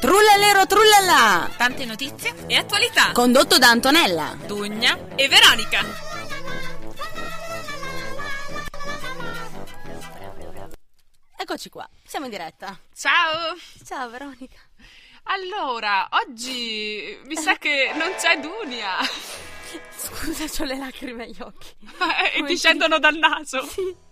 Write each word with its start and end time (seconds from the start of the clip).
Trullalero 0.00 0.64
trullala! 0.64 1.50
Tante 1.58 1.84
notizie 1.84 2.32
e 2.46 2.56
attualità. 2.56 3.12
Condotto 3.12 3.58
da 3.58 3.68
Antonella. 3.68 4.34
Dugna 4.46 4.98
e 5.14 5.28
Veronica. 5.28 5.84
Eccoci 11.36 11.68
qua, 11.68 11.86
siamo 12.02 12.24
in 12.24 12.30
diretta. 12.30 12.80
Ciao. 12.94 13.54
Ciao 13.84 14.08
Veronica. 14.08 14.58
Allora, 15.24 16.08
oggi 16.12 17.20
mi 17.26 17.36
sa 17.36 17.56
che 17.56 17.92
non 17.94 18.14
c'è 18.16 18.40
Dunia. 18.40 18.96
Scusa, 19.94 20.62
ho 20.62 20.66
le 20.66 20.78
lacrime 20.78 21.24
agli 21.24 21.40
occhi. 21.40 21.76
e 22.34 22.42
ti 22.44 22.56
scendono 22.56 22.98
dal 22.98 23.16
naso. 23.16 23.62
Sì. 23.68 24.08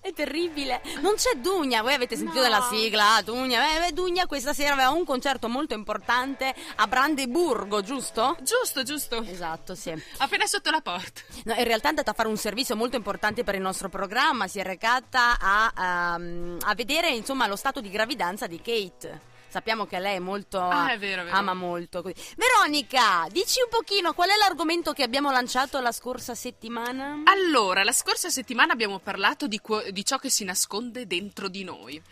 È 0.00 0.12
terribile. 0.12 0.82
Non 1.00 1.14
c'è 1.14 1.36
Dugna, 1.36 1.80
voi 1.80 1.94
avete 1.94 2.16
sentito 2.16 2.38
No. 2.38 2.42
della 2.44 2.68
sigla? 2.70 3.20
Dugna, 3.24 3.86
eh, 3.86 3.92
Dugna 3.92 4.26
questa 4.26 4.52
sera 4.52 4.74
aveva 4.74 4.90
un 4.90 5.04
concerto 5.04 5.48
molto 5.48 5.74
importante 5.74 6.54
a 6.76 6.86
Brandeburgo, 6.86 7.80
giusto? 7.82 8.36
Giusto, 8.42 8.82
giusto. 8.82 9.22
Esatto, 9.22 9.74
sì. 9.74 9.94
Appena 10.18 10.46
sotto 10.46 10.70
la 10.70 10.80
porta. 10.80 11.22
No, 11.44 11.54
in 11.54 11.64
realtà 11.64 11.86
è 11.86 11.90
andata 11.90 12.10
a 12.10 12.14
fare 12.14 12.28
un 12.28 12.36
servizio 12.36 12.76
molto 12.76 12.96
importante 12.96 13.42
per 13.42 13.54
il 13.54 13.62
nostro 13.62 13.88
programma, 13.88 14.48
si 14.48 14.58
è 14.58 14.62
recata 14.62 15.38
a, 15.40 16.14
ehm, 16.16 16.58
a 16.60 16.74
vedere 16.74 17.10
insomma 17.10 17.46
lo 17.46 17.56
stato 17.56 17.80
di 17.80 17.90
gravidanza 17.90 18.46
di 18.46 18.58
Kate. 18.58 19.32
Sappiamo 19.54 19.86
che 19.86 20.00
lei 20.00 20.16
è 20.16 20.18
molto 20.18 20.58
Ah, 20.60 20.90
è 20.90 20.98
vero, 20.98 21.22
vero. 21.22 21.36
ama 21.36 21.54
molto. 21.54 22.02
Veronica, 22.02 23.24
dici 23.30 23.60
un 23.62 23.68
pochino 23.70 24.12
qual 24.12 24.30
è 24.30 24.36
l'argomento 24.36 24.92
che 24.92 25.04
abbiamo 25.04 25.30
lanciato 25.30 25.78
la 25.78 25.92
scorsa 25.92 26.34
settimana? 26.34 27.22
Allora, 27.22 27.84
la 27.84 27.92
scorsa 27.92 28.30
settimana 28.30 28.72
abbiamo 28.72 28.98
parlato 28.98 29.46
di, 29.46 29.60
di 29.92 30.04
ciò 30.04 30.18
che 30.18 30.28
si 30.28 30.42
nasconde 30.42 31.06
dentro 31.06 31.46
di 31.46 31.62
noi. 31.62 32.02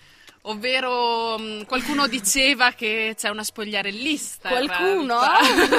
Ovvero, 0.43 1.37
mh, 1.37 1.67
qualcuno 1.67 2.07
diceva 2.09 2.71
che 2.75 3.15
c'è 3.19 3.29
una 3.29 3.43
spogliarellista. 3.43 4.49
Qualcuno? 4.49 5.19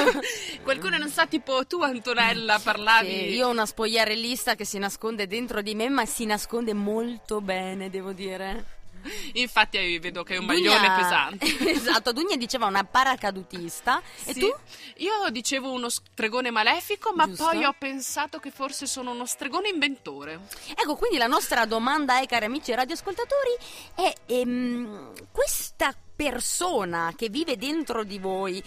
qualcuno, 0.64 0.98
non 0.98 1.08
so, 1.08 1.26
tipo 1.28 1.64
tu, 1.66 1.80
Antonella, 1.80 2.58
parlavi. 2.62 3.08
Sì, 3.08 3.34
io 3.36 3.46
ho 3.46 3.50
una 3.50 3.64
spogliarellista 3.64 4.54
che 4.54 4.66
si 4.66 4.76
nasconde 4.78 5.26
dentro 5.26 5.62
di 5.62 5.74
me, 5.74 5.88
ma 5.88 6.04
si 6.04 6.26
nasconde 6.26 6.74
molto 6.74 7.40
bene, 7.40 7.88
devo 7.88 8.12
dire. 8.12 8.73
Infatti, 9.34 9.76
eh, 9.78 9.98
vedo 10.00 10.22
che 10.22 10.34
è 10.34 10.38
un 10.38 10.46
maglione 10.46 10.78
Dugna- 10.78 10.96
pesante. 10.96 11.46
esatto, 11.70 12.12
Dugna 12.12 12.36
diceva 12.36 12.66
una 12.66 12.84
paracadutista. 12.84 14.00
E 14.24 14.32
Sì. 14.32 14.40
tu? 14.40 14.54
Io 14.98 15.28
dicevo 15.30 15.70
uno 15.72 15.88
stregone 15.88 16.50
malefico, 16.50 17.12
ma 17.14 17.26
Giusto. 17.26 17.44
poi 17.44 17.64
ho 17.64 17.74
pensato 17.78 18.38
che 18.38 18.50
forse 18.50 18.86
sono 18.86 19.10
uno 19.12 19.26
stregone 19.26 19.68
inventore. 19.68 20.40
Ecco, 20.74 20.96
quindi 20.96 21.16
la 21.18 21.26
nostra 21.26 21.64
domanda 21.66 22.20
è, 22.20 22.26
cari 22.26 22.44
amici 22.46 22.72
radioascoltatori, 22.74 23.50
è 23.94 24.12
ehm, 24.26 25.12
questa 25.32 25.94
persona 26.16 27.12
che 27.16 27.28
vive 27.28 27.56
dentro 27.56 28.04
di 28.04 28.18
voi, 28.18 28.62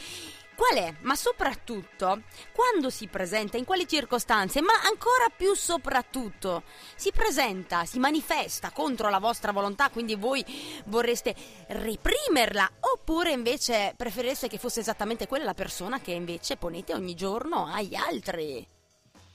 qual 0.58 0.84
è? 0.84 0.94
Ma 1.02 1.16
soprattutto, 1.16 2.24
quando 2.52 2.90
si 2.90 3.08
presenta, 3.08 3.58
in 3.58 3.64
quali 3.64 3.88
circostanze, 3.88 4.60
ma 4.62 4.74
ancora 4.84 5.28
più 5.36 5.54
soprattutto, 5.54 6.64
si 6.96 7.12
presenta, 7.12 7.86
si 7.86 8.00
manifesta 8.00 8.72
contro 8.72 9.10
la 9.10 9.20
vostra 9.20 9.52
volontà, 9.52 9.90
quindi 9.90 10.16
voi 10.16 10.44
vorreste 10.86 11.36
reprimerla, 11.68 12.70
oppure 12.80 13.32
invece 13.32 13.94
preferireste 13.96 14.48
che 14.48 14.58
fosse 14.58 14.80
esattamente 14.80 15.28
quella 15.28 15.46
la 15.46 15.54
persona 15.54 16.02
che 16.02 16.12
invece 16.12 16.58
ponete 16.58 16.94
ogni 16.94 17.14
giorno 17.14 17.68
agli 17.72 17.94
altri? 17.94 18.68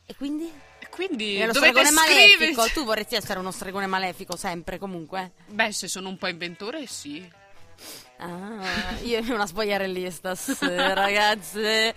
E 0.05 0.17
quindi? 0.17 0.53
E 0.81 0.89
Quindi 0.91 1.37
È 1.37 1.47
lo 1.47 1.53
dovete 1.53 1.85
stregone 1.85 1.91
malefico. 1.93 2.43
scriverci. 2.45 2.73
Tu 2.75 2.85
vorresti 2.85 3.15
essere 3.15 3.39
uno 3.39 3.53
stregone 3.53 3.87
malefico 3.87 4.37
sempre, 4.37 4.79
comunque. 4.79 5.33
Beh, 5.47 5.73
se 5.73 5.87
sono 5.87 6.09
un 6.09 6.19
po' 6.19 6.27
inventore, 6.27 6.87
sì. 6.87 7.27
Ah, 8.25 8.99
io 9.03 9.19
e 9.19 9.33
una 9.33 9.47
spogliarellista, 9.49 10.35
ragazze. 10.95 11.93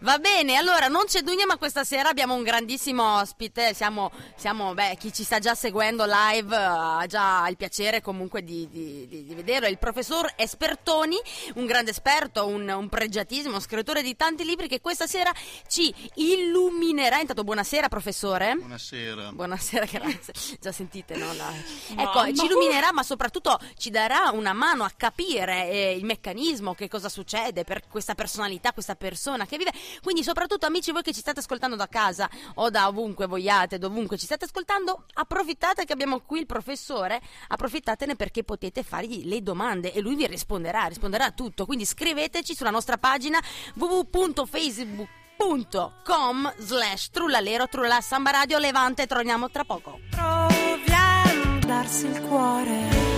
Va 0.00 0.18
bene, 0.18 0.54
allora 0.56 0.86
non 0.86 1.06
c'è 1.06 1.22
Dugna, 1.22 1.44
ma 1.44 1.56
questa 1.56 1.82
sera 1.82 2.08
abbiamo 2.08 2.34
un 2.34 2.44
grandissimo 2.44 3.16
ospite. 3.18 3.74
Siamo, 3.74 4.12
siamo 4.36 4.74
beh, 4.74 4.96
chi 4.96 5.12
ci 5.12 5.24
sta 5.24 5.40
già 5.40 5.56
seguendo 5.56 6.04
live 6.06 6.54
ha 6.54 7.04
già 7.08 7.48
il 7.48 7.56
piacere 7.56 8.00
comunque 8.00 8.44
di, 8.44 8.68
di, 8.70 9.06
di, 9.08 9.24
di 9.24 9.34
vederlo. 9.34 9.66
Il 9.66 9.78
professor 9.78 10.32
Espertoni, 10.36 11.16
un 11.54 11.66
grande 11.66 11.90
esperto, 11.90 12.46
un, 12.46 12.68
un 12.68 12.88
pregiatissimo, 12.88 13.58
scrittore 13.58 14.02
di 14.02 14.14
tanti 14.14 14.44
libri 14.44 14.68
che 14.68 14.80
questa 14.80 15.08
sera 15.08 15.32
ci 15.66 15.92
illuminerà. 16.14 17.18
Intanto, 17.18 17.42
buonasera, 17.42 17.88
professore. 17.88 18.54
Buonasera. 18.54 19.32
Buonasera, 19.32 19.86
grazie. 19.86 20.32
Già 20.60 20.70
sentite, 20.70 21.16
no? 21.16 21.32
La- 21.34 21.54
Ecco, 21.98 22.32
ci 22.34 22.44
illuminerà, 22.44 22.92
ma 22.92 23.02
soprattutto 23.02 23.58
ci 23.76 23.90
darà 23.90 24.30
una 24.32 24.52
mano 24.52 24.84
a 24.84 24.92
capire 24.96 25.55
eh, 25.64 25.96
il 25.96 26.04
meccanismo, 26.04 26.74
che 26.74 26.88
cosa 26.88 27.08
succede 27.08 27.64
per 27.64 27.86
questa 27.88 28.14
personalità, 28.14 28.72
questa 28.72 28.94
persona 28.94 29.46
che 29.46 29.56
vive. 29.56 29.72
Quindi, 30.02 30.22
soprattutto, 30.22 30.66
amici, 30.66 30.92
voi 30.92 31.02
che 31.02 31.12
ci 31.12 31.20
state 31.20 31.40
ascoltando 31.40 31.76
da 31.76 31.88
casa 31.88 32.28
o 32.54 32.70
da 32.70 32.88
ovunque 32.88 33.26
vogliate, 33.26 33.78
dovunque 33.78 34.16
ci 34.16 34.24
state 34.26 34.44
ascoltando, 34.44 35.04
approfittate 35.14 35.84
che 35.84 35.92
abbiamo 35.92 36.20
qui 36.20 36.38
il 36.40 36.46
professore, 36.46 37.20
approfittatene 37.48 38.16
perché 38.16 38.44
potete 38.44 38.82
fargli 38.82 39.26
le 39.26 39.42
domande 39.42 39.92
e 39.92 40.00
lui 40.00 40.16
vi 40.16 40.26
risponderà, 40.26 40.86
risponderà 40.86 41.26
a 41.26 41.32
tutto. 41.32 41.66
Quindi 41.66 41.84
scriveteci 41.84 42.54
sulla 42.54 42.70
nostra 42.70 42.96
pagina 42.98 43.38
www.facebook.com 43.74 46.54
slash 46.58 47.10
trullalero 47.10 47.68
trulla 47.68 48.00
samba 48.00 48.30
radio 48.30 48.58
levante 48.58 49.06
torniamo 49.06 49.50
tra 49.50 49.64
poco 49.64 49.98
Proviamo 50.10 51.56
a 51.56 51.58
darsi 51.66 52.06
il 52.06 52.20
cuore. 52.22 53.15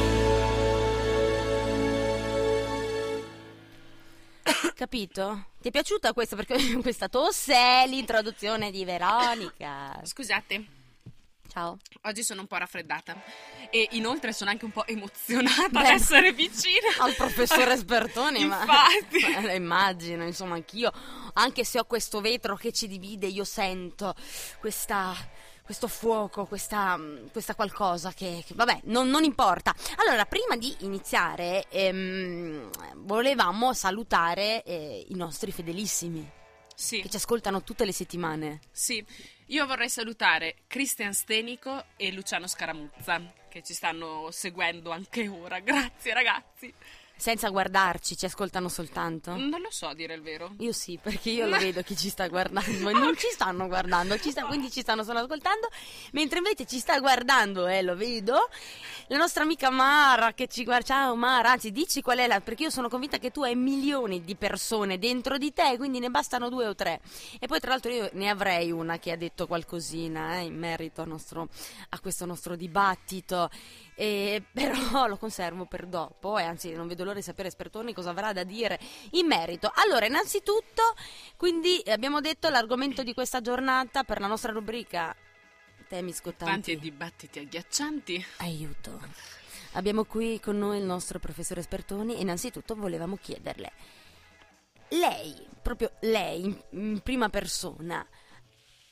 Capito? 4.74 5.46
ti 5.60 5.68
è 5.68 5.70
piaciuta 5.70 6.12
questa 6.12 6.36
perché 6.36 6.56
questa 6.80 7.08
tosse 7.08 7.54
è 7.54 7.84
l'introduzione 7.86 8.70
di 8.70 8.84
Veronica 8.84 10.00
Scusate, 10.02 10.64
ciao 11.50 11.78
oggi 12.02 12.22
sono 12.22 12.42
un 12.42 12.46
po' 12.46 12.56
raffreddata. 12.56 13.20
E 13.70 13.88
inoltre 13.92 14.32
sono 14.32 14.50
anche 14.50 14.64
un 14.64 14.70
po' 14.70 14.86
emozionata 14.86 15.68
Beh, 15.68 15.78
ad 15.78 15.86
essere 15.86 16.32
vicina 16.32 16.88
al 17.00 17.14
professore 17.14 17.76
Spertoni 17.76 18.46
ma 18.46 18.60
Infatti. 18.62 19.32
ma 19.32 19.40
lo 19.46 19.52
immagino 19.52 20.24
insomma 20.24 20.54
anch'io 20.54 20.90
anche 21.34 21.64
se 21.64 21.78
ho 21.78 21.84
questo 21.84 22.20
vetro 22.20 22.56
che 22.56 22.72
ci 22.72 22.86
divide 22.88 23.26
io 23.26 23.44
sento 23.44 24.14
questa 24.60 25.14
questo 25.68 25.86
fuoco, 25.86 26.46
questa, 26.46 26.98
questa 27.30 27.54
qualcosa 27.54 28.10
che, 28.14 28.42
che- 28.46 28.54
vabbè, 28.54 28.80
non, 28.84 29.10
non 29.10 29.22
importa. 29.22 29.74
Allora, 29.96 30.24
prima 30.24 30.56
di 30.56 30.74
iniziare, 30.80 31.66
ehm, 31.68 32.70
volevamo 33.04 33.74
salutare 33.74 34.62
eh, 34.62 35.04
i 35.10 35.14
nostri 35.14 35.52
fedelissimi 35.52 36.26
Sì, 36.74 37.02
che 37.02 37.10
ci 37.10 37.16
ascoltano 37.16 37.62
tutte 37.62 37.84
le 37.84 37.92
settimane. 37.92 38.60
sì. 38.70 39.04
Io 39.50 39.64
vorrei 39.66 39.88
salutare 39.88 40.56
Cristian 40.66 41.14
Stenico 41.14 41.84
e 41.96 42.12
Luciano 42.12 42.46
Scaramuzza, 42.46 43.18
che 43.48 43.62
ci 43.62 43.72
stanno 43.72 44.28
seguendo 44.30 44.90
anche 44.90 45.26
ora. 45.28 45.58
Grazie 45.64 46.12
ragazzi. 46.14 46.72
Senza 47.18 47.48
guardarci, 47.48 48.16
ci 48.16 48.26
ascoltano 48.26 48.68
soltanto. 48.68 49.34
Non 49.34 49.60
lo 49.60 49.70
so 49.70 49.88
a 49.88 49.94
dire 49.94 50.14
il 50.14 50.22
vero. 50.22 50.54
Io 50.58 50.70
sì, 50.72 50.98
perché 51.02 51.30
io 51.30 51.46
lo 51.46 51.58
vedo 51.58 51.82
chi 51.82 51.96
ci 51.96 52.08
sta 52.08 52.28
guardando 52.28 52.90
non 52.92 53.16
ci 53.16 53.26
stanno 53.32 53.66
guardando, 53.66 54.16
ci 54.18 54.30
sta- 54.30 54.44
quindi 54.46 54.70
ci 54.70 54.80
stanno 54.82 55.02
solo 55.02 55.18
ascoltando, 55.18 55.68
mentre 56.12 56.38
invece 56.38 56.64
ci 56.64 56.78
sta 56.78 56.98
guardando 57.00 57.66
e 57.66 57.82
lo 57.82 57.96
vedo 57.96 58.48
la 59.08 59.16
nostra 59.16 59.42
amica 59.42 59.68
Mara 59.68 60.32
che 60.32 60.46
ci 60.46 60.62
guarda. 60.62 60.86
Ciao 60.86 61.16
Mara, 61.16 61.50
anzi 61.50 61.72
dici 61.72 62.02
qual 62.02 62.18
è 62.18 62.26
la... 62.28 62.40
perché 62.40 62.62
io 62.64 62.70
sono 62.70 62.88
convinta 62.88 63.18
che 63.18 63.32
tu 63.32 63.42
hai 63.42 63.56
milioni 63.56 64.22
di 64.22 64.36
persone 64.36 64.98
dentro 64.98 65.38
di 65.38 65.52
te, 65.52 65.76
quindi 65.76 65.98
ne 65.98 66.10
bastano 66.10 66.48
due 66.48 66.66
o 66.68 66.74
tre. 66.76 67.00
E 67.40 67.46
poi 67.48 67.58
tra 67.58 67.70
l'altro 67.70 67.90
io 67.90 68.08
ne 68.12 68.28
avrei 68.28 68.70
una 68.70 68.98
che 68.98 69.10
ha 69.10 69.16
detto 69.16 69.48
qualcosina 69.48 70.36
eh, 70.36 70.44
in 70.44 70.56
merito 70.56 71.04
nostro- 71.04 71.48
a 71.88 72.00
questo 72.00 72.26
nostro 72.26 72.54
dibattito. 72.54 73.50
E 73.94 74.44
però 74.52 75.06
lo 75.08 75.16
conservo 75.16 75.64
per 75.64 75.86
dopo 75.86 76.38
e 76.38 76.44
anzi 76.44 76.72
non 76.72 76.86
vedo 76.86 77.02
l'ora 77.08 77.18
di 77.18 77.24
sapere 77.24 77.50
Spertoni 77.50 77.92
cosa 77.92 78.10
avrà 78.10 78.32
da 78.32 78.44
dire 78.44 78.78
in 79.12 79.26
merito. 79.26 79.70
Allora, 79.74 80.06
innanzitutto, 80.06 80.82
quindi 81.36 81.82
abbiamo 81.86 82.20
detto 82.20 82.48
l'argomento 82.48 83.02
di 83.02 83.14
questa 83.14 83.40
giornata 83.40 84.04
per 84.04 84.20
la 84.20 84.26
nostra 84.26 84.52
rubrica 84.52 85.14
temi 85.88 86.12
Tanti 86.12 86.12
scottanti. 86.12 86.72
e 86.72 86.78
dibattiti 86.78 87.38
agghiaccianti. 87.38 88.24
Aiuto. 88.38 89.00
Abbiamo 89.72 90.04
qui 90.04 90.38
con 90.40 90.58
noi 90.58 90.78
il 90.78 90.84
nostro 90.84 91.18
professore 91.18 91.62
Spertoni 91.62 92.16
e 92.16 92.20
innanzitutto 92.20 92.74
volevamo 92.74 93.16
chiederle 93.16 93.72
lei, 94.90 95.34
proprio 95.62 95.92
lei 96.00 96.44
in- 96.44 96.62
in 96.70 97.00
prima 97.02 97.28
persona 97.28 98.04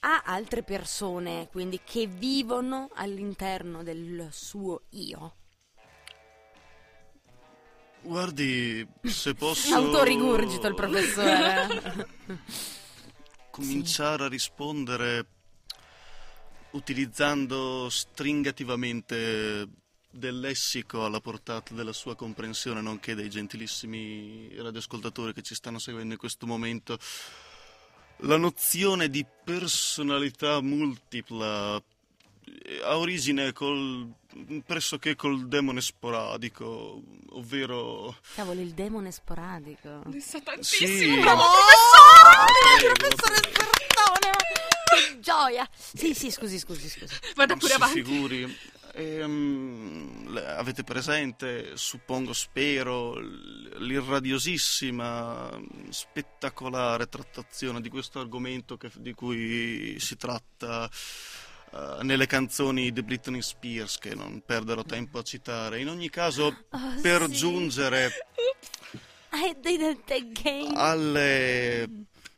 ha 0.01 0.23
altre 0.27 0.63
persone, 0.63 1.49
quindi 1.51 1.81
che 1.83 2.07
vivono 2.07 2.91
all'interno 2.95 3.83
del 3.83 4.29
suo 4.31 4.83
io. 4.91 5.35
Guardi, 8.07 8.87
se 9.03 9.35
posso 9.37 9.75
Autorigurgito 9.75 10.67
il 10.69 10.75
professore. 10.75 12.09
cominciare 13.51 14.25
a 14.25 14.29
rispondere 14.29 15.27
utilizzando 16.73 17.89
stringativamente 17.89 19.67
del 20.11 20.39
lessico 20.39 21.05
alla 21.05 21.21
portata 21.21 21.75
della 21.75 21.93
sua 21.93 22.15
comprensione, 22.15 22.81
nonché 22.81 23.15
dei 23.15 23.29
gentilissimi 23.29 24.55
radioascoltatori 24.57 25.33
che 25.33 25.43
ci 25.43 25.55
stanno 25.55 25.79
seguendo 25.79 26.13
in 26.13 26.19
questo 26.19 26.47
momento, 26.47 26.99
la 28.21 28.37
nozione 28.37 29.09
di 29.09 29.27
personalità 29.45 30.61
multipla 30.61 31.83
ha 32.85 32.97
origine 32.99 33.53
col, 33.53 34.13
pressoché 34.65 35.15
col 35.17 35.49
demone 35.49 35.81
sporadico, 35.81 37.03
ovvero... 37.31 38.17
Cavolo, 38.35 38.61
il 38.61 38.73
demone 38.73 39.11
sporadico. 39.11 40.03
Ne 40.07 40.21
sa 40.21 40.39
Sì. 40.39 40.45
tantissimo. 40.45 41.21
Bravo, 41.23 41.43
professore! 41.43 42.79
Prego. 42.79 42.95
professore! 42.95 43.41
Che 44.87 45.19
gioia! 45.21 45.69
Sì, 45.75 46.15
sì, 46.15 46.31
scusi, 46.31 46.59
scusi, 46.59 46.89
scusi. 46.89 47.15
Vada 47.35 47.55
pure 47.57 47.71
si 47.71 47.75
avanti. 47.77 48.03
figuri. 48.05 48.57
Ehm, 48.99 50.31
le- 50.33 50.47
avete 50.47 50.83
presente, 50.83 51.77
suppongo, 51.77 52.33
spero, 52.33 53.19
l'irradiosissima, 53.19 55.51
spettacolare 55.91 57.07
trattazione 57.09 57.83
di 57.83 57.91
questo 57.91 58.21
argomento 58.21 58.79
che- 58.79 58.91
di 58.97 59.13
cui 59.13 59.97
si 60.01 60.17
tratta 60.17 60.89
eh, 61.73 61.99
nelle 62.03 62.27
canzoni 62.27 62.93
di 62.93 63.03
Britney 63.03 63.43
Spears, 63.43 63.99
che 63.99 64.15
non 64.15 64.43
perderò 64.45 64.83
tempo 64.83 65.19
a 65.19 65.23
citare. 65.23 65.81
In 65.81 65.89
ogni 65.89 66.11
caso, 66.11 66.65
Oh, 66.71 67.01
per 67.01 67.25
sì. 67.27 67.33
giungere 67.33 68.11
alle- 70.75 71.89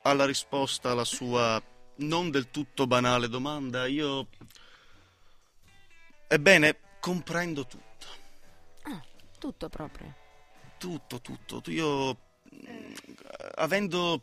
alla 0.02 0.24
risposta 0.24 0.90
alla 0.90 1.04
sua 1.04 1.62
non 1.96 2.30
del 2.30 2.50
tutto 2.50 2.86
banale 2.86 3.28
domanda, 3.28 3.86
io... 3.86 4.28
Ebbene, 6.28 6.78
comprendo 7.00 7.66
tutto. 7.66 8.06
Ah, 8.82 9.02
tutto 9.38 9.68
proprio. 9.68 10.14
Tutto, 10.78 11.20
tutto. 11.20 11.62
Io, 11.70 12.16
mm, 12.54 12.92
avendo 13.56 14.22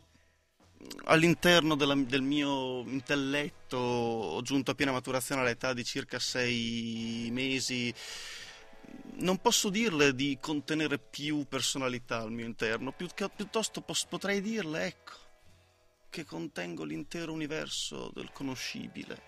all'interno 1.04 1.74
della- 1.74 1.94
del 1.94 2.22
mio 2.22 2.80
intelletto, 2.82 3.76
ho 3.76 4.42
giunto 4.42 4.70
a 4.70 4.74
piena 4.74 4.92
maturazione 4.92 5.40
all'età 5.40 5.72
di 5.72 5.84
circa 5.84 6.18
sei 6.18 7.28
mesi, 7.32 7.92
non 9.18 9.38
posso 9.38 9.70
dirle 9.70 10.14
di 10.14 10.38
contenere 10.40 10.98
più 10.98 11.46
personalità 11.48 12.20
al 12.20 12.32
mio 12.32 12.44
interno, 12.46 12.92
più 12.92 13.08
piuttosto 13.34 13.80
pos- 13.80 14.06
potrei 14.06 14.40
dirle, 14.40 14.86
ecco, 14.86 15.12
che 16.10 16.24
contengo 16.24 16.84
l'intero 16.84 17.32
universo 17.32 18.10
del 18.14 18.30
conoscibile. 18.32 19.22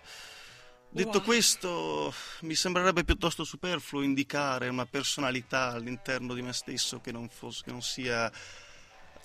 Detto 0.90 1.18
Wow. 1.18 1.22
questo, 1.22 2.14
mi 2.42 2.54
sembrerebbe 2.54 3.04
piuttosto 3.04 3.44
superfluo 3.44 4.00
indicare 4.00 4.68
una 4.68 4.86
personalità 4.86 5.72
all'interno 5.72 6.32
di 6.32 6.40
me 6.40 6.54
stesso 6.54 7.00
che 7.00 7.12
non, 7.12 7.28
fosse, 7.28 7.62
che 7.64 7.70
non 7.70 7.82
sia 7.82 8.32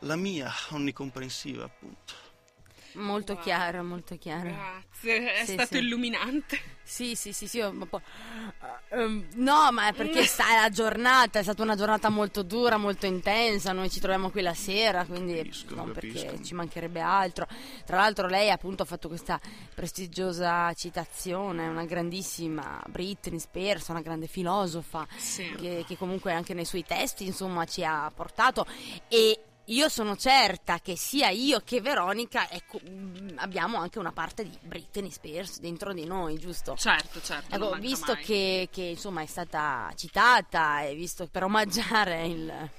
la 0.04 0.16
mia, 0.16 0.52
onnicomprensiva, 0.70 1.66
appunto. 1.66 2.22
Molto 2.96 3.34
Wow. 3.34 3.42
chiaro, 3.42 3.84
molto 3.84 4.16
chiaro. 4.20 4.50
Grazie, 4.52 5.34
è 5.34 5.46
Sì, 5.46 5.54
stato 5.54 5.76
sì. 5.78 5.82
illuminante. 5.82 6.60
Sì, 6.84 7.16
sì, 7.16 7.34
sì, 7.34 7.48
sì, 7.48 7.58
io 7.58 7.70
un 7.70 7.88
po'... 7.90 8.00
Ehm, 8.90 9.30
no, 9.38 9.72
ma 9.72 9.88
è 9.88 9.94
perché 9.94 10.24
sta 10.26 10.44
la 10.62 10.70
giornata, 10.70 11.40
è 11.40 11.42
stata 11.42 11.64
una 11.64 11.76
giornata 11.76 12.10
molto 12.10 12.44
dura, 12.44 12.78
molto 12.78 13.08
intensa, 13.08 13.72
noi 13.72 13.90
ci 13.90 14.00
troviamo 14.00 14.30
qui 14.30 14.44
la 14.44 14.54
sera, 14.54 15.06
quindi 15.06 15.38
Capisco, 15.38 15.74
non 15.74 15.92
perché 15.92 16.24
capisco. 16.26 16.44
ci 16.44 16.54
mancherebbe 16.54 17.00
altro. 17.00 17.48
Tra 17.84 17.98
l'altro 17.98 18.28
lei 18.28 18.52
appunto 18.52 18.84
ha 18.84 18.86
fatto 18.86 19.08
questa 19.08 19.40
prestigiosa 19.74 20.72
citazione, 20.74 21.68
una 21.68 21.86
grandissima 21.86 22.80
Britney 22.90 23.40
Spears, 23.40 23.88
una 23.88 24.02
grande 24.02 24.28
filosofa, 24.28 25.08
Sì. 25.16 25.52
che, 25.56 25.84
che 25.88 25.98
comunque 25.98 26.32
anche 26.32 26.54
nei 26.54 26.66
suoi 26.66 26.84
testi 26.86 27.26
insomma 27.26 27.66
ci 27.66 27.84
ha 27.84 28.12
portato 28.14 28.68
e 29.08 29.40
io 29.68 29.88
sono 29.88 30.18
certa 30.18 30.80
che 30.80 30.98
sia 30.98 31.30
io 31.30 31.62
che 31.64 31.80
Veronica 31.80 32.50
ecco, 32.50 32.80
mh, 32.80 33.36
abbiamo 33.36 33.78
anche 33.78 33.98
una 33.98 34.12
parte 34.12 34.44
di 34.44 34.58
Britney 34.62 35.10
Spears 35.10 35.60
dentro 35.60 35.94
di 35.94 36.06
noi, 36.06 36.38
giusto? 36.38 36.76
Certo, 36.76 37.22
certo. 37.22 37.56
Ecco, 37.56 37.76
visto 37.76 38.14
che, 38.16 38.68
che, 38.72 38.82
insomma 38.82 39.22
è 39.22 39.26
stata 39.26 39.90
citata 39.96 40.82
e 40.82 40.96
visto 40.96 41.28
per 41.28 41.44
omaggiare 41.44 42.26
il, 42.28 42.70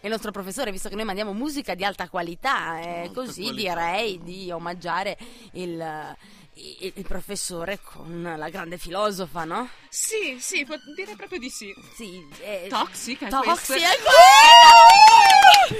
il 0.00 0.10
nostro 0.10 0.30
professore, 0.30 0.70
visto 0.70 0.88
che 0.88 0.94
noi 0.94 1.04
mandiamo 1.04 1.32
musica 1.34 1.74
di 1.74 1.84
alta 1.84 2.08
qualità, 2.08 2.80
eh, 2.80 3.00
Alta 3.02 3.12
così 3.12 3.42
qualità. 3.42 3.74
direi 3.74 4.22
di 4.22 4.50
omaggiare 4.50 5.18
il, 5.52 6.16
il- 6.54 6.92
il 6.96 7.06
professore 7.06 7.80
con 7.82 8.34
la 8.36 8.48
grande 8.50 8.76
filosofa, 8.78 9.44
no? 9.44 9.68
Sì, 9.88 10.36
sì, 10.40 10.64
può 10.64 10.76
dire 10.94 11.14
proprio 11.16 11.38
di 11.38 11.48
sì. 11.50 11.74
Sì, 11.94 12.26
eh, 12.40 12.66
Toxic, 12.68 13.24
è 13.24 13.28
Toxic, 13.28 13.80
è! 13.80 15.74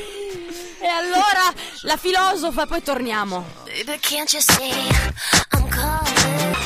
E 0.80 0.86
allora 0.86 1.52
la 1.82 1.96
filosofa, 1.96 2.66
poi 2.66 2.82
torniamo. 2.82 3.44
Baby, 3.64 3.98
can't 4.00 4.32
you 4.32 4.42
see 4.42 4.70
I'm 5.52 5.68
calling? 5.68 6.56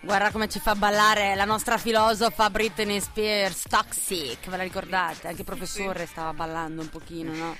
Guarda 0.00 0.30
come 0.30 0.48
ci 0.48 0.58
fa 0.58 0.74
ballare 0.74 1.34
la 1.34 1.44
nostra 1.44 1.76
filosofa 1.76 2.48
Britney 2.48 2.98
Spears, 3.00 3.64
Toxic, 3.68 4.48
ve 4.48 4.56
la 4.56 4.62
ricordate? 4.62 5.26
Anche 5.28 5.40
il 5.40 5.44
professore 5.46 6.06
stava 6.06 6.32
ballando 6.32 6.80
un 6.80 6.88
pochino, 6.88 7.34
no? 7.34 7.56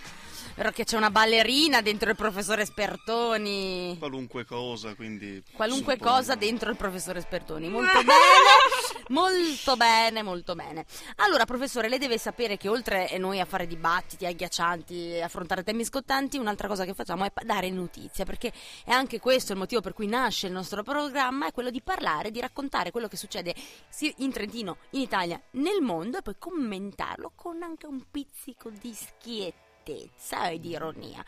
Vero 0.58 0.72
che 0.72 0.82
c'è 0.82 0.96
una 0.96 1.12
ballerina 1.12 1.82
dentro 1.82 2.10
il 2.10 2.16
professore 2.16 2.64
Spertoni. 2.64 3.94
Qualunque 3.96 4.44
cosa, 4.44 4.96
quindi... 4.96 5.40
Qualunque 5.52 5.93
suppongo. 5.93 6.16
cosa 6.16 6.34
dentro 6.34 6.69
il 6.69 6.76
professore 6.76 7.20
Spertoni. 7.20 7.69
Molto 7.69 7.99
bene, 7.99 9.06
molto 9.10 9.76
bene, 9.76 10.22
molto 10.25 10.56
bene. 10.56 10.84
Allora, 11.19 11.44
professore, 11.44 11.88
lei 11.88 12.00
deve 12.00 12.19
sapere 12.19 12.56
che 12.56 12.69
oltre 12.69 13.06
a 13.06 13.19
noi 13.19 13.38
a 13.38 13.44
fare 13.44 13.69
dibattiti 13.69 14.26
agghiaccianti 14.26 15.12
e 15.12 15.22
affrontare 15.22 15.62
temi 15.62 15.84
scottanti, 15.84 16.38
un'altra 16.38 16.66
cosa 16.66 16.84
che 16.84 16.93
facciamo 16.93 17.25
è 17.25 17.31
dare 17.44 17.70
notizie, 17.70 18.25
perché 18.25 18.52
è 18.84 18.90
anche 18.90 19.20
questo 19.20 19.52
il 19.52 19.58
motivo 19.58 19.81
per 19.81 19.93
cui 19.93 20.08
nasce 20.08 20.49
il 20.49 20.52
nostro 20.52 20.82
programma, 20.82 21.46
è 21.46 21.52
quello 21.52 21.70
di 21.70 21.82
parlare, 21.82 22.32
di 22.32 22.40
raccontare 22.40 22.90
quello 22.90 23.06
che 23.06 23.16
succede 23.16 23.54
in 24.16 24.32
Trentino, 24.32 24.78
in 24.90 25.02
Italia, 25.02 25.40
nel 25.52 25.82
mondo 25.82 26.19
e 26.19 26.22
poi 26.22 26.34
commentarlo 26.37 27.31
con 27.37 27.62
anche 27.62 27.87
un 27.87 28.02
pizzico 28.11 28.70
di 28.70 28.93
schiettezza 29.88 30.49
e 30.49 30.61
di 30.61 30.70
ironia. 30.70 31.25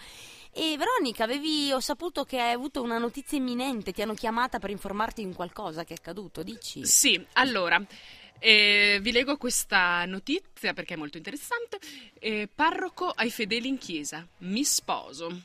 E 0.53 0.77
Veronica, 0.77 1.25
avevi, 1.25 1.71
ho 1.73 1.81
saputo 1.81 2.25
che 2.25 2.41
hai 2.41 2.53
avuto 2.53 2.83
una 2.83 2.99
notizia 2.99 3.39
imminente, 3.39 3.93
ti 3.93 4.03
hanno 4.03 4.15
chiamata 4.15 4.59
per 4.59 4.71
informarti 4.71 5.25
di 5.25 5.33
qualcosa 5.33 5.85
che 5.85 5.95
è 5.95 5.97
accaduto, 5.97 6.43
dici? 6.43 6.85
Sì, 6.85 7.25
allora, 7.35 7.81
eh, 8.39 8.99
vi 9.01 9.13
leggo 9.13 9.37
questa 9.37 10.05
notizia 10.07 10.73
perché 10.73 10.95
è 10.95 10.97
molto 10.97 11.19
interessante. 11.19 11.79
Eh, 12.19 12.49
parroco 12.53 13.11
ai 13.11 13.31
fedeli 13.31 13.69
in 13.69 13.79
chiesa, 13.79 14.27
mi 14.39 14.65
sposo. 14.65 15.43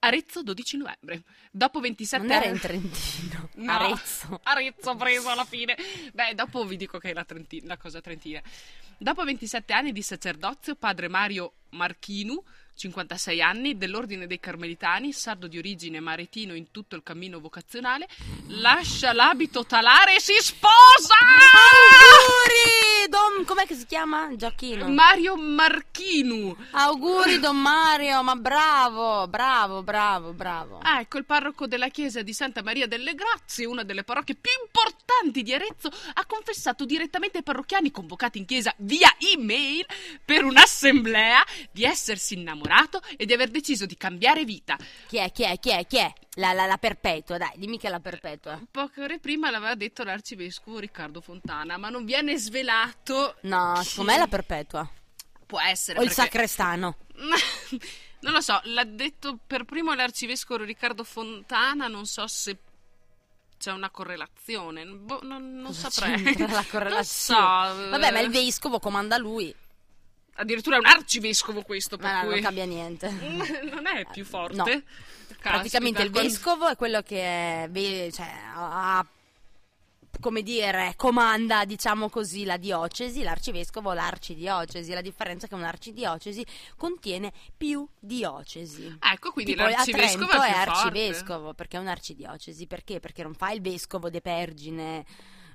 Arezzo 0.00 0.42
12 0.42 0.76
novembre. 0.76 1.22
Dopo 1.50 1.80
27 1.80 2.22
Non 2.26 2.32
era 2.36 2.44
anni... 2.44 2.54
in 2.54 2.60
Trentino, 2.60 3.48
No, 3.56 3.72
Arezzo. 3.72 4.40
Arezzo 4.42 4.94
preso 4.96 5.28
alla 5.28 5.44
fine. 5.44 5.76
Beh, 6.12 6.34
dopo 6.34 6.64
vi 6.64 6.76
dico 6.76 6.98
che 6.98 7.10
è 7.10 7.12
la, 7.12 7.24
Trenti- 7.24 7.64
la 7.64 7.76
cosa 7.76 8.00
trentina. 8.00 8.40
Dopo 8.98 9.24
27 9.24 9.72
anni 9.72 9.92
di 9.92 10.02
sacerdozio, 10.02 10.74
padre 10.76 11.08
Mario 11.08 11.54
Marchinu, 11.70 12.42
56 12.76 13.40
anni, 13.40 13.78
dell'Ordine 13.78 14.26
dei 14.26 14.38
Carmelitani, 14.38 15.12
sardo 15.12 15.46
di 15.46 15.56
origine 15.56 15.98
maretino 15.98 16.54
in 16.54 16.70
tutto 16.70 16.94
il 16.94 17.02
cammino 17.02 17.40
vocazionale, 17.40 18.06
lascia 18.48 19.14
l'abito 19.14 19.64
talare 19.64 20.16
e 20.16 20.20
si 20.20 20.34
sposa! 20.38 21.14
Auguri, 21.96 23.08
Don, 23.08 23.44
com'è 23.44 23.66
che 23.66 23.74
si 23.74 23.86
chiama? 23.86 24.28
Giochino. 24.36 24.88
Mario 24.88 25.36
Marchinu. 25.36 26.54
Auguri, 26.72 27.38
Don 27.38 27.56
Mario, 27.56 28.22
ma 28.22 28.36
bravo, 28.36 29.26
bravo, 29.26 29.82
bravo, 29.82 30.32
bravo. 30.32 30.78
Ah, 30.82 31.00
ecco, 31.00 31.16
il 31.16 31.24
parroco 31.24 31.66
della 31.66 31.88
chiesa 31.88 32.20
di 32.20 32.34
Santa 32.34 32.62
Maria 32.62 32.86
delle 32.86 33.14
Grazie, 33.14 33.64
una 33.64 33.84
delle 33.84 34.04
parrocchie 34.04 34.34
più 34.34 34.50
importanti 34.62 35.42
di 35.42 35.54
Arezzo, 35.54 35.88
ha 36.14 36.26
confessato 36.26 36.84
direttamente 36.84 37.38
ai 37.38 37.42
parrocchiani 37.42 37.90
convocati 37.90 38.38
in 38.38 38.44
chiesa 38.44 38.74
via 38.78 39.14
email 39.18 39.86
per 40.22 40.44
un'assemblea 40.44 41.42
di 41.70 41.84
essersi 41.84 42.34
innamorato 42.66 43.00
e 43.16 43.24
di 43.24 43.32
aver 43.32 43.50
deciso 43.50 43.86
di 43.86 43.96
cambiare 43.96 44.44
vita. 44.44 44.76
Chi 45.06 45.18
è, 45.18 45.30
chi 45.32 45.44
è, 45.44 45.58
chi 45.58 45.70
è, 45.70 45.86
chi 45.86 45.98
è? 45.98 46.12
La, 46.34 46.52
la, 46.52 46.66
la 46.66 46.76
perpetua, 46.76 47.38
dai, 47.38 47.52
dimmi 47.56 47.78
che 47.78 47.86
è 47.86 47.90
la 47.90 48.00
perpetua. 48.00 48.60
Poche 48.70 49.02
ore 49.02 49.18
prima 49.18 49.50
l'aveva 49.50 49.74
detto 49.74 50.04
l'arcivescovo 50.04 50.78
Riccardo 50.78 51.20
Fontana, 51.20 51.78
ma 51.78 51.88
non 51.88 52.04
viene 52.04 52.36
svelato. 52.36 53.36
No, 53.42 53.74
chi- 53.78 53.84
secondo 53.84 54.10
me 54.10 54.16
è 54.16 54.20
la 54.20 54.26
perpetua. 54.26 54.90
Può 55.46 55.60
essere. 55.60 55.98
O 55.98 56.02
il 56.02 56.08
perché- 56.08 56.22
sacrestano. 56.22 56.96
non 58.20 58.32
lo 58.32 58.40
so, 58.40 58.60
l'ha 58.64 58.84
detto 58.84 59.38
per 59.46 59.64
primo 59.64 59.94
l'arcivescovo 59.94 60.64
Riccardo 60.64 61.04
Fontana, 61.04 61.86
non 61.86 62.04
so 62.04 62.26
se 62.26 62.58
c'è 63.58 63.72
una 63.72 63.88
correlazione. 63.88 64.84
Boh, 64.84 65.20
non, 65.22 65.54
non 65.54 65.72
saprei. 65.72 66.22
c'entra 66.22 66.46
la 66.48 66.66
correlazione? 66.68 67.40
Non 67.66 67.84
so. 67.84 67.90
Vabbè, 67.90 68.10
ma 68.12 68.20
il 68.20 68.26
eh, 68.26 68.44
vescovo 68.44 68.78
comanda 68.78 69.16
lui. 69.16 69.54
Addirittura 70.36 70.76
è 70.76 70.78
un 70.78 70.86
arcivescovo 70.86 71.62
questo, 71.62 71.96
per 71.96 72.12
Ma 72.12 72.20
cui... 72.20 72.30
non 72.34 72.40
cambia 72.40 72.64
niente. 72.64 73.10
non 73.10 73.86
è 73.86 74.06
più 74.10 74.24
forte. 74.24 74.56
No. 74.56 74.64
Caspita, 74.64 75.50
Praticamente 75.50 76.02
il 76.02 76.10
quando- 76.10 76.28
vescovo 76.28 76.68
è 76.68 76.76
quello 76.76 77.02
che 77.02 77.20
è, 77.64 77.68
cioè, 78.12 78.30
ha 78.54 79.06
come 80.18 80.42
dire, 80.42 80.94
comanda, 80.96 81.64
diciamo 81.66 82.08
così, 82.08 82.44
la 82.44 82.56
diocesi, 82.56 83.22
l'arcivescovo, 83.22 83.92
l'arcidiocesi. 83.92 84.92
La 84.92 85.02
differenza 85.02 85.44
è 85.44 85.48
che 85.48 85.54
un'arcidiocesi 85.54 86.44
contiene 86.76 87.32
più 87.56 87.86
diocesi. 88.00 88.96
Ecco, 88.98 89.30
quindi 89.32 89.52
Tipo, 89.52 89.66
l'arcivescovo 89.68 90.30
è, 90.40 90.48
è 90.48 90.64
forte. 90.64 90.70
arcivescovo 90.70 91.52
perché 91.54 91.76
è 91.76 91.80
un'arcidiocesi. 91.80 92.66
Perché? 92.66 92.98
Perché 92.98 93.22
non 93.22 93.34
fa 93.34 93.50
il 93.50 93.60
vescovo 93.60 94.08
de 94.08 94.20
Pergine, 94.22 95.04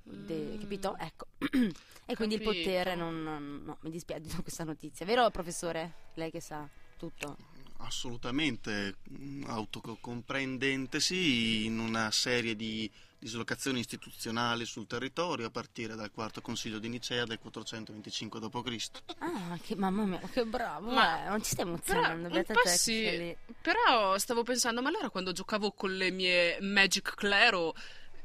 de- 0.03 0.55
Mm. 0.55 0.59
capito? 0.61 0.97
Ecco. 0.97 1.27
e 2.05 2.15
quindi 2.15 2.35
il 2.35 2.41
potere 2.41 2.95
non, 2.95 3.21
non- 3.23 3.61
no, 3.63 3.77
mi 3.81 3.91
dispiace 3.91 4.21
di 4.21 4.29
questa 4.41 4.63
notizia. 4.63 5.05
Vero, 5.05 5.29
professore? 5.31 5.93
Lei 6.15 6.31
che 6.31 6.41
sa 6.41 6.67
tutto. 6.97 7.37
Assolutamente, 7.77 8.95
mm, 9.11 9.43
autocomprendentesi 9.47 11.65
in 11.65 11.79
una 11.79 12.11
serie 12.11 12.55
di 12.55 12.89
dislocazioni 13.17 13.79
istituzionali 13.79 14.65
sul 14.65 14.87
territorio 14.87 15.45
a 15.47 15.51
partire 15.51 15.95
dal 15.95 16.11
quarto 16.11 16.41
consiglio 16.41 16.79
di 16.79 16.89
Nicea 16.89 17.23
del 17.25 17.37
425 17.39 18.39
d.C. 18.39 18.89
Ah, 19.19 19.57
che 19.61 19.75
mamma 19.75 20.05
mia, 20.05 20.19
che 20.31 20.43
bravo. 20.45 20.89
Ma- 20.89 21.25
eh, 21.25 21.29
non 21.29 21.43
ci 21.43 21.51
stai 21.51 21.65
Però, 21.65 21.75
emozionando, 21.75 22.27
un 22.27 22.33
beata 22.33 22.53
po' 22.53 22.61
te 22.63 22.69
sì. 22.69 23.17
lì. 23.17 23.37
Però 23.61 24.17
stavo 24.17 24.43
pensando, 24.43 24.81
ma 24.81 24.89
allora 24.89 25.09
quando 25.09 25.31
giocavo 25.33 25.71
con 25.71 25.95
le 25.95 26.09
mie 26.11 26.57
Magic 26.61 27.13
Clero 27.15 27.73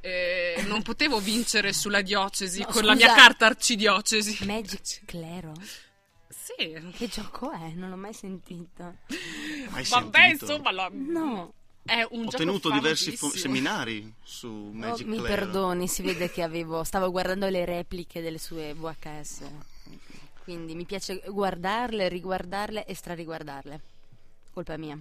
eh, 0.06 0.62
non 0.66 0.82
potevo 0.82 1.18
vincere 1.20 1.72
sulla 1.72 2.00
diocesi 2.02 2.60
No, 2.60 2.66
con 2.66 2.84
la 2.84 2.94
mia 2.94 3.08
scusa. 3.08 3.20
carta 3.20 3.46
arcidiocesi. 3.46 4.44
Magic 4.46 5.04
Clero? 5.04 5.52
Sì. 6.28 6.92
Che 6.96 7.08
gioco 7.08 7.50
è? 7.50 7.70
Non 7.74 7.90
l'ho 7.90 7.96
mai 7.96 8.12
sentito. 8.14 8.98
Hai 9.70 9.84
Vabbè, 9.84 10.18
sentito? 10.20 10.44
insomma, 10.44 10.70
la- 10.70 10.88
No. 10.92 11.52
è 11.84 12.06
un 12.10 12.26
Ho 12.26 12.30
tenuto 12.30 12.70
diversi 12.70 13.16
fo- 13.16 13.30
seminari 13.30 14.12
su 14.22 14.46
Oh, 14.48 14.72
Magic 14.72 15.06
mi 15.06 15.16
Clero. 15.18 15.34
perdoni, 15.34 15.88
si 15.88 16.02
vede 16.02 16.30
che 16.30 16.42
avevo 16.42 16.84
stavo 16.84 17.10
guardando 17.10 17.48
le 17.48 17.64
repliche 17.64 18.20
delle 18.20 18.38
sue 18.38 18.74
VHS. 18.74 19.40
Quindi 20.44 20.76
mi 20.76 20.84
piace 20.84 21.20
guardarle, 21.26 22.08
riguardarle 22.08 22.84
e 22.86 22.94
strariguardarle. 22.94 23.80
Colpa 24.52 24.76
mia. 24.76 24.96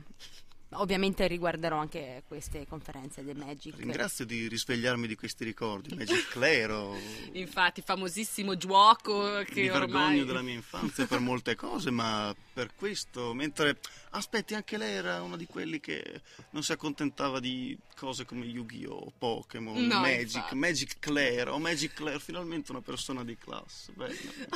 Ovviamente 0.69 1.27
riguarderò 1.27 1.77
anche 1.77 2.23
queste 2.27 2.65
conferenze 2.67 3.23
del 3.23 3.37
Magic. 3.37 3.75
Ringrazio 3.77 4.25
di 4.25 4.47
risvegliarmi 4.47 5.07
di 5.07 5.15
questi 5.15 5.43
ricordi. 5.43 5.95
Magic 5.95 6.29
Clero. 6.29 6.95
Infatti, 7.33 7.81
famosissimo 7.81 8.57
gioco 8.57 9.43
che 9.43 9.61
Mi 9.61 9.69
ormai... 9.69 9.87
vergogno 9.87 10.23
della 10.25 10.41
mia 10.41 10.55
infanzia 10.55 11.05
per 11.05 11.19
molte 11.19 11.55
cose, 11.55 11.91
ma 11.91 12.35
per 12.53 12.71
questo, 12.75 13.33
mentre 13.33 13.79
aspetti, 14.11 14.53
anche 14.55 14.77
lei 14.77 14.95
era 14.95 15.21
uno 15.21 15.37
di 15.37 15.45
quelli 15.45 15.79
che 15.79 16.21
non 16.51 16.63
si 16.63 16.71
accontentava 16.71 17.39
di 17.39 17.77
cose 17.95 18.25
come 18.25 18.45
Yu-Gi-Oh, 18.45 19.13
Pokémon, 19.17 19.75
No, 19.87 19.99
Magic, 20.01 20.35
infatti. 20.35 20.55
Magic 20.55 20.99
Claire, 20.99 21.49
o 21.49 21.57
Magic 21.59 21.93
Claire, 21.93 22.19
finalmente 22.19 22.71
una 22.71 22.81
persona 22.81 23.23
di 23.23 23.35
classe. 23.37 23.91
Bella. 23.93 24.13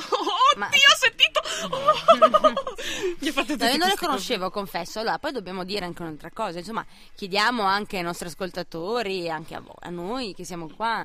Oh, 0.52 0.58
Ma- 0.58 0.68
Dio, 0.68 0.78
ho 0.78 0.96
sentito! 0.98 1.40
Oh! 1.74 2.52
Mi 3.20 3.56
No, 3.56 3.66
io 3.66 3.76
non 3.76 3.88
le 3.88 3.96
conoscevo, 3.96 4.50
confesso. 4.50 4.98
Allora, 5.00 5.18
poi 5.18 5.32
dobbiamo 5.32 5.64
dire 5.64 5.84
anche 5.84 6.02
un'altra 6.02 6.30
cosa. 6.30 6.58
Insomma, 6.58 6.84
chiediamo 7.14 7.62
anche 7.62 7.96
ai 7.98 8.02
nostri 8.02 8.26
ascoltatori, 8.28 9.28
anche 9.30 9.54
a, 9.54 9.60
voi, 9.60 9.74
a 9.80 9.90
noi 9.90 10.34
che 10.34 10.44
siamo 10.44 10.68
qua. 10.68 11.04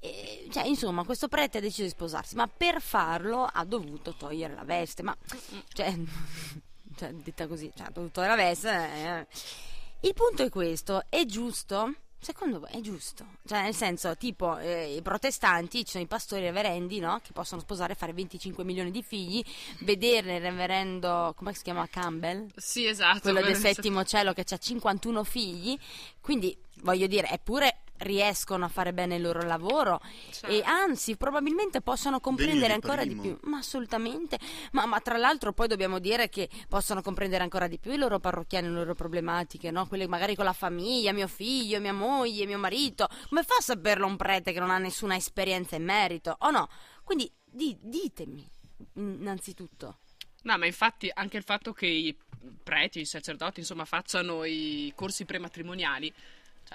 eh, 0.00 0.48
cioè, 0.50 0.64
insomma, 0.66 1.04
questo 1.04 1.28
prete 1.28 1.58
ha 1.58 1.60
deciso 1.60 1.82
di 1.82 1.88
sposarsi, 1.90 2.34
ma 2.34 2.48
per 2.48 2.80
farlo 2.80 3.44
ha 3.44 3.64
dovuto 3.64 4.14
togliere 4.14 4.54
la 4.54 4.64
veste. 4.64 5.02
Ma, 5.02 5.16
cioè, 5.72 5.94
cioè 6.96 7.12
detta 7.12 7.46
così, 7.46 7.70
cioè, 7.76 7.86
ha 7.86 7.90
dovuto 7.90 8.20
togliere 8.20 8.36
la 8.36 8.42
veste. 8.42 8.68
eh. 8.70 9.26
Il 10.00 10.14
punto 10.14 10.42
è 10.42 10.48
questo: 10.48 11.04
è 11.08 11.24
giusto? 11.24 11.94
Secondo 12.22 12.60
voi 12.60 12.70
è 12.72 12.80
giusto? 12.80 13.24
Cioè, 13.46 13.62
nel 13.62 13.74
senso, 13.74 14.14
tipo, 14.16 14.58
eh, 14.58 14.94
i 14.94 15.00
protestanti, 15.00 15.84
ci 15.84 15.92
sono 15.92 16.04
i 16.04 16.06
pastori 16.06 16.42
reverendi, 16.42 17.00
no? 17.00 17.20
Che 17.22 17.32
possono 17.32 17.62
sposare 17.62 17.94
e 17.94 17.96
fare 17.96 18.12
25 18.12 18.62
milioni 18.62 18.90
di 18.90 19.02
figli. 19.02 19.42
Vedere 19.80 20.36
il 20.36 20.42
reverendo, 20.42 21.32
come 21.34 21.54
si 21.54 21.62
chiama? 21.62 21.86
Campbell? 21.88 22.48
Sì, 22.56 22.86
esatto. 22.86 23.20
quello 23.20 23.40
del 23.40 23.56
settimo 23.56 24.04
cielo 24.04 24.34
che 24.34 24.44
ha 24.46 24.58
51 24.58 25.24
figli, 25.24 25.78
quindi 26.20 26.54
voglio 26.82 27.06
dire, 27.06 27.30
eppure 27.30 27.84
riescono 28.00 28.64
a 28.64 28.68
fare 28.68 28.92
bene 28.92 29.16
il 29.16 29.22
loro 29.22 29.42
lavoro 29.42 30.00
Cioè, 30.30 30.50
e 30.50 30.62
anzi 30.64 31.16
probabilmente 31.16 31.80
possono 31.80 32.20
comprendere 32.20 32.66
di 32.66 32.72
ancora 32.72 33.04
di 33.04 33.16
più, 33.16 33.38
ma 33.42 33.58
assolutamente, 33.58 34.38
ma, 34.72 34.86
ma 34.86 35.00
tra 35.00 35.16
l'altro 35.16 35.52
poi 35.52 35.68
dobbiamo 35.68 35.98
dire 35.98 36.28
che 36.28 36.48
possono 36.68 37.02
comprendere 37.02 37.42
ancora 37.42 37.66
di 37.66 37.78
più 37.78 37.92
i 37.92 37.96
loro 37.96 38.18
parrocchiani, 38.18 38.68
le 38.68 38.74
loro 38.74 38.94
problematiche, 38.94 39.70
no? 39.70 39.86
quelle 39.86 40.06
magari 40.06 40.34
con 40.34 40.44
la 40.44 40.52
famiglia, 40.52 41.12
mio 41.12 41.28
figlio, 41.28 41.80
mia 41.80 41.92
moglie, 41.92 42.46
mio 42.46 42.58
marito, 42.58 43.08
come 43.28 43.42
fa 43.42 43.54
a 43.58 43.62
saperlo 43.62 44.06
un 44.06 44.16
prete 44.16 44.52
che 44.52 44.60
non 44.60 44.70
ha 44.70 44.78
nessuna 44.78 45.16
esperienza 45.16 45.76
in 45.76 45.84
merito, 45.84 46.36
o 46.40 46.50
no? 46.50 46.68
Quindi 47.04 47.30
di- 47.44 47.76
ditemi 47.80 48.48
innanzitutto. 48.94 49.98
No, 50.42 50.56
ma 50.56 50.64
infatti 50.64 51.10
anche 51.12 51.36
il 51.36 51.42
fatto 51.42 51.72
che 51.72 51.86
i 51.86 52.16
preti, 52.62 53.00
i 53.00 53.04
sacerdoti, 53.04 53.60
insomma, 53.60 53.84
facciano 53.84 54.44
i 54.44 54.92
corsi 54.94 55.24
prematrimoniali 55.24 56.12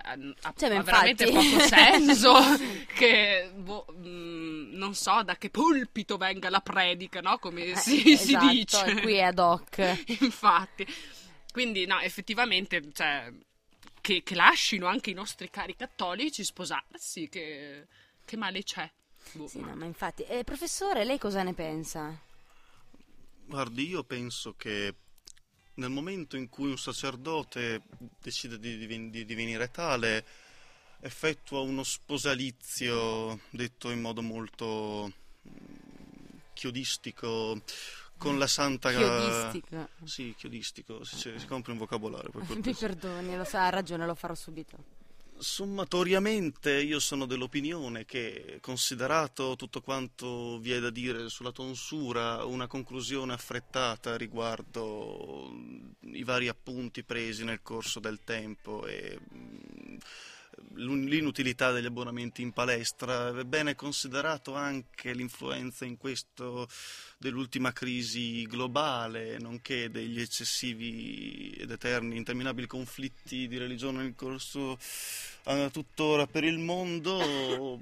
ha, 0.04 0.54
Cioè, 0.56 0.70
ha 0.76 0.84
veramente 0.84 1.26
poco 1.28 1.60
senso 1.60 2.34
che 2.96 3.52
boh, 3.56 3.86
mh, 3.90 4.70
non 4.74 4.94
so 4.96 5.24
da 5.24 5.36
che 5.38 5.50
pulpito 5.50 6.18
venga 6.18 6.50
la 6.50 6.62
predica, 6.62 7.22
no? 7.22 7.38
Come 7.40 7.76
Eh, 7.76 7.76
si, 7.76 8.18
si 8.18 8.36
esatto, 8.36 8.48
dice. 8.48 8.86
e 8.86 8.96
qui 8.96 9.14
è 9.16 9.22
ad 9.24 9.40
hoc. 9.40 10.04
Infatti. 10.22 10.86
Quindi, 11.52 11.86
no, 11.86 12.00
effettivamente, 12.00 12.92
cioè, 12.94 13.32
che, 14.02 14.24
che 14.24 14.36
lasciano 14.36 14.88
anche 14.88 15.10
i 15.12 15.14
nostri 15.14 15.50
cari 15.50 15.76
cattolici 15.76 16.44
sposarsi, 16.44 17.30
che, 17.30 17.88
che 18.26 18.38
male 18.38 18.64
c'è. 18.64 18.90
Boh. 19.32 19.48
Sì, 19.48 19.62
no, 19.62 19.76
ma 19.76 19.86
infatti, 19.86 20.24
eh, 20.24 20.44
professore, 20.44 21.06
lei 21.06 21.18
cosa 21.18 21.42
ne 21.44 21.54
pensa? 21.54 22.20
Guardi, 23.48 23.88
io 23.88 24.04
penso 24.04 24.56
che 24.56 24.94
nel 25.76 25.90
momento 25.90 26.38
in 26.38 26.50
cui 26.50 26.70
un 26.70 26.78
sacerdote 26.78 27.84
decide 28.22 28.60
di, 28.60 29.10
di 29.10 29.26
divenire 29.26 29.72
tale, 29.72 30.26
effettua 31.02 31.62
uno 31.62 31.84
sposalizio, 31.84 33.40
detto 33.50 33.92
in 33.92 34.02
modo 34.02 34.22
molto 34.22 35.12
mm, 35.48 36.38
chiodistico, 36.54 37.62
con 38.18 38.38
la 38.40 38.48
santa... 38.48 38.92
Chiodistico. 38.92 39.90
Sì, 40.04 40.34
chiodistico, 40.38 41.04
si, 41.04 41.18
si- 41.38 41.46
compra 41.46 41.74
un 41.74 41.78
vocabolario 41.78 42.32
Mi 42.48 42.74
perdoni, 42.74 43.36
lo 43.36 43.44
sa, 43.44 43.66
ha 43.66 43.70
ragione, 43.70 44.06
lo 44.06 44.16
farò 44.16 44.34
subito. 44.34 44.95
Sommatoriamente 45.38 46.82
io 46.82 47.00
sono 47.00 47.26
dell'opinione 47.26 48.06
che, 48.06 48.60
considerato 48.62 49.58
tutto 49.58 49.82
quanto 49.82 50.60
vi 50.60 50.72
è 50.72 50.80
da 50.80 50.90
dire 50.90 51.28
sulla 51.28 51.52
tonsura, 51.52 52.46
una 52.46 52.68
conclusione 52.68 53.34
affrettata 53.34 54.16
riguardo 54.16 55.52
i 56.02 56.24
vari 56.24 56.48
appunti 56.48 57.04
presi 57.04 57.44
nel 57.44 57.62
corso 57.62 58.00
del 58.00 58.22
tempo 58.24 58.86
e 58.86 59.20
mm, 59.36 59.98
l'inutilità 60.76 61.72
degli 61.72 61.86
abbonamenti 61.86 62.42
in 62.42 62.52
palestra, 62.52 63.30
ebbene 63.30 63.76
considerato 63.76 64.54
anche 64.54 65.14
l'influenza 65.14 65.86
in 65.86 65.98
questo 65.98 66.68
dell'ultima 67.18 67.72
crisi 67.72 68.44
globale, 68.44 69.38
nonché 69.40 69.90
degli 69.90 70.20
eccessivi 70.20 71.52
ed 71.52 71.72
eterni, 71.72 72.18
interminabili 72.18 72.68
conflitti 72.68 73.48
di 73.48 73.58
religione 73.58 74.04
nel 74.04 74.16
corso 74.16 74.78
eh, 75.46 75.70
tuttora 75.72 76.28
per 76.28 76.44
il 76.44 76.60
mondo, 76.60 77.80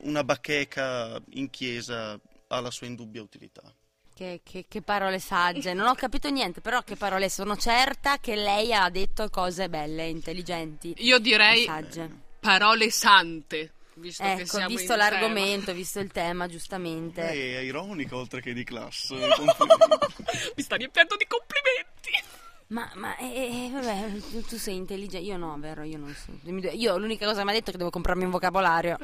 una 0.00 0.24
bacheca 0.24 1.20
in 1.30 1.50
chiesa 1.50 2.18
ha 2.48 2.60
la 2.60 2.70
sua 2.70 2.86
indubbia 2.86 3.22
utilità. 3.22 3.74
Che, 4.18 4.40
che- 4.42 4.64
che 4.66 4.82
parole 4.82 5.20
sagge, 5.20 5.74
non 5.74 5.86
ho 5.86 5.94
capito 5.94 6.28
niente, 6.28 6.60
però 6.60 6.82
che 6.82 6.96
parole, 6.96 7.30
sono 7.30 7.56
certa 7.56 8.18
che 8.18 8.34
lei 8.34 8.74
ha 8.74 8.90
detto 8.90 9.28
cose 9.30 9.68
belle, 9.68 10.06
intelligenti, 10.08 10.92
Io 10.98 11.20
direi 11.20 11.62
sagge. 11.66 12.10
parole 12.40 12.90
sante, 12.90 13.70
visto 13.94 14.24
che 14.24 14.32
Ecco, 14.32 14.44
siamo 14.46 14.66
visto 14.66 14.92
in 14.94 14.98
tema. 14.98 15.10
l'argomento, 15.10 15.72
visto 15.72 16.00
il 16.00 16.10
tema, 16.10 16.48
giustamente. 16.48 17.22
Lei 17.22 17.54
è 17.54 17.58
ironica 17.60 18.16
oltre 18.16 18.40
che 18.40 18.52
di 18.52 18.64
classe. 18.64 19.14
Mi 19.14 20.62
sta 20.64 20.74
riempiendo 20.74 21.14
di 21.16 21.26
complimenti. 21.28 22.36
Ma, 22.70 22.90
ma 22.96 23.16
eh, 23.18 23.66
eh, 23.66 23.70
vabbè, 23.72 24.18
tu, 24.32 24.42
tu 24.42 24.58
sei 24.58 24.74
intelligente, 24.74 25.24
io 25.24 25.36
no, 25.36 25.54
vero, 25.60 25.84
io 25.84 25.96
non 25.96 26.12
so. 26.12 26.32
Io 26.72 26.98
l'unica 26.98 27.24
cosa 27.24 27.38
che 27.38 27.44
mi 27.44 27.50
ha 27.50 27.54
detto 27.54 27.68
è 27.68 27.72
che 27.72 27.78
devo 27.78 27.90
comprarmi 27.90 28.24
un 28.24 28.30
vocabolario. 28.30 28.98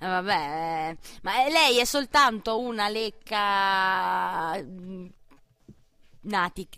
Eh, 0.00 0.06
vabbè, 0.06 0.90
eh, 0.90 0.96
ma 1.22 1.44
eh, 1.44 1.50
lei 1.50 1.78
è 1.78 1.84
soltanto 1.84 2.58
una 2.60 2.88
lecca 2.88 4.56
mm, 4.62 5.06
natic. 6.22 6.76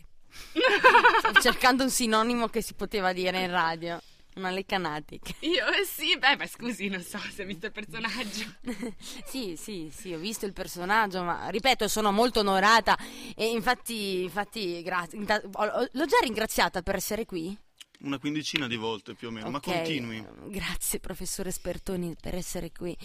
Sto 1.19 1.33
cercando 1.41 1.83
un 1.83 1.91
sinonimo 1.91 2.49
che 2.49 2.63
si 2.63 2.75
poteva 2.75 3.13
dire 3.13 3.41
in 3.43 3.51
radio. 3.51 4.01
Una 4.37 4.51
lecca 4.51 4.79
natic. 4.79 5.35
Io 5.41 5.65
sì, 5.85 6.17
beh, 6.17 6.37
ma 6.37 6.47
scusi, 6.47 6.89
non 6.89 7.03
so 7.03 7.19
se 7.35 7.43
ha 7.43 7.45
visto 7.45 7.67
il 7.67 7.73
personaggio. 7.73 8.45
sì, 9.27 9.57
sì, 9.57 9.91
sì, 9.95 10.15
ho 10.15 10.19
visto 10.19 10.47
il 10.47 10.53
personaggio, 10.53 11.23
ma 11.25 11.49
ripeto, 11.49 11.89
sono 11.89 12.13
molto 12.13 12.41
onorata 12.41 12.97
e 13.35 13.51
infatti, 13.51 14.23
infatti, 14.23 14.83
grazie. 14.83 15.19
ho- 15.19 15.65
ho- 15.65 15.89
L'ho 15.93 16.07
già 16.07 16.19
ringraziata 16.23 16.81
per 16.81 16.95
essere 16.95 17.27
qui? 17.27 17.55
Una 18.03 18.19
quindicina 18.19 18.67
di 18.67 18.77
volte 18.77 19.15
più 19.15 19.29
o 19.29 19.31
meno, 19.31 19.51
ma 19.51 19.59
Ok, 19.59 19.65
continui. 19.65 20.25
Grazie 20.47 21.01
professore 21.01 21.51
Spertoni 21.51 22.17
per 22.19 22.35
essere 22.35 22.73
qui. 22.73 22.97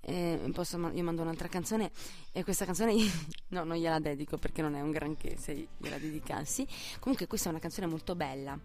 Eh, 0.00 0.38
posso 0.52 0.76
ma- 0.76 0.92
io 0.92 1.02
mando 1.02 1.22
un'altra 1.22 1.48
canzone 1.48 1.90
e 2.30 2.44
questa 2.44 2.66
canzone 2.66 2.92
no, 3.48 3.64
non 3.64 3.76
gliela 3.78 3.98
dedico 4.00 4.36
perché 4.36 4.60
non 4.60 4.74
è 4.74 4.82
un 4.82 4.90
granché 4.90 5.36
se 5.38 5.68
gliela 5.78 5.96
dedicassi. 5.96 6.66
Comunque 7.00 7.26
questa 7.26 7.48
è 7.48 7.52
una 7.52 7.60
canzone 7.60 7.86
molto 7.86 8.14
bella. 8.14 8.58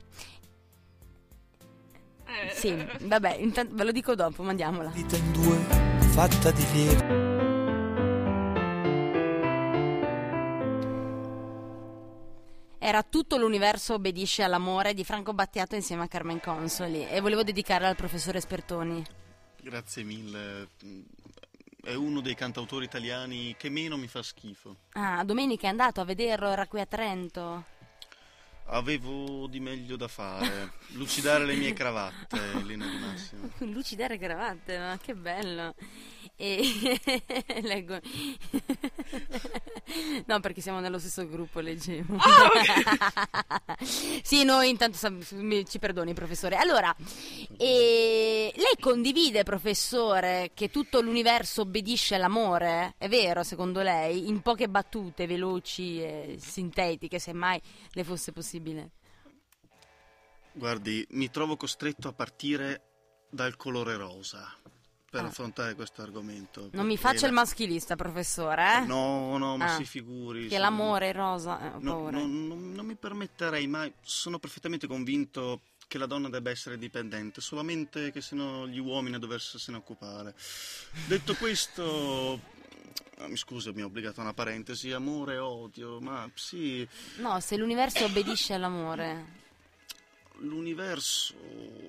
Eh, 2.25 2.53
Sì, 2.53 2.75
vabbè, 3.07 3.37
intanto 3.37 3.73
ve 3.73 3.83
lo 3.85 3.91
dico 3.93 4.15
dopo, 4.15 4.43
mandiamola. 4.43 4.89
vita 4.89 5.15
in 5.15 5.31
due, 5.31 5.57
fatta 6.11 6.51
di 6.51 6.65
lieve. 6.73 7.18
Era 12.89 13.03
tutto 13.03 13.37
l'universo 13.37 13.93
obbedisce 13.93 14.41
all'amore 14.41 14.95
di 14.95 15.03
Franco 15.03 15.31
Battiato 15.31 15.75
insieme 15.75 16.01
a 16.01 16.07
Carmen 16.07 16.39
Consoli 16.39 17.07
e 17.07 17.21
volevo 17.21 17.43
dedicarla 17.43 17.87
al 17.87 17.95
professore 17.95 18.41
Spertoni. 18.41 19.05
Grazie 19.61 20.01
mille. 20.01 20.69
È 21.83 21.93
uno 21.93 22.19
dei 22.19 22.33
cantautori 22.33 22.85
italiani 22.85 23.55
che 23.59 23.69
meno 23.69 23.95
mi 23.95 24.07
fa 24.07 24.23
schifo. 24.23 24.75
Ah, 24.93 25.23
domenica 25.23 25.67
è 25.67 25.69
andato 25.69 26.01
a 26.01 26.03
vederlo, 26.03 26.49
era 26.49 26.65
qui 26.65 26.79
a 26.79 26.87
Trento. 26.87 27.63
Avevo 28.69 29.45
di 29.45 29.59
meglio 29.59 29.95
da 29.95 30.07
fare. 30.07 30.71
Lucidare 30.93 31.45
le 31.45 31.57
mie 31.57 31.73
cravatte, 31.73 32.39
linea 32.63 32.89
di 32.89 32.97
massima. 32.97 33.47
Lucidare 33.71 34.17
cravatte, 34.17 34.79
ma 34.79 34.97
che 34.99 35.13
bello. 35.13 35.75
E 36.35 36.61
leggo. 37.63 37.99
no, 40.25 40.39
perché 40.39 40.61
siamo 40.61 40.79
nello 40.79 40.99
stesso 40.99 41.27
gruppo, 41.27 41.59
leggevo. 41.59 42.17
sì, 44.23 44.43
noi 44.43 44.69
intanto 44.69 44.97
ci 45.65 45.79
perdoni, 45.79 46.13
professore. 46.13 46.55
Allora, 46.55 46.95
e 47.57 48.53
lei 48.55 48.75
condivide, 48.79 49.43
professore, 49.43 50.51
che 50.53 50.69
tutto 50.69 51.01
l'universo 51.01 51.61
obbedisce 51.61 52.15
all'amore? 52.15 52.95
È 52.97 53.09
vero, 53.09 53.43
secondo 53.43 53.81
lei? 53.81 54.29
In 54.29 54.41
poche 54.41 54.69
battute 54.69 55.27
veloci 55.27 56.01
e 56.01 56.37
sintetiche, 56.39 57.19
se 57.19 57.33
mai 57.33 57.61
le 57.91 58.03
fosse 58.03 58.31
possibile. 58.31 58.91
Guardi, 60.53 61.05
mi 61.11 61.29
trovo 61.29 61.57
costretto 61.57 62.07
a 62.07 62.13
partire 62.13 62.83
dal 63.29 63.55
colore 63.55 63.95
rosa 63.95 64.51
per 65.09 65.23
Ah. 65.23 65.27
affrontare 65.27 65.75
questo 65.75 66.01
argomento. 66.01 66.69
Non 66.73 66.85
mi 66.85 66.97
faccia 66.97 67.25
il 67.27 67.33
la- 67.33 67.39
maschilista, 67.41 67.95
professore. 67.95 68.77
Eh? 68.77 68.85
No, 68.85 69.37
no, 69.37 69.57
ma 69.57 69.73
Ah. 69.73 69.75
si 69.77 69.85
figuri. 69.85 70.43
Che 70.43 70.55
sì. 70.55 70.57
l'amore 70.61 71.11
rosa, 71.11 71.59
eh, 71.61 71.67
ho 71.75 71.79
No, 71.79 72.09
no, 72.09 72.25
no, 72.25 72.55
non 72.55 72.85
mi 72.85 72.95
permetterei 72.95 73.65
mai. 73.67 73.91
Sono 74.01 74.39
perfettamente 74.39 74.87
convinto 74.87 75.61
che 75.87 75.97
la 75.97 76.05
donna 76.05 76.29
debba 76.29 76.51
essere 76.51 76.77
dipendente, 76.77 77.41
solamente 77.41 78.11
che 78.11 78.21
siano 78.21 78.67
gli 78.67 78.77
uomini 78.79 79.15
a 79.15 79.19
doversene 79.19 79.75
occupare. 79.77 80.35
Detto 81.07 81.33
questo, 81.35 82.39
ah, 83.17 83.27
mi 83.27 83.35
scusa, 83.37 83.71
mi 83.73 83.81
ha 83.81 83.85
obbligato 83.85 84.19
a 84.19 84.23
una 84.23 84.33
parentesi, 84.33 84.91
amore, 84.91 85.37
odio, 85.39 85.99
ma 85.99 86.29
sì, 86.35 86.87
No, 87.17 87.39
se 87.39 87.57
l'universo 87.57 88.05
obbedisce 88.05 88.53
all'amore. 88.53 89.37
L'universo 90.39 91.33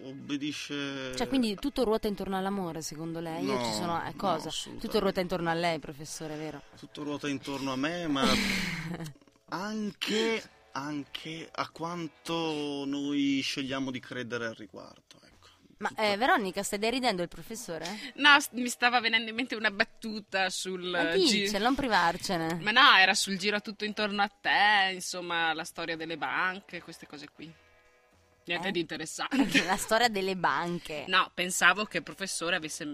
obbedisce... 0.05 1.15
Cioè, 1.17 1.29
quindi 1.29 1.55
tutto 1.57 1.85
ruota 1.85 2.09
intorno 2.09 2.37
all'amore, 2.37 2.83
secondo 2.83 3.21
lei? 3.21 3.45
Io 3.45 3.55
No, 3.55 3.65
ci 3.65 3.73
sono... 3.73 4.03
eh, 4.05 4.11
no, 4.11 4.17
cosa? 4.17 4.49
assolutamente. 4.49 4.87
tutto 4.87 4.99
ruota 5.01 5.21
intorno 5.21 5.51
a 5.51 5.55
lei, 5.55 5.79
professore, 5.79 6.37
vero? 6.37 6.63
Tutto 6.79 7.03
ruota 7.03 7.29
intorno 7.29 7.73
a 7.73 7.77
me, 7.77 8.07
ma 8.07 8.25
anche, 9.51 10.43
anche 10.73 11.49
a 11.53 11.69
quanto 11.71 12.85
noi 12.87 13.41
scegliamo 13.43 13.91
di 13.91 14.01
credere 14.01 14.47
al 14.47 14.55
riguardo. 14.55 15.19
Ecco. 15.25 15.49
Ma 15.79 15.91
eh, 15.97 16.17
Veronica, 16.17 16.63
stai 16.63 16.79
deridendo 16.79 17.23
il 17.23 17.29
professore? 17.29 17.87
No, 18.17 18.37
mi 18.53 18.69
stava 18.69 19.01
venendo 19.01 19.31
in 19.31 19.35
mente 19.37 19.55
una 19.55 19.71
battuta 19.71 20.51
sul 20.51 20.83
Ma 20.91 21.17
gi- 21.17 21.25
dice, 21.43 21.59
non 21.59 21.75
privarcene. 21.75 22.59
Ma 22.61 22.71
no, 22.71 22.97
era 22.99 23.15
sul 23.15 23.39
giro 23.39 23.61
tutto 23.61 23.85
intorno 23.85 24.23
a 24.23 24.29
te, 24.29 24.91
insomma, 24.93 25.53
la 25.55 25.65
storia 25.65 25.97
delle 25.97 26.17
banche, 26.19 26.83
queste 26.83 27.07
cose 27.07 27.29
qui. 27.33 27.51
Niente 28.45 28.69
Eh? 28.69 28.73
di 28.73 28.81
interessante. 28.81 29.65
La 29.65 29.77
storia 29.77 30.09
delle 30.09 30.37
banche. 30.37 31.05
No, 31.09 31.31
pensavo 31.35 31.85
che 31.85 31.99
il 31.99 32.03
professore 32.03 32.57
avesse... 32.57 32.85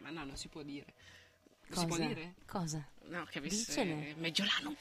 Ma 0.00 0.10
no, 0.10 0.24
non 0.24 0.36
si 0.36 0.48
può 0.48 0.62
dire. 0.62 0.86
Non 1.68 1.78
si 1.78 1.86
può 1.86 1.96
Cosa? 1.96 2.08
dire? 2.08 2.34
Cosa? 2.46 2.84
No, 3.06 3.24
che 3.30 3.38
avesse... 3.38 3.64
Dicene. 3.66 4.14
Meggiolano. 4.18 4.74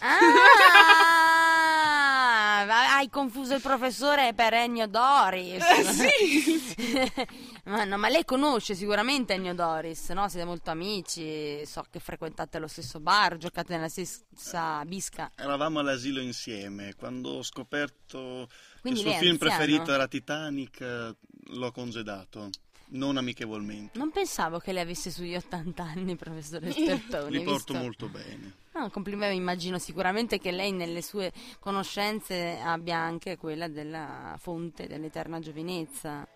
Ah, 0.00 2.60
hai 2.96 3.08
confuso 3.10 3.54
il 3.54 3.60
professore 3.60 4.32
per 4.34 4.54
Ennio 4.54 4.86
Doris. 4.86 5.62
Eh, 5.62 5.84
sì! 5.84 6.74
ma, 7.64 7.84
no, 7.84 7.98
ma 7.98 8.08
lei 8.08 8.24
conosce 8.24 8.74
sicuramente 8.74 9.34
Ennio 9.34 9.54
Doris, 9.54 10.08
no? 10.10 10.28
Siete 10.28 10.46
molto 10.46 10.70
amici, 10.70 11.64
so 11.66 11.84
che 11.90 11.98
frequentate 12.00 12.58
lo 12.58 12.68
stesso 12.68 13.00
bar, 13.00 13.36
giocate 13.36 13.74
nella 13.74 13.88
stessa 13.88 14.82
bisca. 14.86 15.30
Eravamo 15.36 15.80
all'asilo 15.80 16.20
insieme. 16.20 16.94
Quando 16.94 17.30
ho 17.30 17.42
scoperto 17.42 18.48
Quindi 18.82 19.00
il 19.00 19.06
suo 19.06 19.18
film 19.18 19.32
anziano? 19.32 19.54
preferito 19.54 19.92
era 19.92 20.08
Titanic, 20.08 20.80
eh, 20.80 21.14
l'ho 21.54 21.70
congedato. 21.70 22.50
Non 22.94 23.16
amichevolmente. 23.16 23.96
Non 23.96 24.10
pensavo 24.10 24.58
che 24.58 24.72
lei 24.72 24.82
avesse 24.82 25.10
sugli 25.10 25.34
80 25.34 25.82
anni, 25.82 26.14
professore 26.16 26.70
Spertoni. 26.72 27.30
Li 27.38 27.42
porto 27.42 27.72
visto? 27.72 27.78
molto 27.78 28.08
bene. 28.08 28.56
No, 28.74 28.90
complimenti, 28.90 29.36
immagino 29.36 29.78
sicuramente 29.78 30.38
che 30.38 30.50
lei 30.50 30.72
nelle 30.72 31.00
sue 31.00 31.32
conoscenze 31.58 32.58
abbia 32.62 32.98
anche 32.98 33.38
quella 33.38 33.68
della 33.68 34.36
fonte 34.38 34.86
dell'eterna 34.86 35.38
giovinezza. 35.38 36.28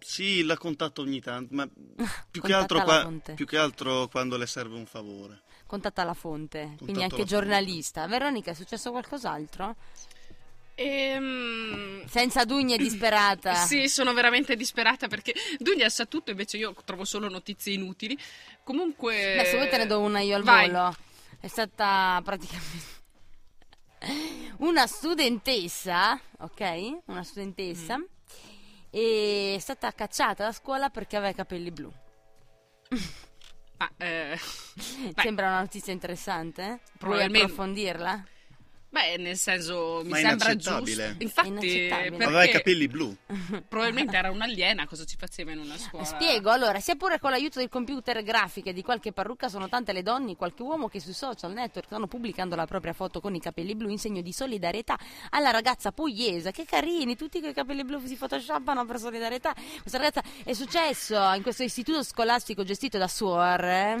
Sì, 0.00 0.42
la 0.42 0.56
contatto 0.56 1.02
ogni 1.02 1.20
tanto, 1.20 1.54
ma 1.54 1.68
più 2.30 2.42
che, 2.42 2.52
altro 2.52 2.82
qua- 2.82 3.02
fonte. 3.02 3.34
più 3.34 3.46
che 3.46 3.56
altro 3.56 4.08
quando 4.08 4.36
le 4.36 4.46
serve 4.46 4.76
un 4.76 4.86
favore. 4.86 5.42
Contatta 5.66 6.02
la 6.02 6.14
fonte, 6.14 6.74
quindi 6.76 6.84
Contatto 6.86 7.02
anche 7.02 7.16
la 7.18 7.24
giornalista. 7.24 8.06
Veronica, 8.06 8.50
è 8.50 8.54
successo 8.54 8.90
qualcos'altro? 8.90 9.76
Ehm... 10.78 12.04
Senza 12.06 12.44
dugne 12.44 12.76
disperata. 12.76 13.54
Sì, 13.66 13.88
sono 13.88 14.12
veramente 14.12 14.54
disperata 14.56 15.08
perché 15.08 15.34
Dunia 15.58 15.88
sa 15.88 16.04
tutto, 16.06 16.30
invece 16.30 16.58
io 16.58 16.74
trovo 16.84 17.04
solo 17.04 17.28
notizie 17.28 17.72
inutili. 17.72 18.16
Comunque... 18.62 19.34
Beh, 19.36 19.44
se 19.46 19.56
vuoi 19.56 19.68
te 19.68 19.78
ne 19.78 19.86
do 19.86 20.00
una 20.00 20.20
io 20.20 20.36
al 20.36 20.42
Vai. 20.42 20.68
volo. 20.70 20.94
È 21.40 21.48
stata 21.48 22.20
praticamente 22.22 22.84
una 24.58 24.86
studentessa, 24.86 26.20
ok? 26.38 26.98
Una 27.06 27.22
studentessa. 27.24 27.98
Mm. 27.98 28.04
È 28.90 29.56
stata 29.58 29.92
cacciata 29.92 30.44
da 30.44 30.52
scuola 30.52 30.90
perché 30.90 31.16
aveva 31.16 31.30
i 31.30 31.34
capelli 31.34 31.70
blu. 31.70 31.90
Ma, 33.78 33.90
eh. 33.96 34.38
Sembra 35.16 35.48
una 35.48 35.60
notizia 35.60 35.92
interessante? 35.92 36.62
eh? 36.62 36.66
Vuoi 36.66 36.80
Probabilmente- 36.98 37.40
approfondirla? 37.42 38.24
Beh, 38.96 39.16
nel 39.18 39.36
senso, 39.36 40.00
mi 40.04 40.10
Ma 40.10 40.18
è 40.18 40.22
sembra 40.22 40.50
inaccettabile. 40.52 41.16
giusto. 41.18 41.22
Infatti, 41.22 41.88
Aveva 41.90 42.44
i 42.44 42.50
capelli 42.50 42.88
blu. 42.88 43.14
probabilmente 43.68 44.16
era 44.16 44.30
un'aliena, 44.30 44.86
cosa 44.86 45.04
ci 45.04 45.16
faceva 45.18 45.52
in 45.52 45.58
una 45.58 45.76
scuola? 45.76 46.04
Spiego, 46.06 46.50
allora, 46.50 46.80
sia 46.80 46.94
pure 46.96 47.18
con 47.18 47.30
l'aiuto 47.30 47.58
del 47.58 47.68
computer 47.68 48.22
grafiche 48.22 48.70
e 48.70 48.72
di 48.72 48.82
qualche 48.82 49.12
parrucca 49.12 49.48
sono 49.48 49.68
tante 49.68 49.92
le 49.92 50.02
donne 50.02 50.34
qualche 50.36 50.62
uomo 50.62 50.88
che 50.88 51.00
sui 51.00 51.12
social 51.12 51.52
network 51.52 51.86
stanno 51.86 52.06
pubblicando 52.06 52.56
la 52.56 52.66
propria 52.66 52.92
foto 52.94 53.20
con 53.20 53.34
i 53.34 53.40
capelli 53.40 53.74
blu 53.74 53.88
in 53.90 53.98
segno 53.98 54.22
di 54.22 54.32
solidarietà 54.32 54.98
alla 55.30 55.50
ragazza 55.50 55.92
pugliese. 55.92 56.50
Che 56.52 56.64
carini, 56.64 57.16
tutti 57.16 57.40
con 57.40 57.50
i 57.50 57.54
capelli 57.54 57.84
blu 57.84 58.04
si 58.06 58.16
photoshoppano 58.16 58.84
per 58.86 58.98
solidarietà. 58.98 59.52
Questa 59.80 59.98
ragazza 59.98 60.22
è 60.44 60.52
successo 60.54 61.16
in 61.34 61.42
questo 61.42 61.62
istituto 61.62 62.02
scolastico 62.02 62.64
gestito 62.64 62.96
da 62.98 63.08
Suor 63.08 63.64
eh, 63.64 63.96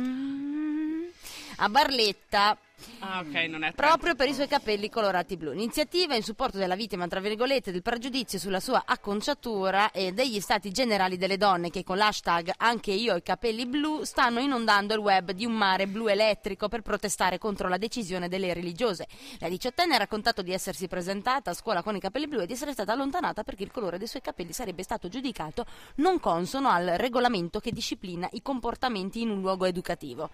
a 1.58 1.68
Barletta 1.68 2.56
Ah, 3.00 3.20
ok, 3.20 3.34
non 3.48 3.62
è 3.62 3.72
proprio 3.72 4.14
per 4.14 4.28
i 4.28 4.34
suoi 4.34 4.48
capelli 4.48 4.90
colorati 4.90 5.36
blu. 5.36 5.52
Iniziativa 5.52 6.14
in 6.14 6.22
supporto 6.22 6.58
della 6.58 6.74
vittima, 6.74 7.06
tra 7.06 7.20
virgolette, 7.20 7.70
del 7.72 7.82
pregiudizio 7.82 8.38
sulla 8.38 8.60
sua 8.60 8.82
acconciatura 8.84 9.90
e 9.92 10.12
degli 10.12 10.40
stati 10.40 10.70
generali 10.70 11.16
delle 11.16 11.36
donne 11.36 11.70
che 11.70 11.84
con 11.84 11.96
l'hashtag 11.96 12.52
anche 12.56 12.92
io 12.92 13.16
i 13.16 13.22
capelli 13.22 13.66
blu 13.66 14.04
stanno 14.04 14.40
inondando 14.40 14.94
il 14.94 15.00
web 15.00 15.30
di 15.30 15.44
un 15.44 15.52
mare 15.52 15.86
blu 15.86 16.08
elettrico 16.08 16.68
per 16.68 16.82
protestare 16.82 17.38
contro 17.38 17.68
la 17.68 17.78
decisione 17.78 18.28
delle 18.28 18.52
religiose. 18.52 19.06
La 19.38 19.48
diciottenne 19.48 19.94
ha 19.94 19.98
raccontato 19.98 20.42
di 20.42 20.52
essersi 20.52 20.88
presentata 20.88 21.50
a 21.50 21.54
scuola 21.54 21.82
con 21.82 21.96
i 21.96 22.00
capelli 22.00 22.26
blu 22.26 22.40
e 22.40 22.46
di 22.46 22.54
essere 22.54 22.72
stata 22.72 22.92
allontanata 22.92 23.42
perché 23.42 23.62
il 23.62 23.70
colore 23.70 23.98
dei 23.98 24.08
suoi 24.08 24.22
capelli 24.22 24.52
sarebbe 24.52 24.82
stato 24.82 25.08
giudicato 25.08 25.64
non 25.96 26.18
consono 26.18 26.68
al 26.70 26.86
regolamento 26.96 27.60
che 27.60 27.72
disciplina 27.72 28.28
i 28.32 28.42
comportamenti 28.42 29.20
in 29.20 29.30
un 29.30 29.40
luogo 29.40 29.64
educativo. 29.64 30.30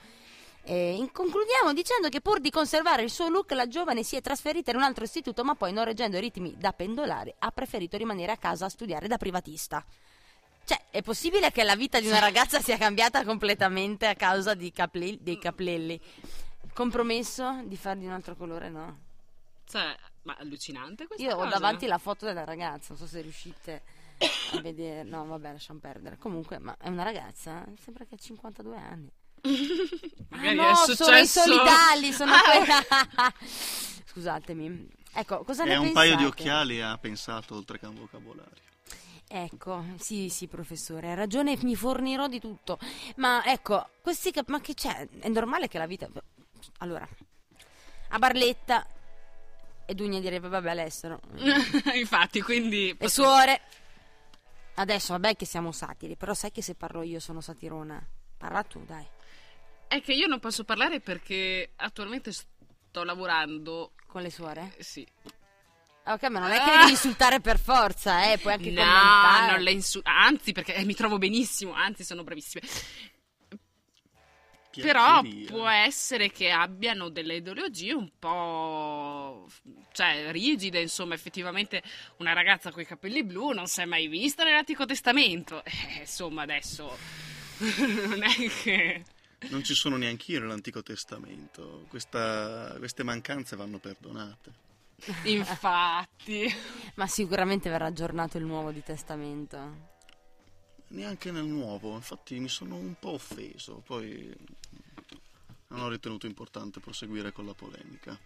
E 0.65 1.09
concludiamo 1.13 1.73
dicendo 1.73 2.09
che 2.09 2.21
pur 2.21 2.39
di 2.41 2.51
conservare 2.51 3.03
il 3.03 3.11
suo 3.11 3.29
look 3.29 3.51
la 3.51 3.67
giovane 3.67 4.05
si 4.05 4.15
è 4.15 4.21
trasferita 4.21 4.71
in 4.71 4.77
un 4.77 4.85
altro 4.85 5.03
istituto 5.05 5.43
ma 5.43 5.57
poi 5.57 5.73
non 5.73 5.85
reggendo 5.85 6.17
i 6.17 6.21
ritmi 6.21 6.55
da 6.57 6.73
pendolare 6.73 7.35
ha 7.39 7.51
preferito 7.51 7.97
rimanere 7.97 8.31
a 8.31 8.37
casa 8.37 8.67
a 8.67 8.69
studiare 8.69 9.09
da 9.09 9.17
privatista. 9.19 9.85
Cioè, 10.65 10.81
è 10.91 11.03
possibile 11.03 11.51
che 11.51 11.65
la 11.65 11.75
vita 11.75 11.99
di 11.99 12.07
una 12.07 12.21
ragazza 12.21 12.61
sia 12.61 12.77
cambiata 12.79 13.25
completamente 13.25 14.07
a 14.07 14.15
causa 14.15 14.55
di 14.55 14.71
caple- 14.71 15.19
dei 15.21 15.37
capelli? 15.37 16.01
Compromesso 16.73 17.63
di 17.65 17.77
fargli 17.77 18.05
un 18.07 18.13
altro 18.13 18.37
colore? 18.37 18.69
No. 18.69 18.99
Cioè, 19.69 19.97
Ma 20.23 20.37
allucinante 20.39 21.09
questa 21.09 21.25
Io 21.27 21.35
ho 21.35 21.39
cosa. 21.39 21.49
davanti 21.49 21.87
la 21.87 21.99
foto 21.99 22.25
della 22.25 22.45
ragazza, 22.45 22.91
non 22.91 22.99
so 22.99 23.07
se 23.09 23.21
riuscite 23.21 23.83
a 24.53 24.61
vedere. 24.61 25.03
No, 25.03 25.25
vabbè, 25.27 25.51
lasciamo 25.51 25.81
perdere. 25.81 26.17
Comunque, 26.17 26.59
ma 26.59 26.77
è 26.79 26.89
una 26.89 27.03
ragazza? 27.03 27.65
eh? 27.67 27.73
Sembra 27.83 28.05
che 28.05 28.15
ha 28.15 28.19
52 28.19 28.77
anni. 28.77 29.11
Magari 30.29 30.59
Ah, 30.59 30.63
no, 30.63 30.71
è 30.71 30.75
sono 30.75 30.93
i 30.93 31.27
successo... 31.27 31.41
solidali, 31.43 32.13
sono 32.13 32.33
Ah, 32.33 32.41
quelli. 32.43 33.35
Scusatemi. 34.07 34.89
Ecco, 35.15 35.43
cosa 35.45 35.65
ne 35.65 35.73
E 35.73 35.75
a 35.75 35.81
un 35.81 35.93
paio 35.93 36.17
di 36.17 36.23
pensate? 36.23 36.43
occhiali 36.43 36.81
ha 36.81 36.97
pensato 36.99 37.55
oltre 37.55 37.79
che 37.79 37.87
a 37.87 37.89
un 37.89 37.97
vocabolario. 37.97 38.71
Ecco, 39.29 39.85
sì, 39.99 40.29
sì, 40.29 40.47
professore, 40.47 41.09
hai 41.09 41.15
ragione, 41.15 41.57
mi 41.63 41.75
fornirò 41.75 42.29
di 42.29 42.39
tutto. 42.39 42.79
Ma 43.17 43.43
ecco, 43.45 43.89
questi 44.03 44.31
cap- 44.31 44.49
ma 44.49 44.61
che 44.61 44.75
c'è? 44.75 45.09
È 45.21 45.29
normale 45.29 45.69
che 45.69 45.79
la 45.79 45.87
vita 45.87 46.07
Allora, 46.79 47.07
a 48.09 48.19
Barletta 48.19 48.87
e 49.87 49.95
Dugna 49.95 50.21
direbbe 50.21 50.49
vabbè 50.49 50.71
all'estero. 50.71 51.21
Infatti, 51.95 52.41
quindi... 52.43 52.95
E 52.99 53.09
suore. 53.09 53.61
Adesso 54.75 55.13
vabbè 55.15 55.35
che 55.37 55.47
siamo 55.47 55.73
satiri, 55.73 56.17
però 56.17 56.35
sai 56.35 56.51
che 56.53 56.63
se 56.63 56.75
parlo 56.75 57.03
io 57.03 57.19
sono 57.21 57.41
satirona. 57.41 58.03
Parla 58.37 58.63
tu, 58.65 58.85
dai. 58.85 59.07
È 59.93 60.01
che 60.01 60.15
io 60.15 60.27
non 60.27 60.41
posso 60.41 60.65
parlare 60.65 61.01
perché 61.01 61.73
attualmente 61.77 62.33
sto 62.33 63.05
lavorando... 63.05 63.93
Con 64.07 64.23
le 64.23 64.31
suore? 64.31 64.73
eh, 64.79 64.83
Sì. 64.83 65.07
Ah, 66.05 66.15
Ok, 66.15 66.23
ma 66.31 66.41
non 66.41 66.51
è 66.51 66.59
che 66.59 66.71
devi 66.79 66.91
insultare 66.91 67.41
per 67.41 67.59
forza, 67.61 68.33
eh, 68.33 68.39
puoi 68.39 68.55
anche 68.55 68.71
no, 68.71 68.83
commentare. 68.83 69.53
non 69.53 69.61
le 69.61 69.71
insulto. 69.71 70.09
Anzi, 70.11 70.53
perché 70.53 70.75
eh, 70.75 70.85
mi 70.85 70.95
trovo 70.95 71.19
benissimo, 71.19 71.73
anzi 71.75 72.05
sono 72.05 72.25
bravissime. 72.25 72.63
Però 74.81 75.21
Piacceria. 75.21 75.51
può 75.51 75.69
essere 75.69 76.31
che 76.31 76.51
abbiano 76.51 77.11
delle 77.11 77.35
ideologie 77.37 77.93
un 77.93 78.11
po' 78.19 79.47
cioè 79.93 80.33
rigide, 80.33 80.81
insomma, 80.81 81.13
effettivamente 81.15 81.83
una 82.17 82.33
ragazza 82.33 82.71
con 82.73 82.81
i 82.81 82.87
capelli 82.87 83.23
blu 83.23 83.51
non 83.51 83.67
si 83.67 83.83
è 83.83 83.85
mai 83.85 84.09
vista 84.09 84.45
nell'Antico 84.45 84.87
Testamento. 84.87 85.63
Eh, 85.65 85.99
insomma, 86.01 86.43
adesso 86.43 86.97
non 88.09 88.23
è 88.23 88.51
che 88.63 89.05
Non 89.51 89.63
ci 89.65 89.75
sono 89.75 89.97
neanche 89.97 90.33
io 90.33 90.41
nell'Antico 90.41 90.83
Testamento. 90.83 91.85
Questa- 91.89 92.75
queste 92.79 93.03
mancanze 93.03 93.57
vanno 93.57 93.79
perdonate. 93.79 94.71
infatti 95.25 96.47
Ma 96.95 97.07
sicuramente 97.07 97.69
verrà 97.69 97.87
aggiornato 97.87 98.39
il 98.39 98.45
nuovo 98.45 98.71
di 98.71 98.83
testamento. 98.83 99.91
Neanche 100.89 101.31
nel 101.33 101.45
nuovo, 101.45 101.95
infatti 101.95 102.39
mi 102.39 102.49
sono 102.49 102.77
un 102.77 102.95
po' 102.99 103.13
offeso. 103.13 103.83
Poi 103.85 104.35
non 105.69 105.81
ho 105.81 105.89
ritenuto 105.89 106.27
importante 106.27 106.81
proseguire 106.81 107.33
con 107.33 107.47
la 107.47 107.55
polemica. 107.55 108.19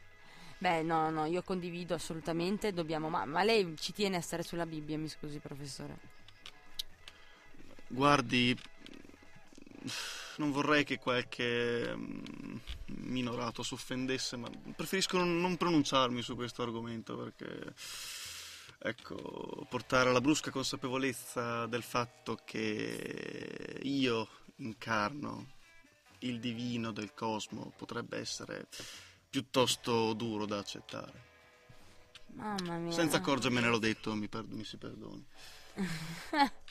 Beh, 0.58 0.82
no, 0.82 1.10
no, 1.10 1.26
io 1.26 1.42
condivido 1.42 1.94
assolutamente, 1.94 2.72
dobbiamo... 2.72 3.08
Ma, 3.08 3.24
ma 3.26 3.42
lei 3.42 3.74
ci 3.78 3.92
tiene 3.92 4.16
a 4.16 4.20
stare 4.20 4.42
sulla 4.42 4.66
Bibbia, 4.66 4.98
mi 4.98 5.08
scusi, 5.08 5.38
professore. 5.38 6.14
Guardi, 7.88 8.58
non 10.36 10.50
vorrei 10.50 10.84
che 10.84 10.98
qualche 10.98 11.94
mm, 11.96 12.56
minorato 12.86 13.62
si 13.62 13.74
offendesse, 13.74 14.36
ma 14.36 14.48
preferisco 14.74 15.18
non, 15.18 15.40
non 15.40 15.56
pronunciarmi 15.56 16.22
su 16.22 16.34
questo 16.34 16.62
argomento 16.62 17.16
perché, 17.16 17.74
ecco, 18.78 19.66
portare 19.68 20.10
alla 20.10 20.20
brusca 20.20 20.50
consapevolezza 20.50 21.66
del 21.66 21.82
fatto 21.82 22.38
che 22.44 23.80
io 23.82 24.28
incarno 24.56 25.54
il 26.20 26.40
divino 26.40 26.92
del 26.92 27.12
cosmo 27.14 27.72
potrebbe 27.76 28.18
essere 28.18 28.68
piuttosto 29.28 30.12
duro 30.14 30.46
da 30.46 30.58
accettare. 30.58 31.24
Mamma 32.34 32.76
mia. 32.76 32.92
Senza 32.92 33.18
accorgermene 33.18 33.68
l'ho 33.68 33.78
detto, 33.78 34.14
mi, 34.14 34.28
per- 34.28 34.46
mi 34.46 34.64
si 34.64 34.76
perdoni. 34.76 35.24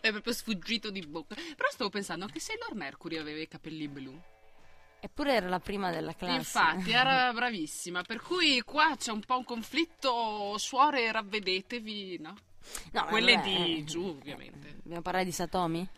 è 0.00 0.10
proprio 0.10 0.32
sfuggito 0.32 0.90
di 0.90 1.00
bocca. 1.06 1.34
Però 1.34 1.68
stavo 1.70 1.90
pensando 1.90 2.24
anche 2.24 2.40
Sailor 2.40 2.74
Mercury 2.74 3.16
aveva 3.16 3.40
i 3.40 3.48
capelli 3.48 3.88
blu. 3.88 4.20
Eppure 5.00 5.34
era 5.34 5.48
la 5.48 5.58
prima 5.58 5.90
della 5.90 6.14
classe. 6.14 6.36
Infatti, 6.36 6.92
era 6.92 7.32
bravissima. 7.34 8.02
Per 8.02 8.20
cui 8.20 8.60
qua 8.62 8.94
c'è 8.96 9.10
un 9.10 9.20
po' 9.20 9.38
un 9.38 9.44
conflitto. 9.44 10.56
Suore, 10.58 11.10
ravvedetevi, 11.10 12.18
no? 12.20 12.36
No, 12.92 13.04
Quelle 13.06 13.34
vabbè, 13.34 13.46
di 13.48 13.78
eh, 13.78 13.84
giù, 13.84 14.04
ovviamente. 14.04 14.76
Dobbiamo 14.76 15.02
parlare 15.02 15.24
di 15.24 15.32
Satomi? 15.32 15.88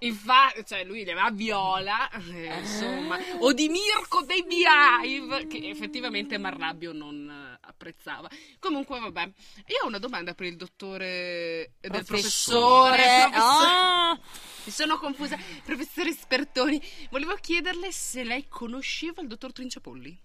Infatti, 0.00 0.64
cioè 0.66 0.84
lui 0.84 1.04
le 1.04 1.12
aveva 1.12 1.30
viola, 1.30 2.10
eh, 2.10 2.58
insomma, 2.58 3.18
o 3.38 3.52
di 3.54 3.68
Mirko 3.68 4.22
dei 4.22 4.44
Beehive, 4.44 5.46
che 5.46 5.68
effettivamente 5.68 6.36
Marrabbio 6.36 6.92
non 6.92 7.30
eh, 7.30 7.58
apprezzava. 7.62 8.28
Comunque, 8.58 9.00
vabbè, 9.00 9.22
io 9.22 9.84
ho 9.84 9.86
una 9.86 9.98
domanda 9.98 10.34
per 10.34 10.46
il 10.46 10.56
dottore 10.56 11.72
eh, 11.80 11.88
del 11.88 12.04
professore. 12.04 12.96
Professore. 12.96 13.30
professore. 13.30 13.34
Ah! 13.34 14.18
Mi 14.64 14.72
sono 14.72 14.98
confusa. 14.98 15.38
Professore 15.64 16.12
Spertoni, 16.12 16.80
volevo 17.10 17.34
chiederle 17.36 17.90
se 17.90 18.22
lei 18.22 18.46
conosceva 18.48 19.22
il 19.22 19.28
dottor 19.28 19.52
Trinciapolli. 19.52 20.20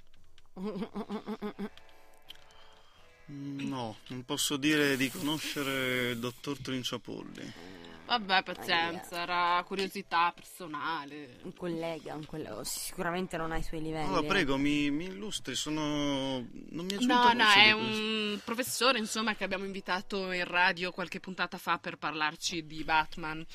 No, 3.26 3.98
non 4.08 4.26
posso 4.26 4.58
dire 4.58 4.98
di 4.98 5.10
conoscere 5.10 6.10
il 6.10 6.20
dottor 6.20 6.58
Trinciapolli. 6.60 7.81
Vabbè, 8.12 8.44
pazienza, 8.44 9.22
era 9.22 9.64
curiosità 9.66 10.34
personale. 10.36 11.38
Un 11.44 11.54
collega, 11.54 12.14
un 12.14 12.26
collega. 12.26 12.62
Sicuramente 12.66 13.38
non 13.38 13.54
ha 13.54 13.58
i 13.58 13.64
suoi 13.64 13.82
livelli. 13.82 14.08
Allora, 14.08 14.26
eh. 14.26 14.28
prego, 14.28 14.58
mi, 14.58 14.92
mi 14.92 15.06
illustri, 15.06 15.56
sono... 15.56 16.46
non 16.52 16.86
mi 16.86 16.94
è 16.94 16.98
No, 17.06 17.32
no, 17.32 17.50
è 17.50 17.72
un 17.72 18.38
professore, 18.44 19.00
insomma, 19.00 19.34
che 19.34 19.46
abbiamo 19.46 19.64
invitato 19.64 20.30
in 20.34 20.44
radio 20.44 20.92
qualche 20.92 21.22
puntata 21.22 21.58
fa 21.58 21.78
per 21.78 21.96
parlarci 21.96 22.66
di 22.66 22.84
Batman. 22.84 23.46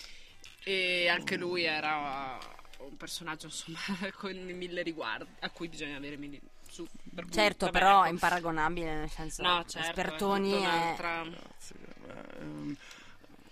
E 0.64 1.06
anche 1.08 1.36
lui 1.36 1.64
era 1.64 2.38
un 2.78 2.96
personaggio, 2.96 3.48
insomma, 3.48 3.78
con 4.16 4.32
mille 4.32 4.80
riguardi, 4.80 5.28
a 5.40 5.50
cui 5.50 5.68
bisogna 5.68 5.98
avere 5.98 6.16
mille... 6.16 6.40
Su, 6.66 6.86
per 7.14 7.24
cui, 7.24 7.32
Certo, 7.34 7.66
vabbè, 7.66 7.78
però 7.78 7.98
è 7.98 8.04
ecco. 8.04 8.12
imparagonabile, 8.14 8.94
nel 8.96 9.10
senso... 9.10 9.42
No, 9.42 9.62
certo, 9.66 9.90
Spertoni 9.90 10.52
è 10.52 10.54
è... 10.54 10.58
un'altra... 10.58 11.22
Grazie, 11.24 11.76
eh, 12.06 12.40
ehm, 12.40 12.76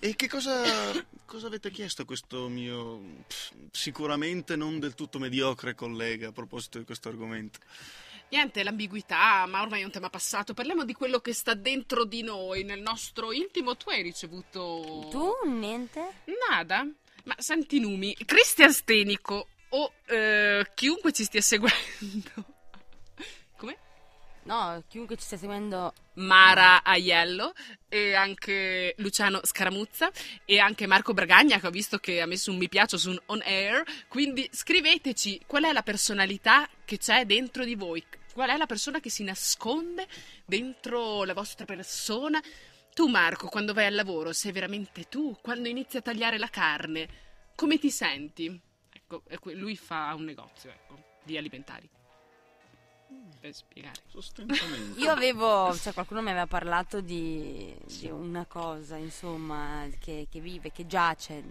E 0.05 0.17
che 0.17 0.29
cosa, 0.29 0.63
cosa 1.25 1.47
avete 1.47 1.71
chiesto 1.71 2.03
a 2.03 2.05
questo 2.05 2.49
mio 2.49 3.25
sicuramente 3.71 4.55
non 4.55 4.79
del 4.79 4.95
tutto 4.95 5.19
mediocre 5.19 5.75
collega 5.75 6.29
a 6.29 6.33
proposito 6.33 6.77
di 6.77 6.85
questo 6.85 7.09
argomento? 7.09 7.61
Niente, 8.29 8.63
l'ambiguità, 8.63 9.47
ma 9.47 9.63
ormai 9.63 9.81
è 9.81 9.85
un 9.85 9.91
tema 9.91 10.11
passato. 10.11 10.53
Parliamo 10.53 10.85
di 10.85 10.93
quello 10.93 11.21
che 11.21 11.33
sta 11.33 11.55
dentro 11.55 12.05
di 12.05 12.23
noi, 12.23 12.65
nel 12.65 12.83
nostro 12.83 13.33
intimo. 13.33 13.79
Tu 13.79 13.89
hai 13.89 14.03
ricevuto... 14.03 15.09
Tu? 15.11 15.49
Niente? 15.49 16.25
Nada. 16.51 16.87
Ma 17.25 17.35
senti 17.39 17.81
Numi, 17.81 18.15
Cristian 18.27 18.75
Stenico 18.75 19.49
o 19.71 19.91
eh, 20.05 20.71
chiunque 20.75 21.13
ci 21.13 21.25
stia 21.25 21.41
seguendo. 21.41 22.54
No, 24.45 24.83
chiunque 24.89 25.17
ci 25.17 25.25
stia 25.25 25.39
seguendo... 25.39 25.93
Mara 26.15 26.85
Aiello 26.85 27.55
e 27.89 28.15
anche 28.15 28.95
Luciano 28.99 29.41
Scaramuzza 29.43 30.11
e 30.45 30.59
anche 30.59 30.87
Marco 30.87 31.13
Bragagna 31.13 31.59
che 31.59 31.67
ho 31.67 31.71
visto 31.71 31.99
che 31.99 32.21
ha 32.21 32.27
messo 32.27 32.53
un 32.53 32.59
mi 32.59 32.69
piace 32.69 32.99
su 32.99 33.11
un 33.11 33.21
on 33.27 33.43
air. 33.45 33.83
Quindi 34.07 34.49
scriveteci 34.53 35.43
qual 35.47 35.65
è 35.65 35.73
la 35.73 35.83
personalità 35.83 36.69
che 36.85 36.99
c'è 36.99 37.25
dentro 37.25 37.65
di 37.65 37.75
voi. 37.75 38.05
Qual 38.33 38.49
è 38.49 38.57
la 38.57 38.67
persona 38.67 39.01
che 39.01 39.11
si 39.11 39.25
nasconde 39.25 40.07
dentro 40.45 41.25
la 41.25 41.35
vostra 41.35 41.65
persona? 41.65 42.41
Tu, 42.95 43.09
Marco, 43.09 43.49
quando 43.49 43.73
vai 43.73 43.87
al 43.87 43.95
lavoro, 43.95 44.33
sei 44.33 44.53
veramente 44.53 45.09
tu? 45.09 45.37
Quando 45.41 45.69
inizi 45.69 45.97
a 45.97 46.03
tagliare 46.03 46.39
la 46.39 46.49
carne, 46.49 47.09
come 47.57 47.79
ti 47.79 47.91
senti? 47.91 48.61
Ecco, 48.93 49.51
lui 49.53 49.77
fa 49.77 50.15
un 50.15 50.25
negozio, 50.25 50.71
ecco, 50.71 51.03
di 51.25 51.37
alimentari. 51.37 51.89
Per 53.45 53.53
spiegare. 53.53 54.01
Io 54.97 55.11
avevo, 55.11 55.77
cioè 55.77 55.93
qualcuno 55.93 56.23
mi 56.23 56.31
aveva 56.31 56.47
parlato 56.47 57.03
di, 57.03 57.77
di 57.99 58.09
una 58.09 58.47
cosa, 58.47 58.97
insomma, 58.97 59.87
che, 60.01 60.29
che 60.31 60.41
vive, 60.41 60.73
che 60.73 60.87
giace. 60.87 61.45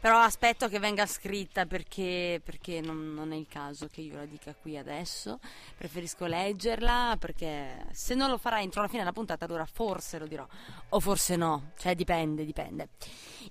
Però 0.00 0.18
aspetto 0.18 0.66
che 0.66 0.80
venga 0.80 1.06
scritta 1.06 1.64
perché, 1.64 2.40
perché 2.42 2.80
non, 2.80 3.14
non 3.14 3.32
è 3.32 3.36
il 3.36 3.46
caso 3.48 3.86
che 3.86 4.00
io 4.00 4.16
la 4.16 4.24
dica 4.24 4.52
qui 4.52 4.76
adesso. 4.76 5.38
Preferisco 5.76 6.26
leggerla 6.26 7.14
perché 7.20 7.86
se 7.92 8.16
non 8.16 8.30
lo 8.30 8.38
farai 8.38 8.64
entro 8.64 8.82
la 8.82 8.88
fine 8.88 9.02
della 9.02 9.12
puntata 9.12 9.44
allora 9.44 9.64
forse 9.64 10.18
lo 10.18 10.26
dirò. 10.26 10.44
O 10.88 10.98
forse 10.98 11.36
no, 11.36 11.70
cioè 11.78 11.94
dipende, 11.94 12.44
dipende. 12.44 12.88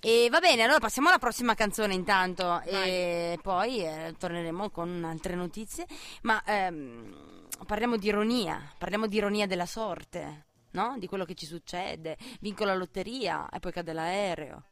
E 0.02 0.28
va 0.30 0.40
bene, 0.40 0.64
allora 0.64 0.80
passiamo 0.80 1.08
alla 1.08 1.20
prossima 1.20 1.54
canzone 1.54 1.94
intanto 1.94 2.60
e 2.64 3.40
poi 3.42 3.80
eh, 3.86 4.14
torneremo 4.20 4.72
con 4.72 5.06
altre 5.06 5.36
notizie. 5.36 5.86
Ma 6.24 6.44
ehm, 6.44 7.37
parliamo 7.66 7.98
di 7.98 8.08
ironia, 8.08 8.62
parliamo 8.78 9.08
di 9.08 9.18
ironia 9.18 9.48
della 9.48 9.66
sorte, 9.66 10.46
no? 10.72 10.96
Di 11.00 11.08
quello 11.08 11.26
che 11.26 11.34
ci 11.36 11.46
succede. 11.46 12.18
Vinco 12.40 12.66
la 12.66 12.76
lotteria 12.76 13.50
e 13.50 13.60
poi 13.60 13.72
cade 13.72 13.94
l'aereo. 13.94 14.64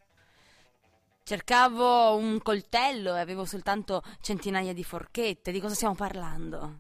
Cercavo 1.24 2.15
un 2.15 2.39
coltello 2.41 3.15
e 3.15 3.19
avevo 3.19 3.45
soltanto 3.45 4.04
centinaia 4.21 4.74
di 4.74 4.84
forchette. 4.84 5.52
Di 5.52 5.60
cosa 5.60 5.74
stiamo 5.74 5.95
parlando? 5.95 6.80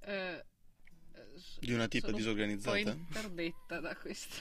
Eh, 0.00 0.44
Di 1.60 1.72
una 1.72 1.88
tipa 1.88 2.06
Sono 2.06 2.18
disorganizzata? 2.18 2.76
Un 2.90 2.98
interdetta 2.98 3.80
da 3.80 3.96
questo. 3.96 4.36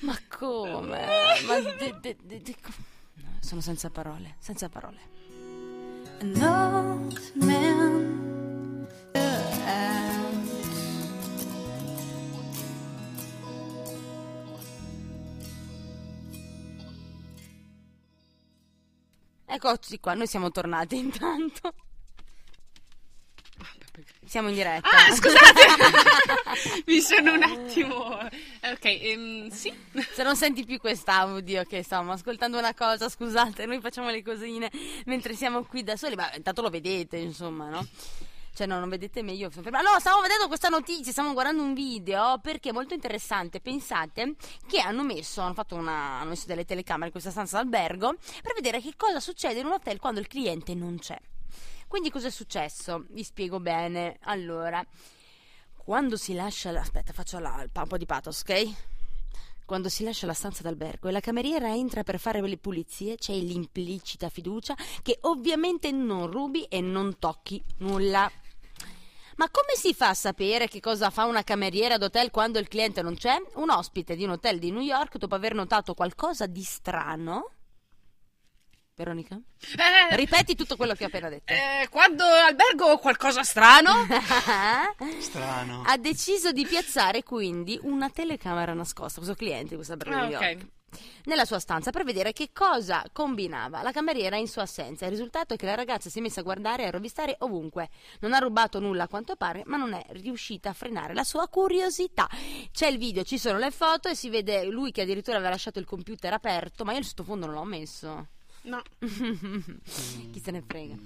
Ma 0.00 0.16
come? 0.28 1.06
Ma 1.46 1.60
de- 1.60 1.98
de- 2.00 2.16
de- 2.22 2.42
de- 2.42 2.56
co- 2.60 2.72
no, 3.14 3.38
sono 3.40 3.60
senza 3.60 3.90
parole, 3.90 4.36
senza 4.38 4.68
parole. 4.68 5.16
An 6.20 7.08
Eccoci 19.58 19.98
qua, 19.98 20.14
noi 20.14 20.28
siamo 20.28 20.52
tornati 20.52 20.96
intanto. 20.98 21.74
Siamo 24.24 24.50
in 24.50 24.54
diretta. 24.54 24.88
Ah, 24.88 25.12
scusate! 25.12 26.84
Mi 26.86 27.00
sono 27.00 27.32
un 27.32 27.42
attimo... 27.42 27.94
Ok, 27.94 28.84
ehm, 28.84 29.48
sì. 29.48 29.74
Se 30.12 30.22
non 30.22 30.36
senti 30.36 30.64
più 30.64 30.78
quest'audio 30.78 31.64
che 31.64 31.82
stavamo 31.82 32.12
ascoltando 32.12 32.56
una 32.56 32.72
cosa, 32.72 33.08
scusate, 33.08 33.66
noi 33.66 33.80
facciamo 33.80 34.10
le 34.10 34.22
cosine 34.22 34.70
mentre 35.06 35.34
siamo 35.34 35.64
qui 35.64 35.82
da 35.82 35.96
soli, 35.96 36.14
ma 36.14 36.32
intanto 36.32 36.62
lo 36.62 36.70
vedete, 36.70 37.16
insomma, 37.16 37.68
no? 37.68 37.84
Cioè, 38.58 38.66
no, 38.66 38.80
non 38.80 38.88
vedete 38.88 39.22
me, 39.22 39.30
io 39.30 39.50
sono 39.50 39.62
fermata. 39.62 39.88
No, 39.88 40.00
stavo 40.00 40.20
vedendo 40.20 40.48
questa 40.48 40.66
notizia, 40.66 41.12
stiamo 41.12 41.32
guardando 41.32 41.62
un 41.62 41.74
video 41.74 42.40
perché 42.42 42.70
è 42.70 42.72
molto 42.72 42.92
interessante. 42.92 43.60
Pensate 43.60 44.34
che 44.66 44.80
hanno 44.80 45.04
messo, 45.04 45.42
hanno 45.42 45.54
fatto 45.54 45.76
una, 45.76 46.18
hanno 46.18 46.30
messo 46.30 46.46
delle 46.48 46.64
telecamere 46.64 47.04
in 47.06 47.12
questa 47.12 47.30
stanza 47.30 47.58
d'albergo 47.58 48.16
per 48.42 48.54
vedere 48.56 48.80
che 48.80 48.94
cosa 48.96 49.20
succede 49.20 49.60
in 49.60 49.66
un 49.66 49.74
hotel 49.74 50.00
quando 50.00 50.18
il 50.18 50.26
cliente 50.26 50.74
non 50.74 50.98
c'è. 50.98 51.16
Quindi 51.86 52.10
cosa 52.10 52.26
è 52.26 52.30
successo? 52.32 53.04
Vi 53.10 53.22
spiego 53.22 53.60
bene. 53.60 54.18
Allora, 54.22 54.84
quando 55.76 56.16
si 56.16 56.34
lascia 56.34 56.72
la... 56.72 56.80
aspetta, 56.80 57.12
faccio 57.12 57.38
la... 57.38 57.64
un 57.72 57.86
po' 57.86 57.96
di 57.96 58.06
pathos, 58.06 58.40
ok? 58.40 58.74
Quando 59.66 59.88
si 59.88 60.02
lascia 60.02 60.26
la 60.26 60.34
stanza 60.34 60.64
d'albergo 60.64 61.06
e 61.06 61.12
la 61.12 61.20
cameriera 61.20 61.72
entra 61.72 62.02
per 62.02 62.18
fare 62.18 62.40
le 62.40 62.58
pulizie, 62.58 63.14
c'è 63.18 63.34
l'implicita 63.34 64.28
fiducia 64.28 64.74
che 65.00 65.18
ovviamente 65.20 65.92
non 65.92 66.28
rubi 66.28 66.64
e 66.64 66.80
non 66.80 67.20
tocchi 67.20 67.62
nulla. 67.76 68.28
Ma 69.38 69.48
come 69.50 69.74
si 69.76 69.94
fa 69.94 70.08
a 70.10 70.14
sapere 70.14 70.66
che 70.68 70.80
cosa 70.80 71.10
fa 71.10 71.24
una 71.24 71.44
cameriera 71.44 71.96
d'hotel 71.96 72.30
quando 72.30 72.58
il 72.58 72.66
cliente 72.68 73.02
non 73.02 73.14
c'è? 73.14 73.36
Un 73.54 73.70
ospite 73.70 74.16
di 74.16 74.24
un 74.24 74.30
hotel 74.30 74.58
di 74.58 74.70
New 74.72 74.80
York, 74.82 75.16
dopo 75.16 75.34
aver 75.36 75.54
notato 75.54 75.94
qualcosa 75.94 76.46
di 76.46 76.62
strano. 76.62 77.52
Veronica? 78.96 79.36
Eh, 80.10 80.16
Ripeti 80.16 80.56
tutto 80.56 80.74
quello 80.74 80.94
che 80.94 81.04
ho 81.04 81.06
appena 81.06 81.28
detto. 81.28 81.52
eh, 81.52 81.86
quando 81.88 82.24
albergo 82.24 82.98
qualcosa 82.98 83.44
strano... 83.44 83.92
Strano. 85.20 85.82
ha 85.86 85.96
deciso 85.98 86.50
di 86.50 86.66
piazzare 86.66 87.22
quindi 87.22 87.78
una 87.82 88.10
telecamera 88.10 88.74
nascosta, 88.74 89.20
questo 89.20 89.36
cliente 89.36 89.76
questa 89.76 89.92
albergo 89.92 90.16
Ah, 90.16 90.24
di 90.24 90.28
New 90.30 90.36
ok. 90.36 90.42
York, 90.42 90.66
nella 91.24 91.44
sua 91.44 91.58
stanza 91.58 91.90
per 91.90 92.04
vedere 92.04 92.32
che 92.32 92.50
cosa 92.52 93.04
combinava 93.12 93.82
la 93.82 93.92
cameriera 93.92 94.36
in 94.36 94.48
sua 94.48 94.62
assenza. 94.62 95.04
Il 95.04 95.10
risultato 95.10 95.54
è 95.54 95.56
che 95.56 95.66
la 95.66 95.74
ragazza 95.74 96.10
si 96.10 96.18
è 96.18 96.22
messa 96.22 96.40
a 96.40 96.44
guardare 96.44 96.84
e 96.84 96.86
a 96.86 96.90
rovistare 96.90 97.36
ovunque. 97.40 97.88
Non 98.20 98.32
ha 98.32 98.38
rubato 98.38 98.80
nulla 98.80 99.04
a 99.04 99.08
quanto 99.08 99.36
pare, 99.36 99.62
ma 99.66 99.76
non 99.76 99.92
è 99.92 100.04
riuscita 100.10 100.70
a 100.70 100.74
frenare 100.74 101.14
la 101.14 101.24
sua 101.24 101.48
curiosità. 101.48 102.28
C'è 102.70 102.86
il 102.86 102.98
video, 102.98 103.22
ci 103.22 103.38
sono 103.38 103.58
le 103.58 103.70
foto 103.70 104.08
e 104.08 104.14
si 104.14 104.28
vede 104.30 104.64
lui 104.64 104.92
che 104.92 105.02
addirittura 105.02 105.36
aveva 105.36 105.50
lasciato 105.50 105.78
il 105.78 105.86
computer 105.86 106.32
aperto, 106.32 106.84
ma 106.84 106.92
io 106.92 106.98
il 106.98 107.04
sottofondo 107.04 107.46
non 107.46 107.54
l'ho 107.54 107.64
messo. 107.64 108.26
No. 108.62 108.82
Chi 108.98 110.40
se 110.40 110.50
ne 110.50 110.62
frega. 110.66 110.96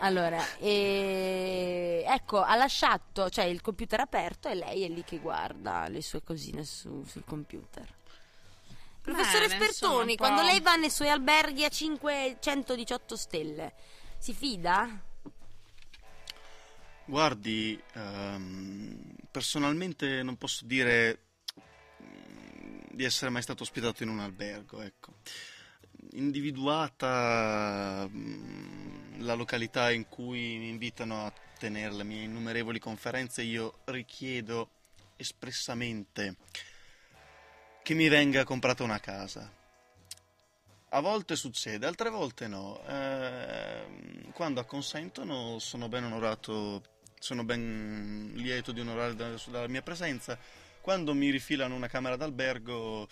Allora, 0.00 0.40
e... 0.58 2.04
ecco, 2.06 2.40
ha 2.40 2.54
lasciato, 2.54 3.28
cioè 3.28 3.44
il 3.46 3.60
computer 3.60 4.00
aperto 4.00 4.48
e 4.48 4.54
lei 4.54 4.84
è 4.84 4.88
lì 4.88 5.02
che 5.02 5.18
guarda 5.18 5.88
le 5.88 6.02
sue 6.02 6.22
cosine 6.22 6.64
su- 6.64 7.04
sul 7.04 7.24
computer. 7.24 7.96
Professore 9.12 9.48
Spertoni, 9.48 10.16
quando 10.16 10.42
lei 10.42 10.60
va 10.60 10.76
nei 10.76 10.90
suoi 10.90 11.08
alberghi 11.08 11.64
a 11.64 11.70
518 11.70 13.16
stelle, 13.16 13.72
si 14.18 14.34
fida? 14.34 15.02
Guardi, 17.06 17.82
ehm, 17.94 19.14
personalmente 19.30 20.22
non 20.22 20.36
posso 20.36 20.66
dire 20.66 21.22
mm, 22.02 22.80
di 22.90 23.04
essere 23.04 23.30
mai 23.30 23.40
stato 23.40 23.62
ospitato 23.62 24.02
in 24.02 24.10
un 24.10 24.20
albergo, 24.20 24.82
ecco. 24.82 25.14
Individuata 26.12 28.06
mm, 28.06 29.22
la 29.22 29.32
località 29.32 29.90
in 29.90 30.06
cui 30.06 30.58
mi 30.58 30.68
invitano 30.68 31.24
a 31.24 31.32
tenere 31.58 31.94
le 31.94 32.04
mie 32.04 32.24
innumerevoli 32.24 32.78
conferenze, 32.78 33.40
io 33.40 33.78
richiedo 33.86 34.72
espressamente 35.16 36.36
che 37.88 37.94
mi 37.94 38.08
venga 38.08 38.44
comprata 38.44 38.82
una 38.82 39.00
casa. 39.00 39.50
A 40.90 41.00
volte 41.00 41.36
succede, 41.36 41.86
altre 41.86 42.10
volte 42.10 42.46
no. 42.46 42.82
Ehm, 42.86 44.30
quando 44.32 44.60
acconsentono 44.60 45.58
sono 45.58 45.88
ben 45.88 46.04
onorato, 46.04 46.82
sono 47.18 47.44
ben 47.44 48.32
lieto 48.34 48.72
di 48.72 48.80
onorare 48.80 49.14
da- 49.14 49.34
la 49.46 49.66
mia 49.68 49.80
presenza. 49.80 50.38
Quando 50.82 51.14
mi 51.14 51.30
rifilano 51.30 51.74
una 51.74 51.86
camera 51.86 52.16
d'albergo 52.16 53.08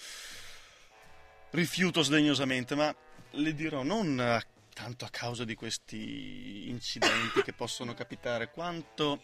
rifiuto 1.52 2.02
sdegnosamente, 2.02 2.74
ma 2.74 2.94
le 3.30 3.54
dirò 3.54 3.82
non 3.82 4.42
tanto 4.74 5.06
a 5.06 5.10
causa 5.10 5.46
di 5.46 5.54
questi 5.54 6.68
incidenti 6.68 7.40
che 7.42 7.54
possono 7.54 7.94
capitare, 7.94 8.50
quanto, 8.50 9.22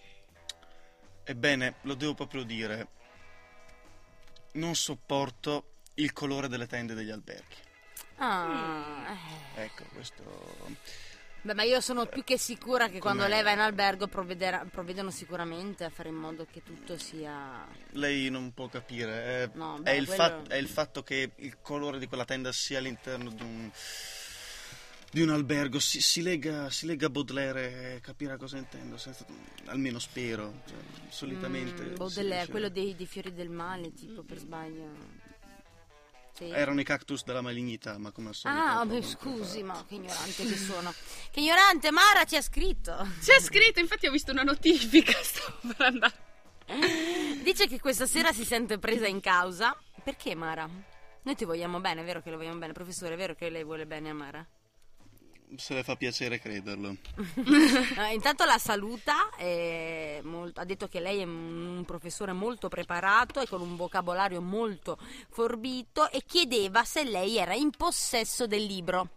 ebbene, 1.24 1.74
lo 1.82 1.92
devo 1.92 2.14
proprio 2.14 2.42
dire, 2.42 3.00
non 4.52 4.74
sopporto 4.74 5.74
il 5.94 6.12
colore 6.12 6.48
delle 6.48 6.66
tende 6.66 6.94
degli 6.94 7.10
alberghi. 7.10 7.56
Ah, 8.16 9.16
eh. 9.56 9.62
Ecco, 9.64 9.84
questo... 9.92 10.80
Beh, 11.44 11.54
ma 11.54 11.64
io 11.64 11.80
sono 11.80 12.06
più 12.06 12.22
che 12.22 12.38
sicura 12.38 12.88
che 12.88 13.00
quando 13.00 13.24
Come- 13.24 13.34
lei 13.34 13.42
va 13.42 13.50
in 13.50 13.58
albergo 13.58 14.06
provvederà- 14.06 14.64
provvedono 14.70 15.10
sicuramente 15.10 15.82
a 15.82 15.90
fare 15.90 16.08
in 16.08 16.14
modo 16.14 16.46
che 16.48 16.62
tutto 16.62 16.96
sia... 16.96 17.66
Lei 17.94 18.30
non 18.30 18.54
può 18.54 18.68
capire, 18.68 19.12
è, 19.24 19.50
No, 19.54 19.78
è 19.78 19.80
beh, 19.80 19.96
il, 19.96 20.06
quello- 20.06 20.22
fat- 20.22 20.48
è 20.48 20.54
il 20.54 20.68
fatto 20.68 21.02
che 21.02 21.32
il 21.34 21.58
colore 21.60 21.98
di 21.98 22.06
quella 22.06 22.24
tenda 22.24 22.52
sia 22.52 22.78
all'interno 22.78 23.30
di 23.30 23.42
un, 23.42 23.68
di 25.12 25.20
un 25.20 25.28
albergo, 25.28 25.78
si, 25.78 26.00
si 26.00 26.22
lega, 26.22 26.70
si 26.70 26.86
lega 26.86 27.06
a 27.06 27.10
Baudelaire 27.10 27.96
e 27.96 28.00
capirà 28.00 28.38
cosa 28.38 28.56
intendo, 28.56 28.96
senza- 28.96 29.26
almeno 29.66 29.98
spero, 29.98 30.62
cioè, 30.66 30.78
solitamente... 31.10 31.82
Mm, 31.82 31.94
Baudelaire, 31.96 32.50
quello 32.50 32.70
dei, 32.70 32.96
dei 32.96 33.04
fiori 33.04 33.30
del 33.34 33.50
male, 33.50 33.92
tipo 33.92 34.22
per 34.22 34.38
sbaglio. 34.38 35.20
Sì. 36.32 36.44
Erano 36.44 36.80
i 36.80 36.84
cactus 36.84 37.24
della 37.24 37.42
malignità, 37.42 37.98
ma 37.98 38.10
come 38.10 38.28
al 38.28 38.34
solito... 38.34 38.58
Ah, 38.58 38.86
beh, 38.86 39.02
scusi, 39.02 39.62
ma 39.62 39.84
che 39.86 39.96
ignorante 39.96 40.46
che 40.46 40.56
sono. 40.56 40.94
Che 41.30 41.40
ignorante, 41.40 41.90
Mara 41.90 42.24
ci 42.24 42.36
ha 42.36 42.42
scritto. 42.42 43.06
C'è 43.20 43.38
scritto, 43.38 43.80
infatti 43.80 44.06
ho 44.06 44.10
visto 44.10 44.32
una 44.32 44.42
notifica, 44.42 45.12
stavo 45.20 45.74
per 45.76 45.86
andare. 45.88 46.14
Dice 47.42 47.66
che 47.66 47.78
questa 47.78 48.06
sera 48.06 48.32
si 48.32 48.46
sente 48.46 48.78
presa 48.78 49.06
in 49.06 49.20
causa. 49.20 49.76
Perché 50.02 50.34
Mara? 50.34 50.66
Noi 51.24 51.34
ti 51.34 51.44
vogliamo 51.44 51.80
bene, 51.80 52.00
è 52.00 52.04
vero 52.04 52.22
che 52.22 52.30
lo 52.30 52.38
vogliamo 52.38 52.58
bene, 52.58 52.72
professore, 52.72 53.12
è 53.12 53.18
vero 53.18 53.34
che 53.34 53.50
lei 53.50 53.62
vuole 53.62 53.84
bene 53.84 54.08
a 54.08 54.14
Mara? 54.14 54.46
Se 55.56 55.74
le 55.74 55.82
fa 55.82 55.96
piacere 55.96 56.38
crederlo. 56.40 56.96
Eh, 58.02 58.14
intanto 58.14 58.44
la 58.44 58.58
saluta, 58.58 59.30
è 59.36 60.20
molto- 60.24 60.60
ha 60.60 60.64
detto 60.64 60.88
che 60.88 60.98
lei 61.00 61.20
è 61.20 61.24
un 61.24 61.60
un 61.82 61.84
professore 61.84 62.32
molto 62.32 62.68
preparato 62.68 63.40
e 63.40 63.48
con 63.48 63.60
un 63.60 63.76
vocabolario 63.76 64.40
molto 64.40 64.98
forbito 65.30 66.10
e 66.10 66.22
chiedeva 66.24 66.84
se 66.84 67.02
lei 67.04 67.36
era 67.38 67.54
in 67.54 67.70
possesso 67.70 68.46
del 68.46 68.64
libro. 68.64 69.08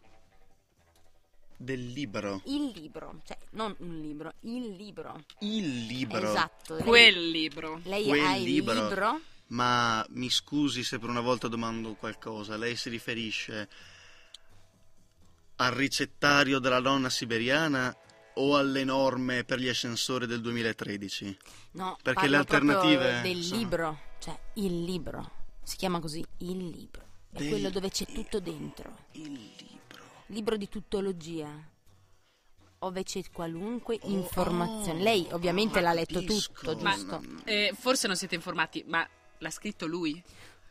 Del 1.57 1.91
libro. 1.93 2.41
Il 2.45 2.71
libro, 2.75 3.21
cioè 3.25 3.37
non 3.51 3.73
un 3.79 4.01
libro, 4.01 4.33
il 4.41 4.75
libro. 4.75 5.23
Il 5.39 5.85
libro. 5.85 6.27
Esatto. 6.29 6.75
lei- 6.75 6.83
Quel 6.83 7.29
libro. 7.29 7.79
Lei 7.83 8.05
Quel 8.07 8.25
ha 8.25 8.35
il 8.35 8.43
libro. 8.43 8.87
libro? 8.87 9.19
Ma 9.47 10.05
mi 10.09 10.29
scusi 10.29 10.83
se 10.83 10.99
per 10.99 11.09
una 11.09 11.21
volta 11.21 11.47
domando 11.47 11.93
qualcosa. 11.93 12.57
Lei 12.57 12.75
si 12.75 12.89
riferisce 12.89 13.69
al 15.57 15.71
ricettario 15.71 16.59
della 16.59 16.79
nonna 16.79 17.09
siberiana 17.09 17.95
o 18.37 18.57
alle 18.57 18.83
norme 18.83 19.43
per 19.43 19.59
gli 19.59 19.67
ascensori 19.69 20.25
del 20.27 20.41
2013? 20.41 21.37
No, 21.71 21.97
Perché 22.01 22.13
parlo 22.21 22.29
le 22.31 22.37
alternative 22.37 23.21
del 23.21 23.41
sono- 23.43 23.59
libro, 23.59 23.99
cioè 24.19 24.37
il 24.55 24.83
libro. 24.83 25.31
Si 25.63 25.77
chiama 25.77 25.99
così, 25.99 26.23
il 26.39 26.69
libro. 26.69 27.03
È 27.31 27.37
Del 27.39 27.49
quello 27.49 27.69
dove 27.69 27.89
c'è 27.89 28.05
tutto 28.05 28.39
dentro. 28.39 28.97
Il 29.13 29.31
libro. 29.31 30.03
Libro 30.27 30.57
di 30.57 30.69
tuttologia. 30.69 31.49
Ove 32.79 33.03
c'è 33.03 33.21
qualunque 33.31 33.97
Oh, 34.01 34.09
informazione. 34.09 34.99
oh, 34.99 35.03
Lei 35.03 35.27
ovviamente 35.31 35.75
ma 35.81 35.87
l'ha 35.87 35.93
letto 35.93 36.19
capisco. 36.19 36.53
tutto, 36.71 36.83
Ma 36.83 36.93
giusto? 36.93 37.21
eh, 37.45 37.73
forse 37.77 38.07
non 38.07 38.15
siete 38.15 38.35
informati, 38.35 38.83
ma 38.87 39.07
l'ha 39.39 39.49
scritto 39.49 39.87
lui? 39.87 40.21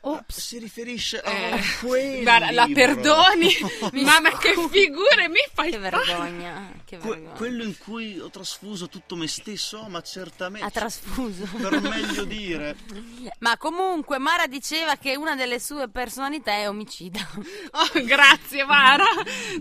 Ops. 0.06 0.38
Si 0.38 0.58
riferisce 0.58 1.22
Eh, 1.22 1.50
a 1.52 1.58
quel 1.80 2.22
guarda, 2.22 2.50
la 2.50 2.68
perdoni, 2.72 3.48
mamma 4.04 4.36
che 4.36 4.54
figure 4.70 5.28
mi 5.28 5.38
fai 5.52 5.70
Che 5.70 5.78
vergogna, 5.78 6.72
che 6.84 6.98
Que- 6.98 7.10
vergogna. 7.10 7.30
quello 7.36 7.62
in 7.64 7.78
cui 7.78 8.18
ho 8.20 8.28
trasfuso 8.30 8.88
tutto 8.88 9.16
me 9.16 9.26
stesso, 9.28 9.82
ma 9.88 10.02
certamente. 10.02 10.66
Ha 10.66 10.70
trasfuso. 10.70 11.44
per 11.56 11.80
meglio 11.80 12.24
dire. 12.24 12.76
Ma 13.38 13.56
comunque 13.56 14.18
Mara 14.18 14.46
diceva 14.46 14.96
che 14.96 15.16
una 15.16 15.34
delle 15.34 15.58
sue 15.58 15.88
personalità 15.88 16.52
è 16.52 16.68
omicida. 16.68 17.20
Oh, 17.72 18.02
grazie 18.04 18.64
Mara, 18.64 19.04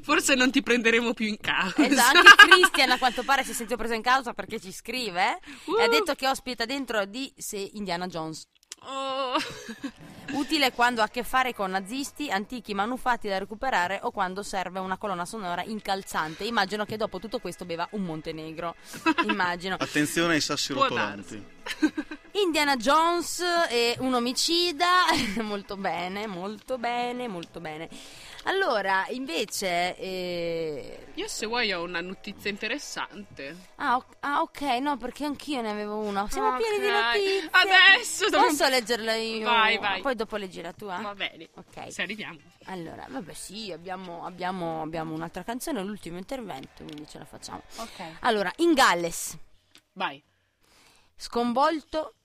forse 0.02 0.36
non 0.36 0.52
ti 0.52 0.62
prenderemo 0.62 1.14
più 1.14 1.28
in 1.28 1.38
causa. 1.40 1.86
Esatto, 1.86 2.18
anche 2.18 2.36
Christian 2.50 2.92
a 2.92 2.98
quanto 2.98 3.24
pare 3.24 3.44
si 3.44 3.52
è 3.52 3.54
sentito 3.54 3.78
preso 3.78 3.94
in 3.94 4.02
causa 4.02 4.34
perché 4.34 4.60
ci 4.60 4.72
scrive 4.72 5.40
Uh. 5.66 5.78
e 5.80 5.84
ha 5.84 5.88
detto 5.88 6.14
che 6.16 6.28
ospita 6.28 6.66
dentro 6.66 7.06
di 7.06 7.32
sé 7.38 7.70
Indiana 7.74 8.08
Jones. 8.08 8.46
Oh. 8.86 9.38
Utile 10.34 10.72
quando 10.72 11.02
ha 11.02 11.06
a 11.06 11.10
che 11.10 11.24
fare 11.24 11.54
con 11.54 11.70
nazisti, 11.70 12.32
antichi 12.32 12.74
manufatti 12.74 13.28
da 13.28 13.38
recuperare 13.38 14.00
o 14.02 14.12
quando 14.12 14.42
serve 14.42 14.80
una 14.80 14.98
colonna 14.98 15.26
sonora 15.26 15.64
incalzante. 15.64 16.44
Immagino 16.44 16.86
che 16.86 16.98
dopo 16.98 17.20
tutto 17.20 17.40
questo 17.40 17.66
beva 17.66 17.88
un 17.92 18.04
Montenegro. 18.04 18.76
Immagino. 19.28 19.76
Attenzione 19.78 20.34
ai 20.34 20.42
sassi 20.42 20.74
Può 20.74 20.84
rotolanti. 20.84 21.52
Indiana 22.32 22.76
Jones 22.78 23.44
è 23.70 23.96
un 24.00 24.16
omicida. 24.16 25.06
molto 25.44 25.78
bene, 25.78 26.26
molto 26.26 26.78
bene, 26.80 27.28
molto 27.28 27.60
bene. 27.60 27.90
Allora, 28.46 29.06
invece. 29.10 29.96
eh, 29.98 31.08
Io 31.16 31.28
se 31.28 31.46
vuoi 31.46 31.72
ho 31.72 31.82
una 31.84 32.02
notizia 32.02 32.50
interessante. 32.50 33.56
Ah, 33.76 33.96
ok- 33.96 34.16
ah, 34.22 34.42
ok, 34.42 34.62
no, 34.82 34.98
perché 34.98 35.24
anch'io 35.26 35.62
ne 35.62 35.70
avevo 35.72 35.96
una. 35.98 36.28
Siamo 36.30 36.50
Ok. 36.50 36.58
pieni 36.58 36.80
di 36.80 36.90
notizie. 36.92 37.48
Adesso 37.52 38.24
dobbiamo- 38.26 38.48
Posso 38.48 38.68
leggerla 38.68 39.16
io? 39.16 39.46
Vai, 39.46 39.78
vai. 39.78 40.02
Poi 40.02 40.16
dopo 40.16 40.36
leggi 40.36 40.62
la 40.62 40.74
tua. 40.74 40.98
Va 40.98 41.16
bene, 41.16 41.50
Ok. 41.56 41.92
se 41.92 42.02
arriviamo. 42.02 42.38
Allora, 42.66 43.06
vabbè, 43.10 43.34
sì, 43.34 43.72
abbiamo, 43.72 44.26
abbiamo, 44.26 44.82
abbiamo 44.82 45.14
un'altra 45.14 45.44
canzone, 45.44 45.82
l'ultimo 45.84 46.18
intervento, 46.18 46.84
quindi 46.84 47.08
ce 47.08 47.20
la 47.20 47.26
facciamo. 47.26 47.62
Ok. 47.78 48.04
Allora, 48.22 48.52
in 48.58 48.74
Galles, 48.74 49.38
Vai. 49.94 50.22
sconvolto 51.16 52.16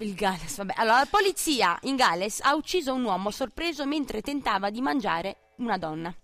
il 0.00 0.14
Galles, 0.14 0.56
vabbè. 0.56 0.74
Allora, 0.76 0.98
la 0.98 1.08
polizia 1.10 1.78
in 1.82 1.96
Galles 1.96 2.40
ha 2.40 2.54
ucciso 2.54 2.94
un 2.94 3.04
uomo 3.04 3.30
sorpreso 3.30 3.84
mentre 3.86 4.20
tentava 4.20 4.70
di 4.70 4.80
mangiare 4.80 5.54
una 5.58 5.76
donna. 5.76 6.14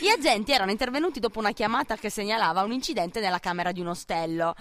Gli 0.00 0.08
agenti 0.08 0.52
erano 0.52 0.70
intervenuti 0.70 1.20
dopo 1.20 1.38
una 1.38 1.52
chiamata 1.52 1.96
che 1.96 2.10
segnalava 2.10 2.62
un 2.62 2.72
incidente 2.72 3.20
nella 3.20 3.38
camera 3.38 3.72
di 3.72 3.80
un 3.80 3.88
ostello 3.88 4.54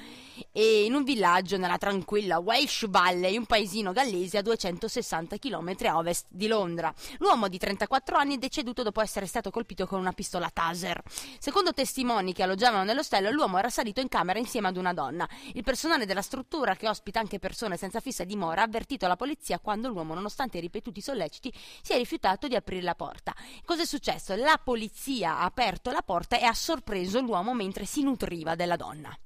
e 0.54 0.86
in 0.86 0.94
un 0.94 1.04
villaggio 1.04 1.58
nella 1.58 1.78
tranquilla 1.78 2.40
Welsh 2.40 2.88
Valley, 2.88 3.36
un 3.38 3.46
paesino 3.46 3.92
gallese 3.92 4.38
a 4.38 4.42
260 4.42 5.38
km 5.38 5.76
a 5.86 5.98
ovest 5.98 6.28
di 6.30 6.48
Londra. 6.48 6.94
L'uomo 7.18 7.50
di 7.50 7.58
34 7.58 8.18
anni 8.18 8.36
è 8.36 8.38
deceduto 8.38 8.82
dopo 8.82 9.02
essere 9.02 9.26
stato 9.26 9.52
colpito 9.52 9.86
con 9.86 10.00
una 10.00 10.14
pistola 10.14 10.50
taser. 10.50 11.02
Secondo 11.38 11.74
testimoni 11.74 12.34
che 12.34 12.44
alloggiavano 12.44 12.84
nell'ostello, 12.84 13.30
l'uomo 13.32 13.58
era 13.58 13.70
salito 13.70 14.00
in 14.00 14.08
camera 14.08 14.40
insieme 14.40 14.70
ad 14.70 14.78
una 14.78 14.94
donna. 14.94 15.28
Il 15.54 15.64
personale 15.64 16.06
della 16.06 16.22
struttura, 16.22 16.76
che 16.76 16.88
ospita 16.88 17.20
anche 17.20 17.40
persone 17.40 17.76
senza 17.76 18.00
fissa 18.00 18.24
dimora, 18.24 18.62
ha 18.62 18.66
avvertito 18.66 19.08
la 19.08 19.18
polizia 19.18 19.60
quando 19.60 19.90
l'uomo, 19.90 20.14
nonostante 20.14 20.58
i 20.58 20.62
ripetuti 20.62 21.02
solleciti, 21.02 21.54
si 21.82 21.92
è 21.94 21.98
rifiutato 21.98 22.48
di 22.48 22.56
aprire 22.56 22.84
la 22.84 22.96
porta. 22.96 23.36
Cos'è 23.66 23.86
successo? 23.86 24.29
La 24.36 24.60
polizia 24.64 25.38
ha 25.40 25.44
aperto 25.44 25.92
la 25.92 26.02
porta 26.02 26.40
e 26.40 26.44
ha 26.46 26.54
sorpreso 26.54 27.20
l'uomo 27.22 27.54
mentre 27.54 27.86
si 27.86 28.04
nutriva 28.04 28.56
della 28.56 28.76
donna. 28.76 29.18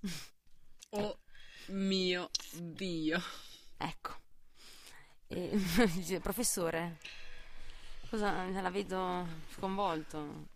Oh 0.92 1.18
mio 1.66 2.30
Dio. 2.52 3.22
Ecco. 3.76 4.16
E- 5.28 5.50
dice, 5.94 6.18
professore, 6.18 6.98
cosa 8.08 8.48
la 8.48 8.70
vedo 8.70 9.26
sconvolto? 9.54 10.48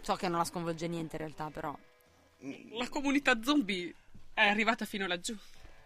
So 0.00 0.14
che 0.16 0.28
non 0.28 0.38
la 0.38 0.44
sconvolge 0.44 0.86
niente 0.86 1.16
in 1.16 1.22
realtà, 1.22 1.50
però. 1.50 1.76
La 2.78 2.88
comunità 2.88 3.42
zombie 3.42 3.94
è 4.32 4.46
arrivata 4.46 4.84
fino 4.84 5.06
laggiù. 5.06 5.36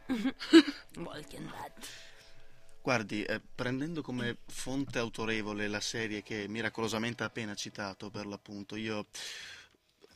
Walking 0.97 1.51
Dead. 1.51 1.73
Guardi, 2.83 3.23
eh, 3.23 3.41
prendendo 3.41 4.03
come 4.03 4.39
fonte 4.47 4.99
autorevole 4.99 5.69
la 5.69 5.79
serie 5.79 6.21
che 6.21 6.49
miracolosamente 6.49 7.23
ha 7.23 7.27
appena 7.27 7.55
citato, 7.55 8.11
per 8.11 8.27
l'appunto, 8.27 8.75
io 8.75 9.07
eh, 10.01 10.07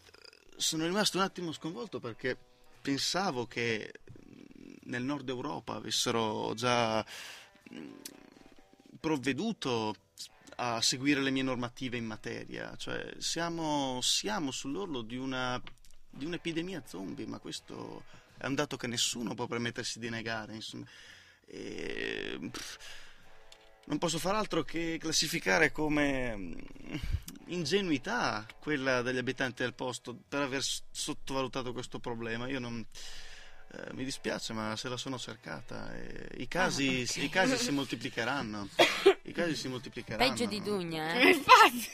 sono 0.56 0.84
rimasto 0.84 1.16
un 1.16 1.22
attimo 1.22 1.52
sconvolto 1.52 2.00
perché 2.00 2.36
pensavo 2.82 3.46
che 3.46 3.92
mh, 4.02 4.90
nel 4.90 5.04
nord 5.04 5.28
Europa 5.28 5.74
avessero 5.74 6.54
già 6.54 7.06
mh, 7.70 7.78
provveduto 8.98 9.94
a 10.56 10.80
seguire 10.80 11.20
le 11.20 11.30
mie 11.30 11.44
normative 11.44 11.96
in 11.96 12.04
materia. 12.04 12.74
Cioè, 12.74 13.14
siamo, 13.18 14.00
siamo 14.02 14.50
sull'orlo 14.50 15.02
di 15.02 15.16
una 15.16 15.62
di 16.10 16.24
un'epidemia 16.24 16.82
zombie, 16.84 17.26
ma 17.26 17.38
questo 17.38 18.04
è 18.38 18.46
un 18.46 18.54
dato 18.54 18.76
che 18.76 18.88
nessuno 18.88 19.34
può 19.34 19.46
permettersi 19.46 20.00
di 20.00 20.08
negare. 20.08 20.54
Insomma. 20.54 20.86
E, 21.46 22.38
pff, 22.50 22.76
non 23.86 23.98
posso 23.98 24.18
far 24.18 24.34
altro 24.34 24.62
che 24.64 24.98
classificare 25.00 25.70
come 25.72 26.36
mm, 26.36 26.52
ingenuità 27.46 28.44
quella 28.58 29.02
degli 29.02 29.18
abitanti 29.18 29.62
del 29.62 29.74
posto 29.74 30.16
per 30.28 30.42
aver 30.42 30.62
sottovalutato 30.90 31.72
questo 31.72 31.98
problema. 31.98 32.48
Io 32.48 32.58
non. 32.58 32.84
eh, 33.72 33.92
mi 33.94 34.04
dispiace, 34.04 34.52
ma 34.52 34.74
se 34.76 34.88
la 34.88 34.96
sono 34.96 35.18
cercata. 35.18 35.94
e 35.94 36.30
I 36.38 36.48
casi, 36.48 37.04
Ah, 37.06 37.10
ok. 37.10 37.16
i 37.22 37.28
casi 37.28 37.56
si 37.58 37.70
moltiplicheranno. 37.70 38.68
I 39.22 39.32
casi 39.32 39.54
si 39.54 39.68
moltiplicheranno. 39.68 40.28
Peggio 40.30 40.46
di 40.46 40.60
Dugna, 40.62 41.14
eh? 41.14 41.28
Infatti. 41.34 41.90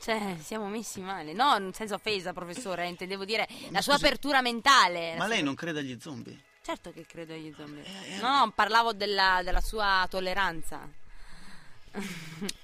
Cioè, 0.00 0.36
siamo 0.40 0.66
messi 0.68 1.00
male. 1.00 1.32
No, 1.32 1.70
senza 1.72 1.94
offesa, 1.94 2.32
professore, 2.32 2.88
intendevo 2.88 3.24
dire 3.24 3.46
la 3.70 3.80
sua 3.82 3.92
scusi, 3.94 4.06
apertura 4.06 4.40
mentale. 4.42 5.10
Ma 5.16 5.26
sua- 5.26 5.34
lei 5.34 5.42
non 5.42 5.54
crede 5.54 5.78
agli 5.80 5.98
zombie? 6.00 6.38
Certo 6.62 6.92
che 6.92 7.04
credo 7.06 7.32
agli 7.34 7.52
zombie. 7.56 7.82
Eh, 7.84 8.14
eh. 8.14 8.20
No, 8.20 8.52
parlavo 8.54 8.92
della, 8.92 9.40
della 9.42 9.60
sua 9.60 10.06
tolleranza. 10.08 10.88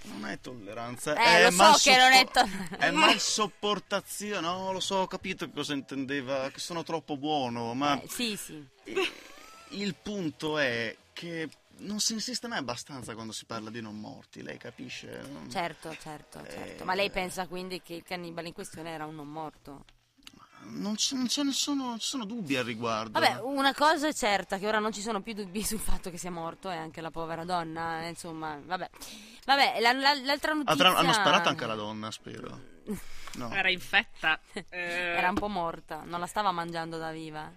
Non 0.05 0.25
è 0.27 0.41
tolleranza, 0.41 1.15
Eh, 1.15 1.39
è 1.39 1.43
lo 1.45 1.51
so 1.51 1.79
che 1.83 1.97
non 1.97 2.13
è 2.13 2.27
tolleranza. 2.31 2.77
È 2.79 2.91
mal 2.93 3.21
sopportazione, 3.21 4.41
no, 4.41 4.73
lo 4.73 4.81
so, 4.81 4.97
ho 4.97 5.07
capito 5.07 5.51
cosa 5.51 5.75
intendeva, 5.75 6.49
che 6.51 6.61
sono 6.61 6.83
troppo 6.83 7.17
buono, 7.19 7.75
ma 7.75 8.01
Eh, 8.01 8.09
sì, 8.09 8.37
sì. 8.37 8.67
il 9.71 9.95
punto 9.97 10.57
è 10.59 10.97
che 11.13 11.49
non 11.81 12.01
si 12.01 12.15
insiste 12.15 12.49
mai 12.49 12.59
abbastanza 12.59 13.15
quando 13.15 13.33
si 13.33 13.45
parla 13.45 13.69
di 13.69 13.83
non 13.83 13.99
morti, 14.01 14.43
lei 14.43 14.57
capisce? 14.57 15.23
Certo, 15.51 15.95
certo, 16.01 16.43
certo. 16.49 16.83
Eh, 16.83 16.85
Ma 16.87 16.95
lei 16.95 17.11
pensa 17.11 17.47
quindi 17.47 17.83
che 17.83 17.95
il 17.95 18.03
cannibale 18.05 18.49
in 18.49 18.55
questione 18.55 18.91
era 18.91 19.05
un 19.05 19.15
non 19.17 19.29
morto? 19.29 19.85
Non, 20.71 20.97
ce, 20.97 21.15
non 21.17 21.29
ce 21.29 21.43
ne 21.43 21.53
sono, 21.53 21.99
ci 21.99 22.07
sono 22.07 22.25
dubbi 22.25 22.57
al 22.57 22.65
riguardo. 22.65 23.19
Vabbè, 23.19 23.41
una 23.43 23.75
cosa 23.75 24.09
è 24.09 24.13
certa, 24.15 24.59
che 24.59 24.67
ora 24.67 24.79
non 24.79 24.93
ci 24.93 25.01
sono 25.01 25.21
più 25.21 25.33
dubbi 25.35 25.63
sul 25.63 25.79
fatto 25.79 26.11
che 26.11 26.19
sia 26.19 26.31
morto 26.31 26.71
e 26.71 26.77
anche 26.77 27.01
la 27.01 27.11
povera 27.11 27.45
donna, 27.45 28.03
eh, 28.05 28.09
insomma, 28.09 28.59
vabbè. 28.63 28.91
Vabbè, 29.47 29.81
la- 29.81 29.93
la- 29.93 30.15
l'altra 30.23 30.53
notizia... 30.53 30.75
Avranno- 30.75 30.99
hanno 30.99 31.13
sparato 31.13 31.49
anche 31.49 31.65
alla 31.65 31.75
donna, 31.75 32.11
spero. 32.11 32.61
No. 33.35 33.53
Era 33.53 33.71
infetta. 33.71 34.41
Eh, 34.53 34.65
Era 34.71 35.29
un 35.29 35.35
po' 35.35 35.49
morta, 35.49 36.03
non 36.05 36.19
la 36.19 36.27
stava 36.27 36.51
mangiando 36.51 36.97
da 36.99 37.13
viva. 37.13 37.49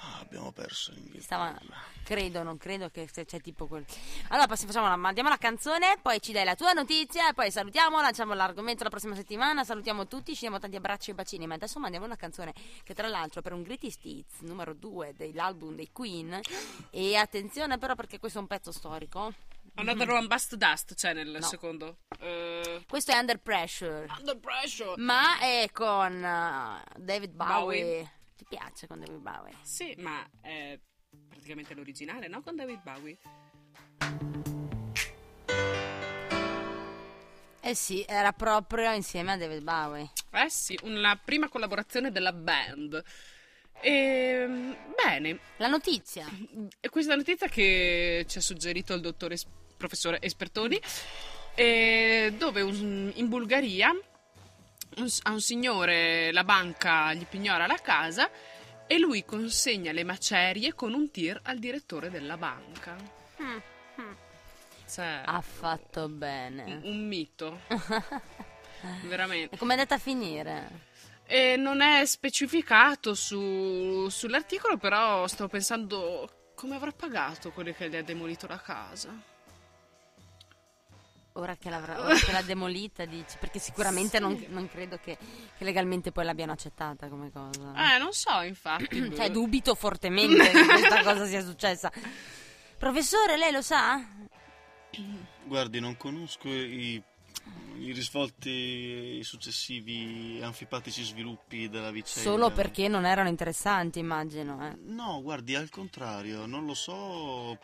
Ah, 0.00 0.20
abbiamo 0.20 0.52
perso 0.52 0.92
in 0.92 1.20
Stava... 1.20 1.58
Credo, 2.04 2.42
non 2.42 2.56
credo 2.56 2.88
che 2.88 3.06
se 3.12 3.24
c'è 3.26 3.40
tipo 3.40 3.66
quel... 3.66 3.84
Allora, 4.28 4.56
facciamo 4.56 4.88
la, 4.88 4.96
mandiamo 4.96 5.28
la 5.28 5.36
canzone, 5.36 5.98
poi 6.00 6.20
ci 6.20 6.32
dai 6.32 6.44
la 6.44 6.54
tua 6.54 6.72
notizia, 6.72 7.32
poi 7.34 7.50
salutiamo, 7.50 8.00
lanciamo 8.00 8.32
l'argomento 8.32 8.82
la 8.82 8.88
prossima 8.88 9.14
settimana, 9.14 9.62
salutiamo 9.62 10.06
tutti, 10.06 10.32
ci 10.32 10.40
diamo 10.40 10.58
tanti 10.58 10.76
abbracci 10.76 11.10
e 11.10 11.14
bacini, 11.14 11.46
ma 11.46 11.54
adesso 11.54 11.78
mandiamo 11.78 12.06
una 12.06 12.16
canzone 12.16 12.54
che 12.82 12.94
tra 12.94 13.08
l'altro 13.08 13.42
per 13.42 13.52
un 13.52 13.62
Greatest 13.62 14.04
Hits 14.04 14.40
numero 14.40 14.72
2 14.72 15.14
dell'album 15.16 15.74
dei 15.74 15.90
Queen, 15.92 16.40
e 16.90 17.16
attenzione 17.16 17.76
però 17.76 17.94
perché 17.94 18.18
questo 18.18 18.38
è 18.38 18.40
un 18.40 18.46
pezzo 18.46 18.72
storico, 18.72 19.34
Another 19.74 20.10
One 20.10 20.26
Bust 20.26 20.56
Dust 20.56 20.94
c'è 20.94 21.12
nel 21.12 21.28
No. 21.28 21.40
secondo. 21.46 21.98
Eh, 22.18 22.82
questo 22.88 23.12
è 23.12 23.18
Under 23.18 23.38
Pressure, 23.38 24.06
Under 24.18 24.36
Pressure. 24.38 24.94
ma 24.96 25.38
è 25.38 25.68
con 25.72 26.14
uh, 26.16 27.00
David 27.00 27.32
Bowie. 27.32 27.82
Bowie. 27.82 28.12
Ti 28.38 28.46
piace 28.48 28.86
con 28.86 29.00
David 29.00 29.18
Bowie? 29.20 29.52
Sì, 29.62 29.96
ma 29.98 30.24
è 30.40 30.78
praticamente 31.28 31.74
l'originale, 31.74 32.28
no? 32.28 32.40
Con 32.40 32.54
David 32.54 32.80
Bowie. 32.84 33.18
Eh 37.60 37.74
sì, 37.74 38.04
era 38.06 38.32
proprio 38.32 38.92
insieme 38.92 39.32
a 39.32 39.36
David 39.36 39.62
Bowie. 39.64 40.12
Eh 40.30 40.48
sì, 40.48 40.78
una 40.82 41.16
prima 41.16 41.48
collaborazione 41.48 42.12
della 42.12 42.32
band. 42.32 43.02
E, 43.80 44.46
bene, 45.04 45.40
La 45.56 45.66
notizia. 45.66 46.24
Questa 46.88 47.16
notizia 47.16 47.48
che 47.48 48.24
ci 48.28 48.38
ha 48.38 48.40
suggerito 48.40 48.94
il 48.94 49.00
dottore 49.00 49.34
es- 49.34 49.46
professore 49.76 50.20
Espertoni, 50.22 50.80
eh, 51.56 52.32
dove 52.38 52.60
un- 52.60 53.10
in 53.16 53.28
Bulgaria 53.28 53.92
un 54.96 55.06
a 55.22 55.30
un 55.30 55.40
signore 55.40 56.32
la 56.32 56.44
banca 56.44 57.12
gli 57.14 57.24
pignora 57.26 57.66
la 57.66 57.76
casa 57.76 58.30
e 58.86 58.98
lui 58.98 59.24
consegna 59.24 59.92
le 59.92 60.02
macerie 60.04 60.74
con 60.74 60.94
un 60.94 61.10
tir 61.10 61.38
al 61.44 61.58
direttore 61.58 62.10
della 62.10 62.36
banca. 62.36 62.96
Cioè, 64.90 65.22
Ha 65.26 65.40
fatto 65.42 66.06
un, 66.06 66.16
bene. 66.18 66.80
un 66.84 67.06
mito. 67.06 67.60
Veramente. 69.04 69.54
E 69.54 69.58
com'è 69.58 69.72
andata 69.72 69.96
a 69.96 69.98
finire? 69.98 70.86
E 71.26 71.56
non 71.56 71.82
è 71.82 72.06
specificato 72.06 73.12
su- 73.14 74.08
sull'articolo, 74.08 74.78
però 74.78 75.26
stavo 75.26 75.50
pensando 75.50 76.52
come 76.54 76.74
avrà 76.76 76.90
pagato 76.90 77.50
quelli 77.52 77.74
che 77.74 77.90
gli 77.90 77.96
ha 77.96 78.02
demolito 78.02 78.46
la 78.46 78.58
casa. 78.60 79.10
Ora 81.38 81.56
che, 81.56 81.70
l'avrà, 81.70 82.00
ora 82.02 82.14
che 82.16 82.32
l'ha 82.32 82.42
demolita, 82.42 83.04
dici? 83.04 83.36
Perché 83.38 83.58
sicuramente 83.60 84.18
non, 84.18 84.44
non 84.48 84.68
credo 84.68 84.98
che, 85.02 85.16
che 85.56 85.64
legalmente 85.64 86.10
poi 86.10 86.24
l'abbiano 86.24 86.52
accettata 86.52 87.08
come 87.08 87.30
cosa. 87.30 87.94
Eh, 87.94 87.98
non 87.98 88.12
so, 88.12 88.40
infatti. 88.42 89.10
Cioè, 89.14 89.30
dubito 89.30 89.74
fortemente 89.74 90.50
che 90.50 90.64
questa 90.64 91.02
cosa 91.04 91.26
sia 91.26 91.42
successa. 91.42 91.90
Professore, 92.76 93.36
lei 93.36 93.52
lo 93.52 93.62
sa? 93.62 94.04
Guardi, 95.44 95.80
non 95.80 95.96
conosco 95.96 96.48
i, 96.48 97.02
i 97.78 97.92
risvolti, 97.92 98.50
i 99.18 99.22
successivi 99.22 100.40
anfipatici 100.42 101.02
sviluppi 101.02 101.68
della 101.68 101.90
vicenda. 101.90 102.28
Solo 102.28 102.50
perché 102.50 102.88
non 102.88 103.04
erano 103.04 103.28
interessanti, 103.28 103.98
immagino. 103.98 104.68
Eh. 104.68 104.76
No, 104.86 105.22
guardi, 105.22 105.54
al 105.54 105.70
contrario, 105.70 106.46
non 106.46 106.66
lo 106.66 106.74
so. 106.74 107.58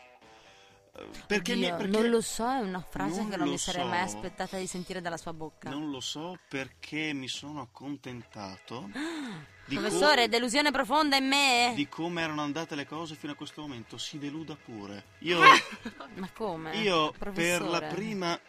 Perché, 1.27 1.55
mi, 1.55 1.65
Oddio, 1.65 1.75
perché 1.75 1.91
non 1.99 2.09
lo 2.09 2.21
so, 2.21 2.49
è 2.49 2.59
una 2.59 2.79
frase 2.81 3.19
Non 3.19 3.29
che 3.29 3.35
non 3.35 3.49
mi 3.49 3.57
sarei 3.57 3.81
so. 3.83 3.87
mai 3.89 3.99
aspettata 4.01 4.57
di 4.57 4.65
sentire 4.65 5.01
dalla 5.01 5.17
sua 5.17 5.33
bocca. 5.33 5.69
Non 5.69 5.89
lo 5.89 5.99
so 5.99 6.37
perché 6.47 7.11
mi 7.11 7.27
sono 7.27 7.59
accontentato 7.59 8.89
di, 9.67 9.75
Professore, 9.75 10.23
co- 10.23 10.27
delusione 10.29 10.71
profonda 10.71 11.17
in 11.17 11.27
me? 11.27 11.73
di 11.75 11.89
come 11.89 12.21
erano 12.21 12.41
andate 12.43 12.75
le 12.75 12.85
cose 12.85 13.15
fino 13.15 13.33
a 13.33 13.35
questo 13.35 13.61
momento. 13.61 13.97
Si 13.97 14.17
deluda 14.17 14.55
pure. 14.55 15.03
Io, 15.19 15.39
Ma 16.15 16.29
come? 16.33 16.77
io 16.77 17.09
per 17.11 17.17
Professore, 17.33 17.69
la 17.69 17.81
prima. 17.93 18.39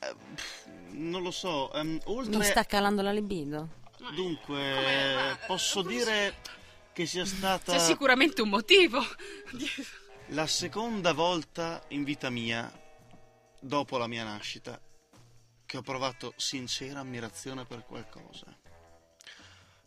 eh, 0.00 0.14
pff, 0.34 0.64
non 0.90 1.22
lo 1.22 1.30
so, 1.30 1.72
ehm, 1.72 2.00
oltre. 2.06 2.36
Mi 2.36 2.44
sta 2.44 2.64
calando 2.64 3.00
la 3.02 3.12
libido? 3.12 3.68
Dunque, 4.12 4.44
Come- 4.74 5.14
ma- 5.14 5.38
posso 5.46 5.82
dire 5.82 6.34
che 6.92 7.06
sia 7.06 7.24
stata 7.24 7.72
C'è 7.72 7.78
sicuramente 7.78 8.42
un 8.42 8.48
motivo. 8.48 8.98
la 10.30 10.46
seconda 10.46 11.12
volta 11.12 11.82
in 11.88 12.02
vita 12.02 12.30
mia, 12.30 12.70
dopo 13.60 13.96
la 13.96 14.08
mia 14.08 14.24
nascita, 14.24 14.80
che 15.64 15.76
ho 15.76 15.82
provato 15.82 16.32
sincera 16.36 17.00
ammirazione 17.00 17.64
per 17.64 17.84
qualcosa. 17.84 18.65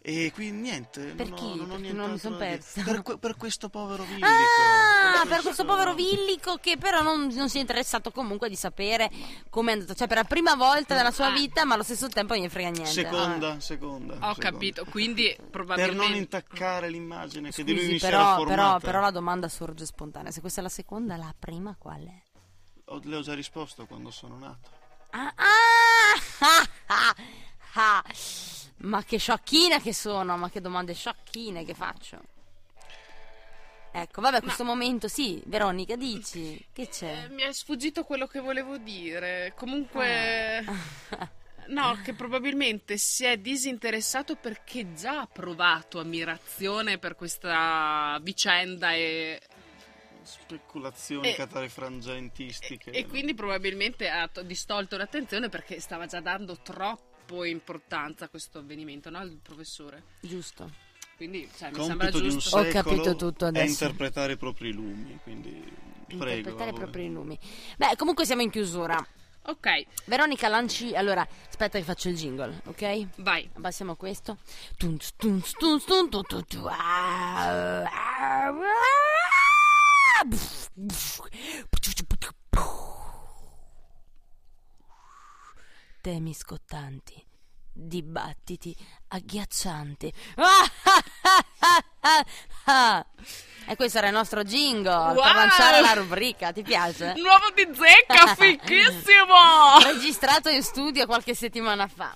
E 0.02 0.32
quindi 0.34 0.62
niente, 0.62 1.02
Per 1.14 1.28
non, 1.28 1.38
chi? 1.38 1.44
ho, 1.44 1.56
non 1.66 1.72
ho 1.84 1.92
non 1.92 2.12
mi 2.12 2.18
son 2.18 2.32
da 2.32 2.38
dire. 2.46 2.50
persa. 2.58 2.82
Per, 2.84 3.02
que- 3.02 3.18
per 3.18 3.36
questo 3.36 3.68
povero 3.68 4.04
villico. 4.04 4.26
Ah, 4.26 5.20
per 5.20 5.28
questo- 5.28 5.42
questo 5.44 5.66
povero 5.66 5.94
villico 5.94 6.56
che 6.56 6.78
però 6.78 7.02
non, 7.02 7.28
non 7.28 7.50
si 7.50 7.58
è 7.58 7.60
interessato 7.60 8.10
comunque 8.12 8.48
di 8.48 8.56
sapere 8.56 9.12
come 9.50 9.72
è 9.72 9.74
andato. 9.74 9.94
Cioè, 9.96 10.08
per 10.08 10.16
la 10.18 10.24
prima 10.24 10.56
volta 10.56 10.96
nella 10.96 11.12
sua 11.12 11.28
Ah. 11.28 11.32
vita, 11.32 11.66
ma 11.66 11.74
allo 11.74 11.84
stesso 11.84 12.08
tempo 12.08 12.34
non 12.34 12.44
gli 12.44 12.50
frega 12.50 12.70
niente. 12.70 12.90
Seconda, 12.92 13.60
seconda. 13.60 14.14
Ho 14.14 14.18
seconda. 14.34 14.36
capito, 14.40 14.86
quindi 14.86 15.34
Per 15.36 15.50
probabilmente... 15.50 15.96
non 16.08 16.16
intaccare 16.16 16.90
l'immagine 16.90 17.50
Ah. 17.50 17.52
che 17.52 17.64
di 17.66 17.72
lui 17.74 17.82
Scusi, 17.82 17.92
mi 17.94 18.00
si 18.00 18.06
era 18.06 18.18
però, 18.18 18.36
formata. 18.38 18.56
però, 18.56 18.80
però 18.80 19.00
la 19.02 19.12
domanda 19.12 19.50
sorge 19.50 19.86
spontanea. 19.86 20.32
Se 20.32 20.40
questa 20.40 20.62
è 20.62 20.64
la 20.64 20.70
seconda, 20.70 21.18
la 21.18 21.36
prima 21.38 21.76
qual 21.78 22.06
è? 22.06 22.22
Ho- 22.86 23.02
le 23.04 23.16
ho 23.18 23.22
già 23.22 23.34
risposto 23.34 23.86
quando 23.86 24.12
sono 24.12 24.38
nato. 24.38 24.70
Ah, 25.12 25.34
ah, 25.36 26.38
ah, 26.40 26.68
ah, 26.88 27.16
ah. 27.74 28.04
Ma 28.82 29.04
che 29.04 29.18
sciocchina 29.18 29.80
che 29.82 29.94
sono, 29.94 30.38
ma 30.38 30.50
che 30.50 30.62
domande 30.62 30.94
sciocchine 30.94 31.66
che 31.66 31.74
faccio. 31.74 32.22
Ecco, 33.92 34.22
vabbè, 34.22 34.42
questo 34.42 34.64
momento 34.64 35.08
sì, 35.08 35.42
Veronica, 35.46 35.96
dici, 35.96 36.64
che 36.72 36.84
Eh, 36.84 36.88
c'è? 36.90 37.28
mi 37.30 37.42
è 37.42 37.52
sfuggito 37.52 38.04
quello 38.04 38.28
che 38.28 38.40
volevo 38.40 38.78
dire. 38.78 39.54
Comunque... 39.56 40.58
Ah. 40.60 41.30
No, 41.68 42.00
che 42.04 42.14
probabilmente 42.14 42.98
si 42.98 43.26
è 43.26 43.38
disinteressato 43.38 44.36
perché 44.36 44.94
già 44.94 45.22
ha 45.22 45.28
provato 45.28 46.00
ammirazione 46.00 47.00
per 47.00 47.16
questa 47.16 48.18
vicenda 48.22 48.94
e, 48.94 49.42
Speculazioni 50.22 51.30
E- 51.30 51.34
catarifrangentistiche. 51.36 52.92
e 52.92 53.08
quindi 53.08 53.34
probabilmente 53.34 54.08
ha 54.10 54.28
to- 54.28 54.44
distolto 54.44 54.96
l'attenzione 54.98 55.50
perché 55.50 55.80
stava 55.80 56.06
già 56.06 56.20
dando 56.22 56.60
troppo 56.62 57.09
importanza 57.44 58.26
a 58.26 58.30
questo 58.30 58.60
avvenimento, 58.60 59.10
no? 59.10 59.22
Il 59.24 59.40
professore. 59.42 60.04
Giusto. 60.20 60.88
Quindi 61.16 61.50
cioè, 61.58 61.70
mi 61.72 61.84
sembra 61.84 62.10
compito 62.10 62.20
di 62.20 62.34
un 62.34 62.40
giusto. 62.40 62.58
Ho 62.58 62.64
capito 62.66 63.16
tutto 63.16 63.46
è 63.46 63.48
adesso. 63.50 63.84
interpretare 63.84 64.34
i 64.34 64.38
propri 64.38 64.72
lumi, 64.72 65.20
quindi 65.22 65.52
prego. 66.18 66.50
Interpretare 66.50 67.04
i 67.04 67.10
nomi. 67.10 67.38
Beh, 67.78 67.96
comunque 67.98 68.26
siamo 68.26 68.42
in 68.42 68.50
chiusura. 68.50 69.06
Ok, 69.44 69.86
Veronica 70.06 70.48
lanci. 70.48 70.96
Allora, 70.96 71.28
aspetta 71.48 71.78
che 71.78 71.84
faccio 71.84 72.10
il 72.10 72.16
jingle, 72.16 72.62
ok? 72.66 73.08
vai. 73.18 73.50
Abbassiamo 73.54 73.96
questo. 73.96 74.38
Temi 86.02 86.34
scottanti, 86.34 87.22
dibattiti 87.74 88.74
agghiaccianti. 89.10 90.12
E 93.68 93.76
questo 93.76 94.00
era 94.00 94.08
il 94.08 94.14
nostro 94.14 94.44
jingle 94.44 95.14
per 95.14 95.18
Wow! 95.18 95.34
lanciare 95.34 95.82
la 95.82 95.94
rubrica. 95.94 96.52
Ti 96.52 96.64
piace? 96.64 97.14
Nuovo 97.18 97.52
di 97.54 97.68
zecca, 97.72 98.34
fichissimo! 98.36 99.78
Registrato 99.84 100.50
in 100.50 100.64
studio 100.64 101.06
qualche 101.06 101.36
settimana 101.36 101.88
fa. 101.88 102.12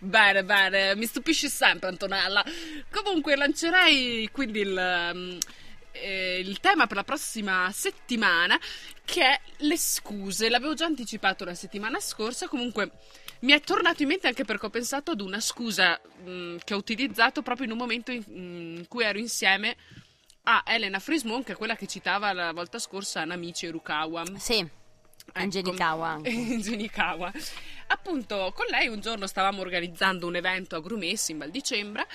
bene, 0.00 0.42
bene, 0.42 0.96
mi 0.96 1.06
stupisci 1.06 1.48
sempre, 1.48 1.90
Antonella. 1.90 2.44
Comunque, 2.90 3.36
lancerei 3.36 4.28
quindi 4.32 4.60
il, 4.60 4.76
ehm, 4.76 5.38
eh, 5.92 6.38
il 6.38 6.60
tema 6.60 6.86
per 6.86 6.96
la 6.96 7.04
prossima 7.04 7.70
settimana, 7.72 8.58
che 9.04 9.22
è 9.22 9.40
le 9.58 9.78
scuse. 9.78 10.48
L'avevo 10.48 10.74
già 10.74 10.86
anticipato 10.86 11.44
la 11.44 11.54
settimana 11.54 12.00
scorsa, 12.00 12.48
comunque 12.48 12.90
mi 13.40 13.52
è 13.52 13.60
tornato 13.60 14.02
in 14.02 14.08
mente 14.08 14.26
anche 14.26 14.44
perché 14.44 14.66
ho 14.66 14.70
pensato 14.70 15.12
ad 15.12 15.20
una 15.20 15.40
scusa 15.40 16.00
mh, 16.24 16.56
che 16.64 16.74
ho 16.74 16.78
utilizzato 16.78 17.42
proprio 17.42 17.66
in 17.66 17.72
un 17.72 17.78
momento 17.78 18.10
in, 18.12 18.22
in 18.26 18.84
cui 18.88 19.04
ero 19.04 19.18
insieme 19.18 19.76
a 20.44 20.62
Elena 20.66 20.98
Frismon, 20.98 21.44
che 21.44 21.52
è 21.52 21.56
quella 21.56 21.76
che 21.76 21.86
citava 21.86 22.32
la 22.32 22.52
volta 22.52 22.78
scorsa 22.78 23.24
Namichi 23.24 23.66
Erukawa. 23.66 24.24
Sì, 24.38 24.66
Ecco. 25.24 25.38
Angelikawa 25.38 26.08
anche. 26.08 26.30
Ingenikawa. 26.30 27.32
Appunto, 27.88 28.52
con 28.54 28.66
lei 28.70 28.88
un 28.88 29.00
giorno 29.00 29.26
stavamo 29.26 29.60
organizzando 29.60 30.26
un 30.26 30.36
evento 30.36 30.76
a 30.76 30.80
Grumessi 30.80 31.32
in 31.32 31.38
Val 31.38 31.50
di 31.50 31.62
Cembra 31.62 32.06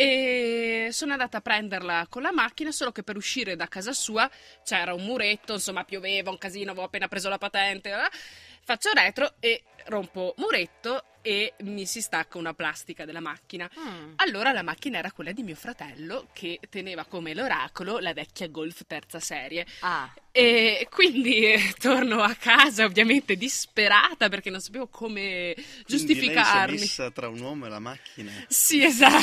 e 0.00 0.90
sono 0.92 1.10
andata 1.10 1.38
a 1.38 1.40
prenderla 1.40 2.06
con 2.08 2.22
la 2.22 2.30
macchina, 2.30 2.70
solo 2.70 2.92
che 2.92 3.02
per 3.02 3.16
uscire 3.16 3.56
da 3.56 3.66
casa 3.66 3.92
sua 3.92 4.30
c'era 4.62 4.94
un 4.94 5.02
muretto, 5.02 5.54
insomma 5.54 5.82
pioveva, 5.82 6.30
un 6.30 6.38
casino, 6.38 6.70
avevo 6.70 6.86
appena 6.86 7.08
preso 7.08 7.28
la 7.28 7.36
patente. 7.36 7.90
eh. 7.90 8.08
Faccio 8.62 8.92
retro 8.92 9.34
e 9.40 9.64
rompo 9.86 10.34
muretto 10.36 11.02
e 11.28 11.52
mi 11.58 11.84
si 11.84 12.00
stacca 12.00 12.38
una 12.38 12.54
plastica 12.54 13.04
della 13.04 13.20
macchina. 13.20 13.68
Mm. 13.78 14.12
Allora 14.16 14.50
la 14.52 14.62
macchina 14.62 14.96
era 14.96 15.12
quella 15.12 15.32
di 15.32 15.42
mio 15.42 15.56
fratello 15.56 16.28
che 16.32 16.58
teneva 16.70 17.04
come 17.04 17.34
l'oracolo 17.34 17.98
la 17.98 18.14
vecchia 18.14 18.48
Golf 18.48 18.84
terza 18.86 19.20
serie. 19.20 19.66
Ah, 19.80 20.10
E 20.32 20.86
quindi 20.90 21.52
eh, 21.52 21.74
torno 21.78 22.22
a 22.22 22.32
casa 22.34 22.84
ovviamente 22.84 23.36
disperata 23.36 24.30
perché 24.30 24.48
non 24.48 24.60
sapevo 24.60 24.86
come 24.88 25.52
Quindi 25.52 25.64
lei 25.66 25.84
giustificarmi. 25.86 26.78
si 26.78 26.84
è 26.84 26.86
messa 26.86 27.10
tra 27.10 27.28
un 27.28 27.40
uomo 27.40 27.66
e 27.66 27.68
la 27.68 27.78
macchina. 27.78 28.32
Sì, 28.46 28.82
esatto. 28.82 29.16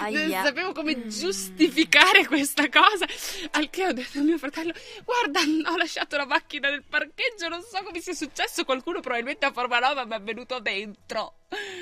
Aia. 0.00 0.26
Non 0.26 0.44
sapevo 0.46 0.72
come 0.72 1.06
giustificare 1.06 2.26
questa 2.26 2.68
cosa. 2.68 3.06
Al 3.52 3.70
che 3.70 3.86
ho 3.86 3.92
detto 3.92 4.18
a 4.18 4.22
mio 4.22 4.38
fratello: 4.38 4.72
Guarda, 5.04 5.40
ho 5.70 5.76
lasciato 5.76 6.16
la 6.16 6.26
macchina 6.26 6.70
nel 6.70 6.82
parcheggio. 6.82 7.48
Non 7.48 7.62
so 7.62 7.82
come 7.84 8.00
sia 8.00 8.14
successo. 8.14 8.64
Qualcuno 8.64 9.00
probabilmente 9.00 9.44
a 9.44 9.52
forma 9.52 9.78
nova 9.78 10.04
mi 10.04 10.14
è 10.16 10.20
venuto 10.20 10.58
dentro. 10.60 11.11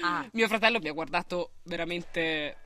Ah. 0.03 0.29
Mio 0.33 0.49
fratello 0.49 0.79
mi 0.81 0.89
ha 0.89 0.93
guardato 0.93 1.53
veramente 1.65 2.57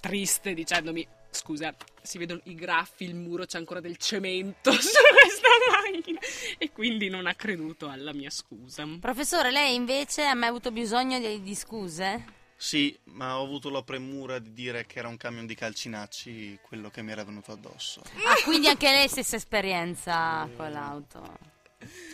triste 0.00 0.54
dicendomi: 0.54 1.06
Scusa, 1.30 1.74
si 2.02 2.18
vedono 2.18 2.40
i 2.44 2.54
graffi, 2.54 3.04
il 3.04 3.14
muro, 3.14 3.44
c'è 3.44 3.58
ancora 3.58 3.80
del 3.80 3.96
cemento 3.96 4.72
su 4.72 4.78
questa 4.78 5.48
macchina. 5.70 6.18
E 6.58 6.72
quindi 6.72 7.08
non 7.08 7.26
ha 7.26 7.34
creduto 7.34 7.88
alla 7.88 8.12
mia 8.12 8.30
scusa. 8.30 8.86
professore, 9.00 9.50
lei 9.50 9.74
invece 9.74 10.24
ha 10.24 10.34
mai 10.34 10.48
avuto 10.48 10.70
bisogno 10.70 11.18
di, 11.18 11.42
di 11.42 11.54
scuse? 11.54 12.36
Sì, 12.60 12.98
ma 13.04 13.38
ho 13.38 13.44
avuto 13.44 13.70
la 13.70 13.82
premura 13.82 14.40
di 14.40 14.52
dire 14.52 14.84
che 14.84 14.98
era 14.98 15.06
un 15.06 15.16
camion 15.16 15.46
di 15.46 15.54
calcinacci 15.54 16.58
quello 16.60 16.90
che 16.90 17.02
mi 17.02 17.12
era 17.12 17.22
venuto 17.22 17.52
addosso. 17.52 18.02
Ah, 18.26 18.34
quindi 18.42 18.66
anche 18.66 18.90
lei 18.90 19.06
stessa 19.06 19.36
esperienza 19.36 20.48
con 20.56 20.72
l'auto. 20.72 21.38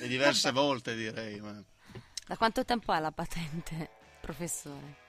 E 0.02 0.06
diverse 0.06 0.50
volte 0.52 0.94
direi, 0.94 1.40
ma 1.40 1.64
Da 2.26 2.36
quanto 2.36 2.64
tempo 2.64 2.92
ha 2.92 2.98
la 2.98 3.12
patente, 3.12 3.90
professore? 4.20 5.02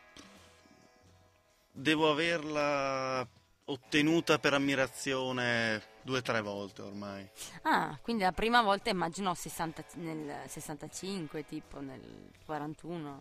devo 1.78 2.10
averla 2.10 3.28
ottenuta 3.66 4.40
per 4.40 4.54
ammirazione 4.54 5.84
due 6.04 6.20
o 6.20 6.22
tre 6.22 6.40
volte 6.40 6.82
ormai. 6.84 7.28
Ah, 7.64 7.98
quindi 8.02 8.24
la 8.24 8.32
prima 8.32 8.62
volta 8.62 8.90
immagino 8.92 9.34
60 9.34 9.84
nel 9.96 10.44
65, 10.48 11.44
tipo 11.44 11.82
nel 11.82 12.32
41. 12.46 13.20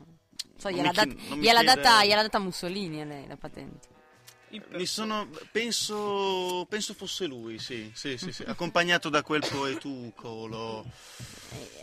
So, 0.57 0.69
mi 0.69 0.75
chi- 0.77 0.83
dat- 0.93 1.07
gliel'ha 1.09 1.63
chiede- 1.63 1.65
data, 1.83 2.05
gliel'ha 2.05 2.23
data 2.23 2.39
Mussolini 2.39 3.01
a 3.01 3.05
lei 3.05 3.27
la 3.27 3.37
patente. 3.37 3.89
Mi 4.69 4.87
sono, 4.87 5.29
penso, 5.51 6.65
penso 6.69 6.95
fosse 6.95 7.27
lui, 7.27 7.59
sì, 7.59 7.91
sì, 7.93 8.17
sì, 8.17 8.31
sì. 8.31 8.45
accompagnato 8.45 9.09
da 9.09 9.21
quel 9.23 9.41
poetucolo. 9.51 10.85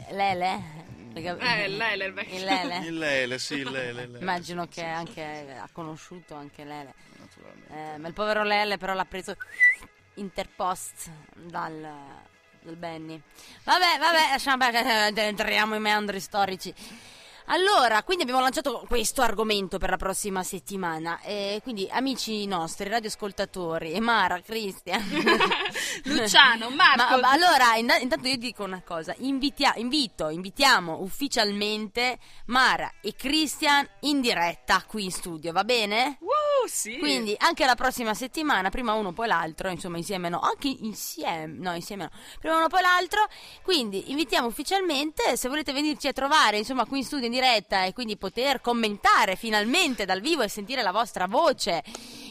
Eh, 0.07 0.13
Lele? 0.13 0.85
Eh, 1.13 1.67
Lele, 1.67 2.05
il 2.05 2.13
vecchio. 2.13 2.37
Il 2.37 2.43
Lele? 2.45 2.77
Il 2.79 2.97
Lele, 2.97 3.39
sì, 3.39 3.55
il 3.55 3.69
Lele. 3.69 4.03
il 4.03 4.11
Lele, 4.11 4.19
Immagino 4.19 4.63
sì, 4.63 4.69
che 4.69 4.81
sì, 4.81 4.85
anche 4.87 5.55
ha 5.57 5.69
conosciuto 5.71 6.35
anche 6.35 6.63
Lele. 6.63 6.93
sì, 7.11 7.19
naturalmente. 7.19 7.93
Eh, 7.93 7.97
ma 7.97 8.07
il 8.07 8.13
povero 8.13 8.43
Lele 8.43 8.77
però 8.77 8.93
l'ha 8.93 9.05
preso 9.05 9.35
interpost 10.15 11.09
dal, 11.33 11.87
dal 12.61 12.75
Benny. 12.75 13.21
Vabbè, 13.63 13.97
vabbè, 13.99 14.29
lasciamo 14.31 14.65
eh, 14.67 15.13
entriamo 15.15 15.75
in 15.75 15.81
meandri 15.81 16.19
storici. 16.19 16.73
Allora, 17.45 18.03
quindi 18.03 18.23
abbiamo 18.23 18.41
lanciato 18.41 18.85
questo 18.87 19.21
argomento 19.21 19.77
per 19.77 19.89
la 19.89 19.97
prossima 19.97 20.43
settimana. 20.43 21.19
Eh, 21.21 21.59
quindi, 21.63 21.87
amici 21.91 22.45
nostri, 22.45 22.89
radioascoltatori, 22.89 23.91
e 23.91 23.99
Mara, 23.99 24.39
Cristian. 24.41 25.01
Luciano, 26.05 26.69
Marco. 26.69 27.15
Ma, 27.15 27.17
ma 27.17 27.31
allora, 27.31 27.75
in- 27.75 27.93
intanto 27.99 28.27
io 28.27 28.37
dico 28.37 28.63
una 28.63 28.81
cosa: 28.85 29.13
Invitia- 29.19 29.73
invito, 29.75 30.29
invitiamo 30.29 31.01
ufficialmente 31.01 32.19
Mara 32.45 32.91
e 33.01 33.15
Cristian 33.15 33.87
in 34.01 34.21
diretta 34.21 34.83
qui 34.87 35.05
in 35.05 35.11
studio, 35.11 35.51
va 35.51 35.63
bene? 35.63 36.17
Uh, 36.19 36.67
sì. 36.67 36.97
Quindi 36.99 37.35
anche 37.37 37.65
la 37.65 37.75
prossima 37.75 38.13
settimana, 38.13 38.69
prima 38.69 38.93
uno 38.93 39.11
poi 39.13 39.27
l'altro, 39.27 39.69
insomma 39.69 39.97
insieme 39.97 40.29
no, 40.29 40.39
anche 40.39 40.67
insieme, 40.67 41.47
no 41.57 41.73
insieme 41.73 42.03
no, 42.03 42.09
prima 42.39 42.57
uno 42.57 42.67
poi 42.67 42.81
l'altro, 42.81 43.27
quindi 43.63 44.11
invitiamo 44.11 44.47
ufficialmente, 44.47 45.35
se 45.37 45.49
volete 45.49 45.73
venirci 45.73 46.07
a 46.07 46.13
trovare 46.13 46.57
insomma 46.57 46.85
qui 46.85 46.99
in 46.99 47.03
studio 47.05 47.27
in 47.31 47.39
diretta 47.39 47.85
e 47.85 47.93
quindi 47.93 48.17
poter 48.17 48.59
commentare 48.59 49.35
finalmente 49.37 50.03
dal 50.05 50.19
vivo 50.19 50.41
e 50.41 50.49
sentire 50.49 50.81
la 50.81 50.91
vostra 50.91 51.27
voce 51.27 51.81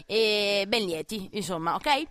e 0.06 0.64
ben 0.68 0.84
lieti, 0.84 1.28
insomma, 1.32 1.74
ok? 1.76 2.02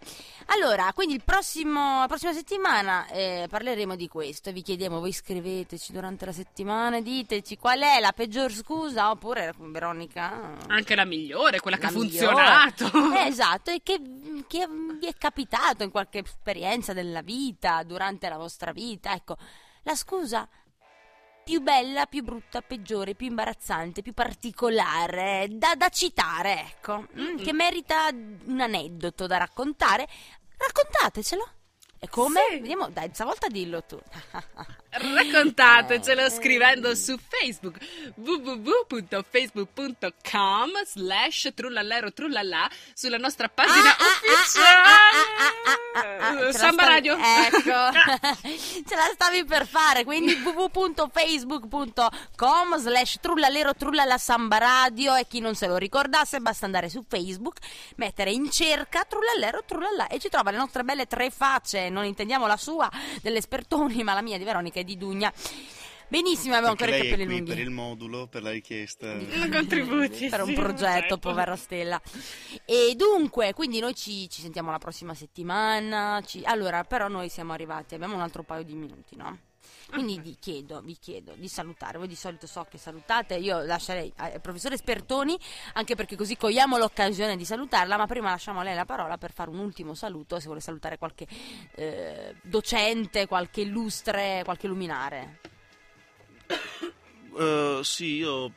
Allora, 0.52 0.92
quindi 0.94 1.14
il 1.14 1.24
prossimo, 1.24 2.00
la 2.00 2.08
prossima 2.08 2.34
settimana 2.34 3.06
eh, 3.08 3.46
parleremo 3.48 3.96
di 3.96 4.08
questo, 4.08 4.52
vi 4.52 4.64
chiediamo, 4.64 5.00
voi 5.00 5.12
scriveteci 5.12 5.92
durante 5.92 6.26
la 6.26 6.32
settimana, 6.32 6.98
e 6.98 7.02
diteci 7.04 7.58
qual 7.58 7.82
è 7.82 8.00
la 8.00 8.12
peggior 8.14 8.52
scusa 8.52 9.12
oppure 9.12 9.54
Veronica... 9.58 10.56
Anche 10.68 10.96
la 10.96 11.06
migliore, 11.06 11.60
quella 11.60 11.78
che 11.78 11.86
ha 11.86 11.92
la 11.92 11.98
funzionato. 11.98 12.92
Eh, 13.16 13.28
esatto, 13.28 13.70
e 13.70 13.82
che, 13.84 14.00
che 14.48 14.68
vi 15.00 15.06
è 15.06 15.14
capitato 15.18 15.84
in 15.84 15.92
qualche 15.92 16.20
esperienza 16.20 16.94
della 16.94 17.22
vita, 17.22 17.84
durante 17.84 18.28
la 18.28 18.38
vostra 18.38 18.72
vita. 18.72 19.14
Ecco, 19.14 19.38
la 19.84 19.96
scusa 19.96 20.48
più 21.50 21.62
bella, 21.62 22.06
più 22.06 22.22
brutta, 22.22 22.62
peggiore, 22.62 23.16
più 23.16 23.26
imbarazzante, 23.26 24.04
più 24.04 24.14
particolare, 24.14 25.47
da, 25.50 25.74
da 25.74 25.89
citare, 25.89 26.62
ecco, 26.62 27.08
mm, 27.20 27.38
che 27.38 27.54
merita 27.54 28.10
un 28.14 28.60
aneddoto 28.62 29.26
da 29.26 29.38
raccontare. 29.38 30.08
Raccontatecelo. 30.56 31.47
E 31.97 32.08
come? 32.08 32.41
Sì. 32.52 32.60
Vediamo, 32.60 32.89
dai, 32.89 33.10
stavolta 33.12 33.47
dillo 33.47 33.84
tu. 33.84 34.00
Raccontatecelo 34.92 36.30
scrivendo 36.30 36.96
su 36.96 37.18
Facebook 37.18 37.78
www.facebook.com 38.16 40.70
slash 40.86 41.54
trullallero 41.54 42.12
trullallà 42.12 42.68
sulla 42.94 43.18
nostra 43.18 43.48
pagina 43.50 43.90
Ah, 43.90 43.94
ah, 43.94 43.96
ah, 45.94 46.28
ah, 46.28 46.32
ufficiale. 46.32 46.54
Samba 46.54 46.84
stavi- 46.84 47.08
Radio. 47.08 47.18
Ecco, 47.18 47.92
ce 48.88 48.96
la 48.96 49.10
stavi 49.14 49.46
per 49.46 49.68
fare, 49.68 50.04
quindi 50.04 50.34
www.facebook.com 50.34 52.78
slash 52.80 53.18
trullalero 53.22 53.76
trullala 53.76 54.18
samba 54.18 54.58
radio. 54.58 55.14
E 55.16 55.28
chi 55.28 55.40
non 55.40 55.54
se 55.56 55.68
lo 55.68 55.78
ricordasse 55.78 56.40
basta 56.40 56.66
andare 56.66 56.90
su 56.90 57.04
Facebook, 57.08 57.58
mettere 57.98 58.32
in 58.32 58.50
cerca 58.50 59.04
trullalero 59.06 59.64
trullala 59.66 60.08
e 60.08 60.18
ci 60.20 60.30
trova 60.30 60.50
le 60.52 60.58
nostre 60.58 60.84
belle 60.84 61.06
tre 61.06 61.30
facce, 61.30 61.90
non 61.90 62.06
intendiamo 62.06 62.48
la 62.48 62.58
sua 62.58 62.90
dell'espertoni 63.22 64.04
ma 64.04 64.14
la 64.14 64.22
mia 64.22 64.38
di 64.38 64.44
Veronica 64.44 64.78
e 64.80 64.84
di 64.84 64.97
Dugna. 64.97 65.32
Benissimo, 66.07 66.55
abbiamo 66.55 66.73
Perché 66.75 66.93
ancora 66.95 67.03
i 67.03 67.07
è 67.07 67.11
capelli 67.11 67.30
lunghi. 67.38 67.53
per 67.53 67.59
il 67.59 67.69
modulo, 67.69 68.27
per 68.27 68.41
la 68.41 68.49
richiesta. 68.49 69.15
contributi 69.51 70.27
per 70.27 70.41
un 70.41 70.47
sì, 70.47 70.53
progetto, 70.53 70.84
certo. 70.99 71.17
povera 71.19 71.55
Stella. 71.55 72.01
E 72.65 72.93
dunque, 72.95 73.53
quindi 73.53 73.80
noi 73.80 73.93
ci, 73.93 74.27
ci 74.27 74.41
sentiamo 74.41 74.71
la 74.71 74.80
prossima 74.80 75.13
settimana. 75.13 76.19
ci- 76.25 76.41
Allora, 76.45 76.84
però 76.84 77.07
noi 77.09 77.30
siamo 77.30 77.53
arrivati, 77.53 77.93
abbiamo 77.93 78.15
un 78.15 78.21
altro 78.21 78.41
paio 78.41 78.63
di 78.63 78.73
minuti, 78.73 79.15
no? 79.15 79.38
Quindi 79.89 80.20
vi 80.20 80.38
chiedo, 80.39 80.82
vi 80.82 80.97
chiedo 80.99 81.34
di 81.36 81.47
salutare. 81.47 81.97
Voi 81.97 82.07
di 82.07 82.15
solito 82.15 82.47
so 82.47 82.65
che 82.70 82.78
salutate, 82.78 83.36
io 83.36 83.61
lascerei 83.63 84.11
al 84.17 84.39
professore 84.41 84.78
Spertoni, 84.78 85.38
anche 85.74 85.95
perché 85.95 86.15
così 86.15 86.38
cogliamo 86.38 86.78
l'occasione 86.78 87.36
di 87.36 87.45
salutarla, 87.45 87.97
ma 87.97 88.05
prima 88.05 88.30
lasciamo 88.30 88.59
a 88.59 88.63
lei 88.63 88.76
la 88.76 88.86
parola 88.86 89.17
per 89.17 89.34
fare 89.34 89.49
un 89.49 89.59
ultimo 89.59 89.93
saluto, 89.93 90.39
se 90.39 90.45
vuole 90.45 90.61
salutare 90.61 90.97
qualche 90.97 91.28
eh, 91.76 92.36
docente, 92.43 93.28
qualche 93.28 93.61
illustre, 93.61 94.41
qualche 94.43 94.67
luminare. 94.67 95.39
Eh, 97.39 97.80
sì, 97.84 98.15
io 98.15 98.51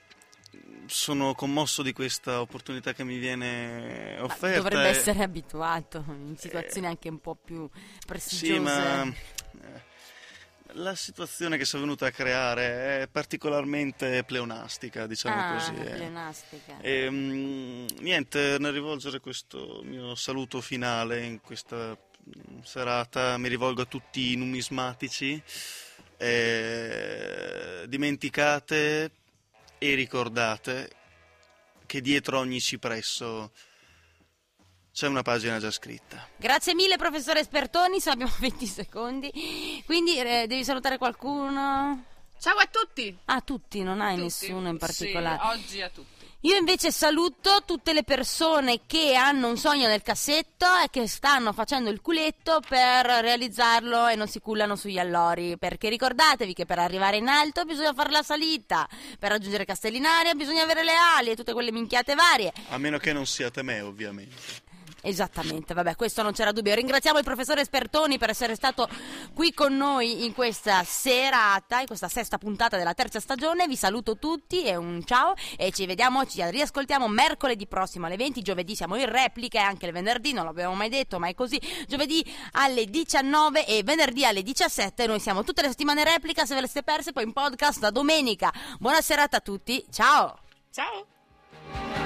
sono 0.86 1.34
commosso 1.34 1.82
di 1.82 1.92
questa 1.92 2.40
opportunità 2.40 2.92
che 2.92 3.04
mi 3.04 3.18
viene 3.18 4.16
Ma 4.18 4.24
offerta. 4.24 4.56
dovrebbe 4.56 4.88
e- 4.88 4.90
essere 4.90 5.22
abituato 5.22 6.04
in 6.08 6.36
situazioni 6.36 6.86
anche 6.86 7.08
un 7.08 7.20
po' 7.20 7.34
più 7.34 7.68
prestigiose. 8.06 8.54
Sì, 8.54 8.58
ma 8.58 9.02
eh, 9.04 9.14
la 10.74 10.94
situazione 10.94 11.56
che 11.56 11.64
si 11.64 11.76
è 11.76 11.78
venuta 11.78 12.06
a 12.06 12.10
creare 12.10 13.02
è 13.02 13.08
particolarmente 13.08 14.24
pleonastica, 14.24 15.06
diciamo 15.06 15.40
ah, 15.40 15.52
così. 15.54 15.74
eh. 15.74 15.90
pleonastica. 15.90 16.80
E, 16.80 17.10
mm, 17.10 17.86
niente, 18.00 18.56
nel 18.58 18.72
rivolgere 18.72 19.20
questo 19.20 19.80
mio 19.84 20.14
saluto 20.14 20.60
finale 20.60 21.22
in 21.22 21.40
questa 21.40 21.96
serata 22.62 23.36
mi 23.38 23.48
rivolgo 23.48 23.82
a 23.82 23.86
tutti 23.86 24.32
i 24.32 24.36
numismatici. 24.36 25.42
eh, 26.18 27.84
dimenticate 27.88 29.10
e 29.78 29.94
ricordate 29.94 30.90
che 31.84 32.00
dietro 32.00 32.38
ogni 32.38 32.60
cipresso 32.60 33.50
c'è 34.92 35.06
una 35.06 35.22
pagina 35.22 35.58
già 35.58 35.70
scritta. 35.70 36.28
Grazie 36.36 36.74
mille 36.74 36.96
professore 36.96 37.42
Spertoni, 37.42 38.00
se 38.00 38.10
abbiamo 38.10 38.32
20 38.38 38.66
secondi. 38.66 39.82
Quindi 39.86 40.18
eh, 40.18 40.46
devi 40.46 40.64
salutare 40.64 40.98
qualcuno? 40.98 42.04
ciao 42.38 42.56
a 42.56 42.66
tutti 42.66 43.16
Ah, 43.26 43.40
tutti, 43.40 43.82
non 43.84 44.00
hai 44.00 44.14
Tutti. 44.16 44.22
nessuno 44.24 44.66
in 44.68 44.72
Sì, 44.72 44.78
particolare. 44.78 45.38
oggi 45.44 45.80
a 45.80 45.88
tutti 45.88 46.26
Io 46.40 46.56
invece 46.56 46.90
saluto 46.90 47.62
tutte 47.64 47.92
le 47.92 48.02
persone 48.02 48.80
che 48.84 49.14
hanno 49.14 49.46
un 49.46 49.56
sogno 49.56 49.86
nel 49.86 50.02
cassetto 50.02 50.66
e 50.84 50.88
che 50.90 51.06
stanno 51.06 51.52
facendo 51.52 51.88
il 51.88 52.00
culetto 52.00 52.60
per 52.68 53.06
realizzarlo 53.06 54.08
e 54.08 54.16
non 54.16 54.26
si 54.26 54.40
cullano 54.40 54.74
sugli 54.74 54.98
allori. 54.98 55.56
Perché 55.56 55.88
ricordatevi 55.88 56.52
che 56.52 56.66
per 56.66 56.80
arrivare 56.80 57.18
in 57.18 57.28
alto 57.28 57.64
bisogna 57.64 57.94
fare 57.94 58.10
la 58.10 58.24
salita, 58.24 58.88
per 59.20 59.30
raggiungere 59.30 59.64
Castellinaria 59.64 60.34
bisogna 60.34 60.64
avere 60.64 60.82
le 60.82 60.94
ali 61.16 61.30
e 61.30 61.36
tutte 61.36 61.52
quelle 61.52 61.70
minchiate 61.70 62.16
varie. 62.16 62.52
A 62.70 62.78
meno 62.78 62.98
che 62.98 63.12
non 63.12 63.24
siate 63.24 63.62
me, 63.62 63.80
ovviamente. 63.80 64.34
Esattamente, 65.04 65.74
vabbè, 65.74 65.96
questo 65.96 66.22
non 66.22 66.32
c'era 66.32 66.52
dubbio. 66.52 66.74
Ringraziamo 66.74 67.18
il 67.18 67.24
professore 67.24 67.64
Spertoni 67.64 68.18
per 68.18 68.30
essere 68.30 68.54
stato 68.54 68.88
qui 69.34 69.52
con 69.52 69.76
noi 69.76 70.24
in 70.24 70.32
questa 70.32 70.84
serata, 70.84 71.80
in 71.80 71.86
questa 71.86 72.06
sesta 72.06 72.38
puntata 72.38 72.76
della 72.76 72.94
terza 72.94 73.18
stagione. 73.18 73.66
Vi 73.66 73.74
saluto 73.74 74.16
tutti 74.16 74.62
e 74.62 74.76
un 74.76 75.02
ciao 75.04 75.34
e 75.56 75.72
ci 75.72 75.86
vediamo, 75.86 76.24
ci 76.24 76.40
riascoltiamo 76.48 77.08
mercoledì 77.08 77.66
prossimo 77.66 78.06
alle 78.06 78.16
20. 78.16 78.42
Giovedì 78.42 78.76
siamo 78.76 78.94
in 78.94 79.10
replica 79.10 79.58
e 79.58 79.62
anche 79.62 79.86
il 79.86 79.92
venerdì, 79.92 80.32
non 80.32 80.44
l'abbiamo 80.44 80.74
mai 80.74 80.88
detto, 80.88 81.18
ma 81.18 81.26
è 81.26 81.34
così. 81.34 81.60
Giovedì 81.88 82.24
alle 82.52 82.86
19 82.86 83.66
e 83.66 83.82
venerdì 83.82 84.24
alle 84.24 84.42
17. 84.42 85.06
Noi 85.08 85.18
siamo 85.18 85.42
tutte 85.42 85.62
le 85.62 85.68
settimane 85.68 86.02
in 86.02 86.06
replica, 86.06 86.46
se 86.46 86.54
ve 86.54 86.60
le 86.60 86.68
siete 86.68 86.84
perse 86.84 87.12
poi 87.12 87.24
in 87.24 87.32
podcast 87.32 87.80
da 87.80 87.90
domenica. 87.90 88.52
Buona 88.78 89.00
serata 89.00 89.38
a 89.38 89.40
tutti, 89.40 89.84
ciao! 89.90 90.38
ciao 90.70 92.01